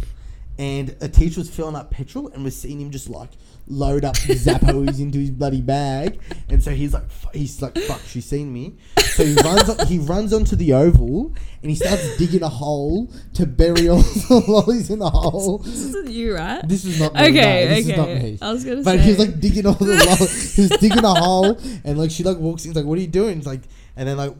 and 0.59 0.95
a 1.01 1.09
teacher 1.09 1.41
was 1.41 1.51
filling 1.51 1.75
up 1.77 1.91
petrol 1.91 2.29
and 2.29 2.45
was 2.45 2.55
seeing 2.57 2.81
him 2.81 2.91
just 2.91 3.09
like 3.09 3.31
load 3.69 4.05
up 4.05 4.17
Zappos 4.17 5.01
into 5.01 5.19
his 5.19 5.31
bloody 5.31 5.61
bag, 5.61 6.21
and 6.49 6.63
so 6.63 6.73
he's 6.73 6.93
like, 6.93 7.09
fu- 7.11 7.29
he's 7.39 7.63
like, 7.63 7.79
fuck, 7.79 8.01
she's 8.07 8.27
seen 8.27 8.53
me. 8.53 8.75
So 8.99 9.25
he 9.25 9.35
runs 9.37 9.69
on, 9.71 9.87
he 9.87 9.99
runs 9.99 10.33
onto 10.33 10.57
the 10.57 10.73
oval 10.73 11.33
and 11.63 11.71
he 11.71 11.77
starts 11.77 12.17
digging 12.19 12.43
a 12.43 12.49
hole 12.49 13.09
to 13.35 13.47
bury 13.47 13.89
all 13.89 13.99
the 14.03 14.45
lollies 14.49 14.91
in 14.91 14.99
the 14.99 15.09
hole. 15.11 15.59
this 15.59 15.75
isn't 15.85 16.11
you, 16.11 16.35
right? 16.35 16.67
This 16.67 16.85
is 16.85 16.99
not 17.01 17.15
me. 17.15 17.21
okay, 17.21 17.65
no, 17.69 17.75
this 17.75 17.85
okay. 17.85 17.93
is 17.93 17.97
not 17.97 18.09
me. 18.09 18.39
I 18.43 18.53
was 18.53 18.65
gonna 18.65 18.83
But 18.83 18.97
say. 18.99 19.03
he 19.03 19.11
was 19.11 19.19
like 19.21 19.41
digging 19.41 19.67
all 19.67 19.75
the 19.75 19.85
lo- 19.87 20.17
he 20.17 20.63
was 20.63 20.71
digging 20.81 21.05
a 21.05 21.15
hole 21.15 21.59
and 21.85 21.99
like 21.99 22.11
she 22.11 22.25
like 22.25 22.39
walks 22.39 22.65
in 22.65 22.71
he's 22.71 22.77
like 22.77 22.85
what 22.87 22.99
are 22.99 23.01
you 23.03 23.07
doing 23.07 23.39
it's 23.39 23.47
like 23.47 23.61
and 23.97 24.09
then 24.09 24.17
like 24.17 24.35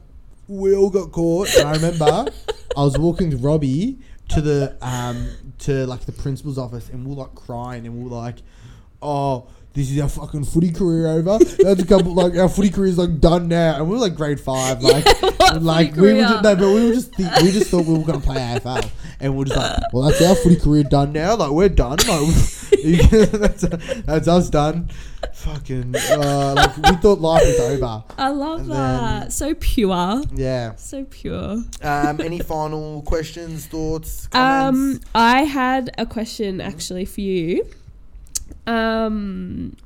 we 0.49 0.75
all 0.75 0.91
got 0.91 1.13
caught 1.13 1.55
and 1.57 1.69
I 1.69 1.73
remember 1.75 2.27
I 2.77 2.83
was 2.83 2.99
walking 2.99 3.31
with 3.31 3.43
Robbie 3.45 3.99
to 4.35 4.41
the 4.41 4.77
um 4.81 5.29
to 5.59 5.87
like 5.87 6.01
the 6.01 6.13
principal's 6.13 6.59
office 6.59 6.89
and 6.89 7.05
we 7.05 7.15
we're 7.15 7.23
like 7.23 7.35
crying 7.35 7.87
and 7.87 7.97
we 7.97 8.09
we're 8.09 8.17
like 8.17 8.37
oh 9.01 9.47
this 9.75 9.91
is 9.91 10.01
our 10.01 10.09
fucking 10.09 10.45
footy 10.45 10.71
career 10.71 11.07
over. 11.07 11.39
That's 11.39 11.83
a 11.83 11.87
couple 11.87 12.15
like 12.15 12.37
our 12.37 12.49
footy 12.49 12.69
career 12.69 12.89
is 12.89 12.99
like 12.99 13.21
done 13.21 13.49
now. 13.49 13.77
And 13.77 13.89
we 13.89 13.95
were 13.95 14.01
like 14.01 14.15
grade 14.15 14.39
five 14.39 14.83
like 14.83 15.07
what 15.23 15.63
like 15.63 15.97
we 15.97 16.13
were 16.13 16.21
just, 16.21 16.45
no 16.45 16.57
but 16.57 16.67
we 16.67 16.89
were 16.89 16.95
just 16.95 17.15
think, 17.15 17.35
we 17.41 17.51
just 17.53 17.71
thought 17.71 17.87
we 17.87 17.97
were 17.97 18.05
gonna 18.05 18.21
play 18.21 18.37
AFL 18.37 18.91
and 19.23 19.37
we're 19.37 19.45
just 19.47 19.57
like 19.57 19.81
well 19.93 20.03
that's 20.09 20.21
our 20.23 20.35
footy 20.35 20.57
career 20.57 20.83
done 20.83 21.13
now 21.13 21.35
like 21.37 21.51
we're 21.51 21.69
done 21.69 21.97
like 22.09 22.35
that's, 23.31 23.63
that's 24.05 24.29
us 24.29 24.51
done 24.51 24.91
fucking 25.33 25.95
uh, 25.97 26.53
like 26.57 26.77
we 26.77 26.97
thought 26.97 27.21
life 27.21 27.43
was 27.47 27.61
over 27.61 28.05
I 28.19 28.29
love 28.31 28.61
and 28.61 28.71
that. 28.73 29.21
then- 29.21 29.31
so 29.31 29.55
pure. 29.55 30.23
yeah 30.35 30.75
So 30.77 31.05
pure. 31.05 31.63
Um, 31.83 32.21
any 32.21 32.41
final 32.41 33.03
questions, 33.03 33.67
thoughts, 33.67 34.29
Um. 34.33 35.01
I 35.15 35.45
had 35.45 35.95
a 35.97 36.05
question 36.07 36.61
actually 36.61 37.05
for 37.05 37.21
you. 37.23 37.67
Um, 38.67 39.77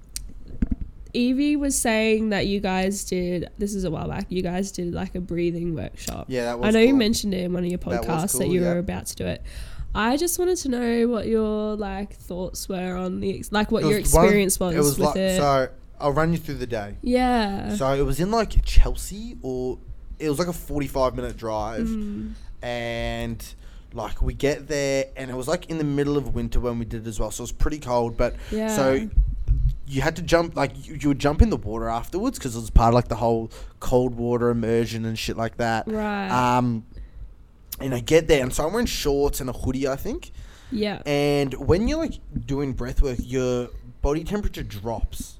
Evie 1.16 1.56
was 1.56 1.76
saying 1.78 2.28
that 2.30 2.46
you 2.46 2.60
guys 2.60 3.04
did. 3.04 3.48
This 3.58 3.74
is 3.74 3.84
a 3.84 3.90
while 3.90 4.08
back. 4.08 4.26
You 4.28 4.42
guys 4.42 4.70
did 4.70 4.92
like 4.94 5.14
a 5.14 5.20
breathing 5.20 5.74
workshop. 5.74 6.26
yeah, 6.28 6.44
that 6.44 6.58
was 6.58 6.68
I 6.68 6.70
know 6.72 6.84
you 6.84 6.94
mentioned 6.94 7.34
it 7.34 7.44
in 7.44 7.52
one 7.52 7.64
of 7.64 7.70
your 7.70 7.78
podcasts 7.78 8.32
that, 8.38 8.44
cool, 8.44 8.52
you 8.54 8.60
were 8.62 8.78
about 8.78 9.06
to 9.06 9.16
do 9.16 9.26
it. 9.26 9.42
I 9.94 10.16
just 10.18 10.38
wanted 10.38 10.56
to 10.58 10.68
know 10.68 11.08
what 11.08 11.26
your 11.26 11.74
like 11.76 12.12
thoughts 12.14 12.68
were 12.68 12.96
on 12.96 13.20
the 13.20 13.38
ex- 13.38 13.50
like 13.50 13.72
what 13.72 13.82
your 13.82 13.98
was 13.98 14.12
one 14.12 14.24
experience 14.24 14.60
was, 14.60 14.74
It 14.74 14.78
was 14.78 14.98
with 14.98 15.06
like 15.08 15.16
it. 15.16 15.36
so. 15.38 15.68
I'll 15.98 16.12
run 16.12 16.30
you 16.32 16.38
through 16.38 16.56
the 16.56 16.66
day. 16.66 16.98
yeah. 17.00 17.74
So 17.74 17.90
it 17.94 18.02
was 18.02 18.20
in 18.20 18.30
like 18.30 18.62
Chelsea, 18.66 19.38
or 19.40 19.78
it 20.18 20.28
was 20.28 20.38
like 20.38 20.48
a 20.48 20.52
forty-five 20.52 21.16
minute 21.16 21.38
drive, 21.38 21.86
Mm. 21.86 22.32
and 22.62 23.54
like 23.94 24.20
we 24.20 24.34
get 24.34 24.68
there, 24.68 25.06
and 25.16 25.30
it 25.30 25.34
was 25.34 25.48
like 25.48 25.70
in 25.70 25.78
the 25.78 25.84
middle 25.84 26.18
of 26.18 26.34
winter 26.34 26.60
when 26.60 26.78
we 26.78 26.84
did 26.84 27.06
it 27.06 27.08
as 27.08 27.18
well. 27.18 27.30
So 27.30 27.40
it 27.40 27.44
was 27.44 27.52
pretty 27.52 27.78
cold, 27.78 28.18
but 28.18 28.34
Yeah. 28.50 28.76
so 28.76 29.08
you 29.86 30.02
had 30.02 30.16
to 30.16 30.22
jump 30.22 30.56
like 30.56 30.72
you, 30.86 30.94
you 31.00 31.08
would 31.08 31.18
jump 31.18 31.40
in 31.42 31.50
the 31.50 31.56
water 31.56 31.88
afterwards 31.88 32.38
because 32.38 32.56
it 32.56 32.60
was 32.60 32.70
part 32.70 32.88
of 32.88 32.94
like 32.94 33.08
the 33.08 33.16
whole 33.16 33.50
cold 33.80 34.14
water 34.16 34.50
immersion 34.50 35.04
and 35.04 35.18
shit 35.18 35.36
like 35.36 35.56
that. 35.58 35.86
right. 35.86 36.28
Um, 36.30 36.84
and 37.80 37.94
I 37.94 38.00
get 38.00 38.26
there, 38.26 38.42
and 38.42 38.52
so 38.52 38.66
I'm 38.66 38.72
wearing 38.72 38.86
shorts 38.86 39.40
and 39.40 39.50
a 39.50 39.52
hoodie, 39.52 39.86
I 39.86 39.96
think. 39.96 40.32
yeah. 40.72 41.02
And 41.04 41.52
when 41.54 41.88
you're 41.88 41.98
like 41.98 42.14
doing 42.46 42.72
breath 42.72 43.02
work, 43.02 43.18
your 43.20 43.68
body 44.02 44.24
temperature 44.24 44.62
drops. 44.62 45.34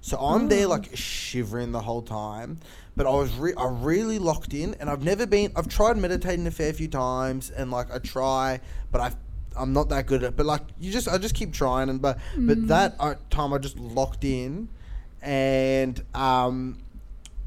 So 0.00 0.16
I'm 0.18 0.48
there 0.48 0.66
Oh. 0.66 0.70
like 0.70 0.96
shivering 0.96 1.72
the 1.72 1.80
whole 1.80 2.02
time, 2.02 2.60
but 2.96 3.06
I 3.06 3.10
was 3.10 3.34
re- 3.36 3.54
I 3.56 3.66
really 3.68 4.18
locked 4.18 4.54
in, 4.54 4.74
and 4.80 4.88
I've 4.88 5.02
never 5.02 5.26
been. 5.26 5.50
I've 5.56 5.68
tried 5.68 5.96
meditating 5.96 6.46
a 6.46 6.50
fair 6.50 6.72
few 6.72 6.88
times, 6.88 7.50
and 7.50 7.70
like 7.70 7.92
I 7.92 7.98
try, 7.98 8.60
but 8.92 9.00
I 9.00 9.12
I'm 9.58 9.72
not 9.72 9.88
that 9.90 10.06
good 10.06 10.22
at. 10.22 10.30
it. 10.30 10.36
But 10.36 10.46
like 10.46 10.62
you 10.78 10.90
just 10.92 11.08
I 11.08 11.18
just 11.18 11.34
keep 11.34 11.52
trying, 11.52 11.88
and 11.88 12.00
but 12.00 12.18
but 12.36 12.68
that 12.68 12.94
uh, 13.00 13.14
time 13.30 13.52
I 13.52 13.58
just 13.58 13.78
locked 13.78 14.24
in, 14.24 14.68
and 15.22 16.02
um, 16.14 16.78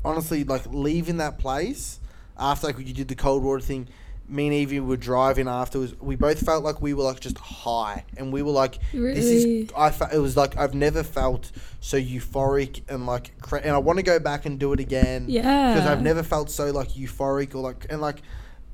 honestly 0.03 0.43
like 0.43 0.63
leaving 0.67 1.17
that 1.17 1.37
place 1.37 1.99
after 2.37 2.67
like 2.67 2.79
you 2.79 2.93
did 2.93 3.07
the 3.07 3.15
cold 3.15 3.43
water 3.43 3.61
thing 3.61 3.87
me 4.27 4.45
and 4.45 4.53
Evie 4.53 4.79
were 4.79 4.95
driving 4.97 5.47
afterwards. 5.49 5.93
We 5.99 6.15
both 6.15 6.39
felt 6.39 6.63
like 6.63 6.81
we 6.81 6.93
were 6.93 7.03
like 7.03 7.19
just 7.19 7.37
high, 7.37 8.05
and 8.15 8.31
we 8.31 8.41
were 8.41 8.51
like, 8.51 8.79
"This 8.93 9.25
is." 9.25 9.69
I 9.75 9.91
fe- 9.91 10.05
it 10.13 10.19
was 10.19 10.37
like 10.37 10.57
I've 10.57 10.73
never 10.73 11.03
felt 11.03 11.51
so 11.81 11.97
euphoric 11.99 12.81
and 12.87 13.05
like, 13.05 13.39
cra- 13.41 13.59
and 13.59 13.71
I 13.71 13.77
want 13.77 13.97
to 13.97 14.03
go 14.03 14.19
back 14.19 14.45
and 14.45 14.57
do 14.57 14.71
it 14.71 14.79
again. 14.79 15.25
Yeah. 15.27 15.73
because 15.73 15.85
I've 15.89 16.01
never 16.01 16.23
felt 16.23 16.49
so 16.49 16.71
like 16.71 16.89
euphoric 16.91 17.53
or 17.55 17.57
like 17.59 17.85
and 17.89 17.99
like 17.99 18.21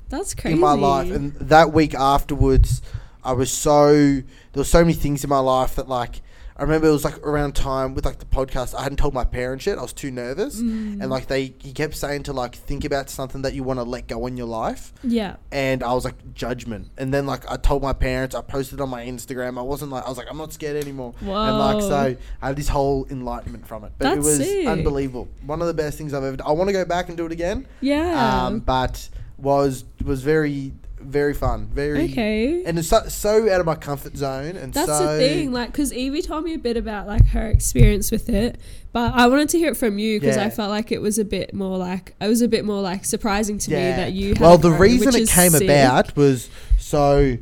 That's 0.08 0.32
crazy. 0.32 0.54
in 0.54 0.60
my 0.60 0.74
life. 0.74 1.10
And 1.10 1.32
that 1.34 1.72
week 1.72 1.92
afterwards, 1.94 2.80
I 3.28 3.32
was 3.32 3.50
so 3.50 3.92
there 3.94 4.24
were 4.62 4.64
so 4.64 4.80
many 4.80 4.94
things 4.94 5.22
in 5.24 5.30
my 5.30 5.38
life 5.40 5.74
that 5.76 5.88
like 5.88 6.22
I 6.56 6.62
remember 6.62 6.88
it 6.88 6.90
was 6.92 7.04
like 7.04 7.18
around 7.24 7.54
time 7.54 7.94
with 7.94 8.04
like 8.04 8.18
the 8.18 8.24
podcast. 8.24 8.74
I 8.74 8.82
hadn't 8.82 8.98
told 8.98 9.14
my 9.14 9.24
parents 9.24 9.64
yet. 9.64 9.78
I 9.78 9.82
was 9.82 9.92
too 9.92 10.10
nervous, 10.10 10.60
Mm. 10.60 11.00
and 11.00 11.08
like 11.08 11.28
they, 11.28 11.54
he 11.60 11.70
kept 11.72 11.94
saying 11.94 12.24
to 12.24 12.32
like 12.32 12.56
think 12.56 12.84
about 12.84 13.08
something 13.10 13.42
that 13.42 13.54
you 13.54 13.62
want 13.62 13.78
to 13.78 13.84
let 13.84 14.08
go 14.08 14.26
in 14.26 14.36
your 14.36 14.48
life, 14.48 14.92
Yeah. 15.04 15.36
and 15.52 15.84
I 15.84 15.92
was 15.94 16.04
like 16.04 16.16
judgment. 16.34 16.90
And 16.98 17.14
then 17.14 17.26
like 17.26 17.48
I 17.48 17.56
told 17.58 17.80
my 17.82 17.92
parents. 17.92 18.34
I 18.34 18.40
posted 18.40 18.80
on 18.80 18.88
my 18.88 19.06
Instagram. 19.06 19.56
I 19.56 19.62
wasn't 19.62 19.92
like 19.92 20.04
I 20.04 20.08
was 20.08 20.18
like 20.18 20.26
I'm 20.28 20.36
not 20.38 20.52
scared 20.52 20.82
anymore. 20.82 21.14
And 21.20 21.28
like 21.68 21.80
so, 21.80 22.16
I 22.42 22.46
had 22.48 22.56
this 22.56 22.68
whole 22.68 23.06
enlightenment 23.08 23.64
from 23.64 23.84
it. 23.84 23.92
But 23.98 24.06
it 24.06 24.14
That's 24.16 24.26
was 24.26 24.38
sick. 24.38 24.66
unbelievable. 24.66 25.28
One 25.46 25.60
of 25.60 25.68
the 25.68 25.74
best 25.74 25.96
things 25.96 26.12
I've 26.12 26.24
ever. 26.24 26.38
done. 26.38 26.46
I 26.48 26.52
want 26.58 26.68
to 26.70 26.72
go 26.80 26.84
back 26.84 27.06
and 27.08 27.16
do 27.16 27.24
it 27.26 27.30
again. 27.32 27.68
Yeah. 27.80 28.46
Um, 28.46 28.58
but 28.60 29.08
was 29.36 29.84
was 30.04 30.22
very 30.24 30.72
very 31.00 31.34
fun. 31.34 31.66
Very 31.66 32.04
okay. 32.04 32.64
and 32.64 32.78
it's 32.78 32.88
so, 32.88 33.06
so 33.08 33.52
out 33.52 33.60
of 33.60 33.66
my 33.66 33.74
comfort 33.74 34.16
zone. 34.16 34.56
And 34.56 34.74
so 34.74 34.86
That's 34.86 34.98
so, 34.98 35.12
the 35.12 35.18
thing, 35.18 35.52
like, 35.52 35.72
because 35.72 35.92
Evie 35.92 36.22
told 36.22 36.44
me 36.44 36.54
a 36.54 36.58
bit 36.58 36.76
about 36.76 37.06
like 37.06 37.26
her 37.28 37.46
experience 37.48 38.10
with 38.10 38.28
it, 38.28 38.58
but 38.92 39.14
I 39.14 39.26
wanted 39.28 39.48
to 39.50 39.58
hear 39.58 39.72
it 39.72 39.76
from 39.76 39.98
you 39.98 40.18
because 40.20 40.36
Yeah. 40.36 40.44
I 40.44 40.50
felt 40.50 40.70
like 40.70 40.90
it 40.92 41.00
was 41.00 41.18
a 41.18 41.24
bit 41.24 41.54
more 41.54 41.76
like 41.76 42.14
it 42.20 42.28
was 42.28 42.42
a 42.42 42.48
bit 42.48 42.64
more 42.64 42.80
like 42.80 43.04
surprising 43.04 43.58
to 43.58 43.70
me 43.70 43.76
that 43.76 44.12
you. 44.12 44.30
Had 44.30 44.40
well, 44.40 44.58
the 44.58 44.72
reason 44.72 45.14
it 45.14 45.28
came 45.28 45.52
sick. 45.52 45.62
about 45.62 46.16
was 46.16 46.48
so 46.78 47.36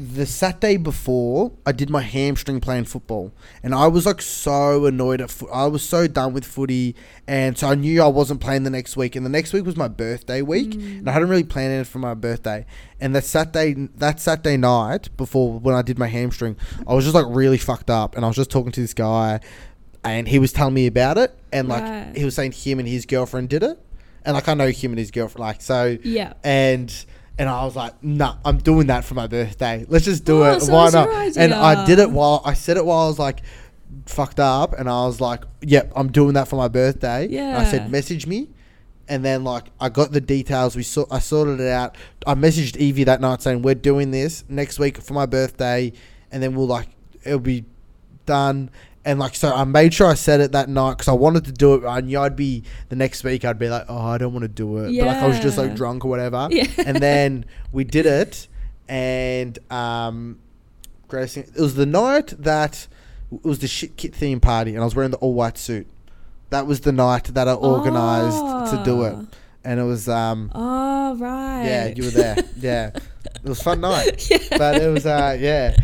the 0.00 0.26
Saturday 0.26 0.76
before 0.76 1.50
I 1.66 1.72
did 1.72 1.90
my 1.90 2.02
hamstring 2.02 2.60
playing 2.60 2.84
football, 2.84 3.32
and 3.64 3.74
I 3.74 3.88
was 3.88 4.06
like 4.06 4.22
so 4.22 4.86
annoyed 4.86 5.20
at. 5.20 5.28
Fo- 5.28 5.48
I 5.48 5.66
was 5.66 5.82
so 5.82 6.06
done 6.06 6.32
with 6.32 6.44
footy, 6.44 6.94
and 7.26 7.58
so 7.58 7.66
I 7.68 7.74
knew 7.74 8.00
I 8.00 8.06
wasn't 8.06 8.40
playing 8.40 8.62
the 8.62 8.70
next 8.70 8.96
week. 8.96 9.16
And 9.16 9.26
the 9.26 9.30
next 9.30 9.52
week 9.52 9.64
was 9.66 9.76
my 9.76 9.88
birthday 9.88 10.40
week, 10.40 10.70
Mm. 10.70 10.98
and 11.00 11.10
I 11.10 11.12
hadn't 11.12 11.28
really 11.28 11.42
planned 11.42 11.72
it 11.72 11.86
for 11.88 11.98
my 11.98 12.14
birthday. 12.14 12.64
And 13.00 13.12
that 13.16 13.24
Saturday, 13.24 13.88
that 13.96 14.20
Saturday 14.20 14.56
night 14.56 15.08
before 15.16 15.58
when 15.58 15.74
I 15.74 15.82
did 15.82 15.98
my 15.98 16.06
hamstring, 16.06 16.54
I 16.86 16.94
was 16.94 17.04
just 17.04 17.16
like 17.16 17.26
really 17.28 17.58
fucked 17.58 17.90
up, 17.90 18.14
and 18.14 18.24
I 18.24 18.28
was 18.28 18.36
just 18.36 18.50
talking 18.50 18.70
to 18.70 18.80
this 18.80 18.94
guy, 18.94 19.40
and 20.04 20.28
he 20.28 20.38
was 20.38 20.52
telling 20.52 20.74
me 20.74 20.86
about 20.86 21.18
it, 21.18 21.36
and 21.52 21.66
like 21.68 21.82
Right. 21.82 22.12
he 22.16 22.24
was 22.24 22.36
saying 22.36 22.52
him 22.52 22.78
and 22.78 22.86
his 22.86 23.04
girlfriend 23.04 23.48
did 23.48 23.64
it, 23.64 23.76
and 24.24 24.34
like 24.34 24.48
I 24.48 24.54
know 24.54 24.68
him 24.68 24.92
and 24.92 24.98
his 25.00 25.10
girlfriend, 25.10 25.40
like 25.40 25.60
so 25.60 25.98
Yeah. 26.04 26.34
and 26.44 26.94
and 27.38 27.48
I 27.48 27.64
was 27.64 27.76
like, 27.76 28.02
nah, 28.02 28.36
I'm 28.44 28.58
doing 28.58 28.88
that 28.88 29.04
for 29.04 29.14
my 29.14 29.26
birthday. 29.26 29.84
Let's 29.88 30.04
just 30.04 30.24
do 30.24 30.42
Oh, 30.44 30.52
it. 30.56 30.60
so 30.62 30.72
Why 30.72 30.90
not? 30.90 31.36
And 31.36 31.54
I 31.54 31.84
did 31.86 31.98
it 31.98 32.10
while 32.10 32.42
I 32.44 32.54
said 32.54 32.76
it 32.76 32.84
while 32.84 33.04
I 33.04 33.06
was 33.08 33.18
like 33.18 33.40
fucked 34.06 34.40
up, 34.40 34.72
and 34.78 34.88
I 34.88 35.06
was 35.06 35.20
like, 35.20 35.44
yep, 35.62 35.92
I'm 35.96 36.10
doing 36.12 36.34
that 36.34 36.48
for 36.48 36.56
my 36.56 36.68
birthday. 36.68 37.26
And 37.36 37.56
I 37.58 37.64
said, 37.70 37.90
message 37.90 38.26
me. 38.26 38.48
And 39.10 39.24
then 39.24 39.42
like 39.44 39.64
I 39.80 39.88
got 39.88 40.12
the 40.12 40.20
details. 40.20 40.76
We 40.76 40.82
saw 40.82 41.06
I 41.10 41.18
sorted 41.20 41.60
it 41.60 41.68
out. 41.70 41.96
I 42.26 42.34
messaged 42.34 42.76
Evie 42.76 43.04
that 43.04 43.20
night 43.22 43.40
saying 43.40 43.62
we're 43.62 43.74
doing 43.74 44.10
this 44.10 44.44
next 44.50 44.78
week 44.78 44.98
for 44.98 45.14
my 45.14 45.24
birthday, 45.24 45.92
and 46.30 46.42
then 46.42 46.54
we'll 46.54 46.66
like 46.66 46.88
it'll 47.24 47.38
be 47.38 47.64
done. 48.26 48.70
And 49.04 49.18
like 49.18 49.34
so, 49.36 49.54
I 49.54 49.64
made 49.64 49.94
sure 49.94 50.06
I 50.06 50.14
said 50.14 50.40
it 50.40 50.52
that 50.52 50.68
night 50.68 50.92
because 50.98 51.08
I 51.08 51.12
wanted 51.12 51.44
to 51.46 51.52
do 51.52 51.74
it. 51.74 51.86
I 51.86 52.00
knew 52.00 52.18
I'd 52.18 52.36
be 52.36 52.64
the 52.90 52.96
next 52.96 53.24
week. 53.24 53.44
I'd 53.44 53.58
be 53.58 53.68
like, 53.68 53.86
oh, 53.88 53.96
I 54.06 54.18
don't 54.18 54.32
want 54.34 54.42
to 54.42 54.48
do 54.48 54.78
it, 54.78 54.96
but 54.98 55.06
like 55.06 55.16
I 55.16 55.26
was 55.28 55.40
just 55.40 55.56
like 55.56 55.74
drunk 55.74 56.04
or 56.04 56.08
whatever. 56.08 56.48
Yeah. 56.50 56.66
And 56.84 56.96
then 56.98 57.44
we 57.72 57.84
did 57.84 58.04
it, 58.06 58.48
and 58.88 59.58
um, 59.72 60.38
thing, 61.08 61.44
it 61.54 61.60
was 61.60 61.74
the 61.74 61.86
night 61.86 62.34
that 62.38 62.86
it 63.32 63.44
was 63.44 63.60
the 63.60 63.68
shit 63.68 63.96
kit 63.96 64.14
theme 64.14 64.40
party, 64.40 64.72
and 64.74 64.80
I 64.80 64.84
was 64.84 64.94
wearing 64.94 65.10
the 65.12 65.16
all 65.18 65.32
white 65.34 65.56
suit. 65.58 65.86
That 66.50 66.66
was 66.66 66.80
the 66.80 66.92
night 66.92 67.24
that 67.34 67.46
I 67.48 67.54
organized 67.54 68.74
to 68.74 68.82
do 68.84 69.04
it, 69.04 69.14
Ah. 69.16 69.24
and 69.64 69.80
it 69.80 69.84
was 69.84 70.08
um, 70.08 70.50
Oh 70.54 71.16
right. 71.16 71.64
yeah, 71.64 71.86
you 71.88 72.04
were 72.04 72.10
there. 72.10 72.36
yeah, 72.58 72.88
it 73.24 73.44
was 73.44 73.60
a 73.60 73.64
fun 73.64 73.80
night, 73.80 74.28
yeah. 74.30 74.38
but 74.58 74.82
it 74.82 74.88
was 74.92 75.06
uh, 75.06 75.36
yeah. 75.38 75.76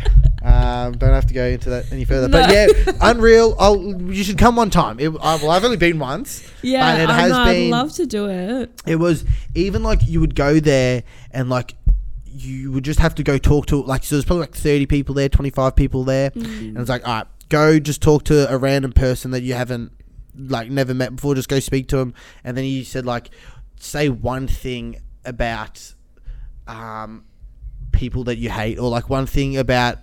Um, 0.45 0.93
don't 0.97 1.09
have 1.13 1.25
to 1.27 1.33
go 1.33 1.43
into 1.45 1.71
that 1.71 1.91
any 1.91 2.05
further, 2.05 2.29
but 2.29 2.51
yeah, 2.53 2.67
Unreal. 3.01 3.55
I'll, 3.59 3.81
you 4.11 4.23
should 4.23 4.37
come 4.37 4.55
one 4.55 4.69
time. 4.69 4.99
It, 4.99 5.09
I, 5.21 5.35
well, 5.37 5.49
I've 5.49 5.63
only 5.63 5.77
been 5.77 5.97
once. 5.97 6.47
Yeah, 6.61 6.93
but 6.95 7.01
it 7.01 7.09
I 7.09 7.19
has 7.21 7.31
know, 7.31 7.45
been- 7.45 7.73
I'd 7.73 7.77
love 7.77 7.93
to 7.93 8.05
do 8.05 8.27
it. 8.29 8.81
It 8.85 8.97
was 8.97 9.25
even 9.55 9.81
like 9.81 10.01
you 10.05 10.19
would 10.19 10.35
go 10.35 10.59
there 10.59 11.03
and 11.31 11.49
like 11.49 11.73
you 12.27 12.71
would 12.73 12.83
just 12.83 12.99
have 12.99 13.15
to 13.15 13.23
go 13.23 13.37
talk 13.37 13.65
to 13.67 13.81
like 13.81 14.03
so 14.03 14.15
there's 14.15 14.25
probably 14.25 14.41
like 14.41 14.53
30 14.55 14.85
people 14.87 15.15
there 15.15 15.29
25 15.29 15.73
people 15.73 16.03
there 16.03 16.31
Mm. 16.31 16.67
and 16.67 16.77
it's 16.79 16.89
like 16.89 17.07
all 17.07 17.13
right 17.19 17.27
go 17.47 17.79
just 17.79 18.01
talk 18.01 18.25
to 18.25 18.51
a 18.53 18.57
random 18.57 18.91
person 18.91 19.31
that 19.31 19.41
you 19.41 19.53
haven't 19.53 19.93
like 20.37 20.69
never 20.69 20.93
met 20.93 21.15
before 21.15 21.33
just 21.33 21.47
go 21.47 21.61
speak 21.61 21.87
to 21.87 21.95
them 21.95 22.13
and 22.43 22.57
then 22.57 22.65
he 22.65 22.83
said 22.83 23.05
like 23.05 23.29
say 23.79 24.09
one 24.09 24.47
thing 24.49 24.97
about 25.23 25.93
um 26.67 27.23
people 27.93 28.25
that 28.25 28.37
you 28.37 28.49
hate 28.49 28.77
or 28.77 28.89
like 28.89 29.09
one 29.09 29.25
thing 29.25 29.55
about 29.55 29.99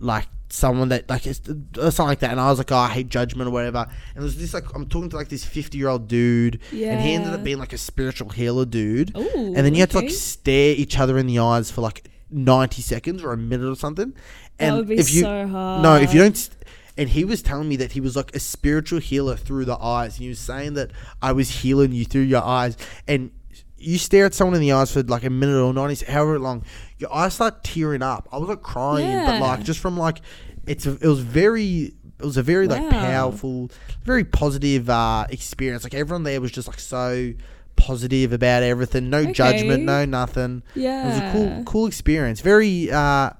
like 0.00 0.28
someone 0.48 0.90
that 0.90 1.08
like 1.08 1.26
it's, 1.26 1.40
or 1.48 1.90
something 1.90 2.06
like 2.06 2.20
that. 2.20 2.30
And 2.30 2.40
I 2.40 2.50
was 2.50 2.58
like 2.58 2.72
oh 2.72 2.76
I 2.76 2.88
hate 2.88 3.08
judgment 3.08 3.48
or 3.48 3.50
whatever. 3.50 3.86
And 4.14 4.16
it 4.16 4.22
was 4.22 4.38
this 4.38 4.54
like 4.54 4.72
I'm 4.74 4.86
talking 4.86 5.10
to 5.10 5.16
like 5.16 5.28
this 5.28 5.44
50 5.44 5.76
year 5.78 5.88
old 5.88 6.08
dude 6.08 6.60
and 6.92 7.00
he 7.00 7.14
ended 7.14 7.32
up 7.32 7.42
being 7.44 7.58
like 7.58 7.72
a 7.72 7.78
spiritual 7.78 8.30
healer 8.30 8.64
dude. 8.64 9.16
Ooh, 9.16 9.30
and 9.34 9.56
then 9.56 9.74
you 9.74 9.80
had 9.80 9.90
to 9.90 9.96
like 9.98 10.10
stare 10.10 10.74
each 10.74 10.98
other 10.98 11.18
in 11.18 11.26
the 11.26 11.38
eyes 11.38 11.70
for 11.70 11.80
like 11.80 12.08
90 12.30 12.82
seconds 12.82 13.22
or 13.22 13.32
a 13.32 13.36
minute 13.36 13.70
or 13.70 13.76
something. 13.76 14.14
And 14.58 14.74
that 14.74 14.78
would 14.78 14.88
be 14.88 14.98
if 14.98 15.12
you 15.12 15.22
so 15.22 15.48
hard. 15.48 15.82
no 15.82 15.96
if 15.96 16.14
you 16.14 16.20
don't 16.20 16.36
st- 16.36 16.56
and 16.98 17.10
he 17.10 17.24
was 17.24 17.42
telling 17.42 17.68
me 17.68 17.76
that 17.76 17.92
he 17.92 18.00
was 18.00 18.16
like 18.16 18.34
a 18.34 18.40
spiritual 18.40 19.00
healer 19.00 19.36
through 19.36 19.66
the 19.66 19.76
eyes. 19.78 20.16
And 20.16 20.22
he 20.22 20.28
was 20.28 20.38
saying 20.38 20.74
that 20.74 20.92
i 21.20 21.32
was 21.32 21.62
healing 21.62 21.92
you 21.92 22.04
through 22.04 22.22
your 22.22 22.42
eyes. 22.42 22.76
And 23.06 23.32
you 23.78 23.98
stare 23.98 24.24
at 24.26 24.34
someone 24.34 24.54
in 24.54 24.62
the 24.62 24.72
eyes 24.72 24.92
for 24.92 25.02
like 25.02 25.24
a 25.24 25.30
minute 25.30 25.60
or 25.60 25.72
90 25.72 26.06
however 26.06 26.38
long 26.38 26.64
your 26.98 27.12
eyes 27.14 27.34
start 27.34 27.62
tearing 27.64 28.02
up. 28.02 28.28
I 28.32 28.38
was 28.38 28.48
like 28.48 28.62
crying 28.62 29.24
but 29.26 29.40
like 29.40 29.62
just 29.64 29.80
from 29.80 29.98
like 29.98 30.20
it's 30.66 30.86
a, 30.86 30.92
it 30.92 31.06
was 31.06 31.20
very 31.20 31.92
it 32.18 32.24
was 32.24 32.36
a 32.38 32.42
very 32.42 32.66
like 32.66 32.88
powerful 32.90 33.70
very 34.04 34.24
positive 34.24 34.88
uh 34.88 35.26
experience. 35.30 35.84
Like 35.84 35.94
everyone 35.94 36.22
there 36.22 36.40
was 36.40 36.50
just 36.52 36.68
like 36.68 36.78
so 36.80 37.32
positive 37.76 38.32
about 38.32 38.62
everything. 38.62 39.10
No 39.10 39.18
Okay. 39.18 39.32
judgment 39.32 39.84
no 39.84 40.04
nothing. 40.06 40.62
Yeah. 40.74 41.02
it 41.02 41.06
was 41.08 41.18
a 41.18 41.32
cool 41.32 41.64
cool 41.64 41.86
experience. 41.86 42.40
Very 42.40 42.90
uh 42.90 43.30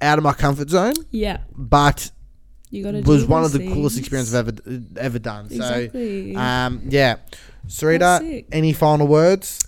out 0.00 0.18
of 0.18 0.22
my 0.24 0.32
comfort 0.32 0.70
zone. 0.70 0.94
Yeah. 1.10 1.38
but 1.54 2.10
You 2.70 2.82
got 2.84 2.94
was 3.04 3.26
one 3.26 3.44
of 3.44 3.52
the 3.52 3.58
coolest 3.66 3.98
experiences 3.98 4.34
I've 4.34 4.48
ever 4.48 4.80
ever 4.96 5.18
done. 5.18 5.46
Exactly. 5.50 6.32
so 6.34 6.40
um 6.40 6.82
yeah. 6.88 7.16
Sarita 7.66 8.46
any 8.50 8.72
final 8.72 9.06
words 9.06 9.60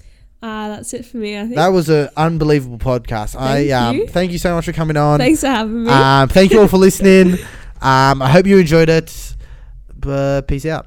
Ah, 0.42 0.68
that's 0.68 0.94
it 0.94 1.04
for 1.04 1.18
me. 1.18 1.36
I 1.38 1.42
think. 1.42 1.56
that 1.56 1.68
was 1.68 1.88
an 1.90 2.08
unbelievable 2.16 2.78
podcast 2.78 3.36
I 3.38 3.68
Thank 3.68 3.72
um 3.72 3.96
you. 3.96 4.06
thank 4.08 4.32
you 4.32 4.38
so 4.38 4.54
much 4.54 4.64
for 4.64 4.72
coming 4.72 4.96
on 4.96 5.18
Thanks 5.18 5.40
for 5.40 5.48
having 5.48 5.84
me. 5.84 5.90
um 5.90 6.28
thank 6.28 6.50
you 6.52 6.60
all 6.60 6.68
for 6.68 6.78
listening 6.88 7.34
um 7.82 8.22
I 8.22 8.28
hope 8.30 8.46
you 8.46 8.56
enjoyed 8.58 8.88
it 8.88 9.36
but 9.98 10.42
peace 10.48 10.64
out 10.66 10.86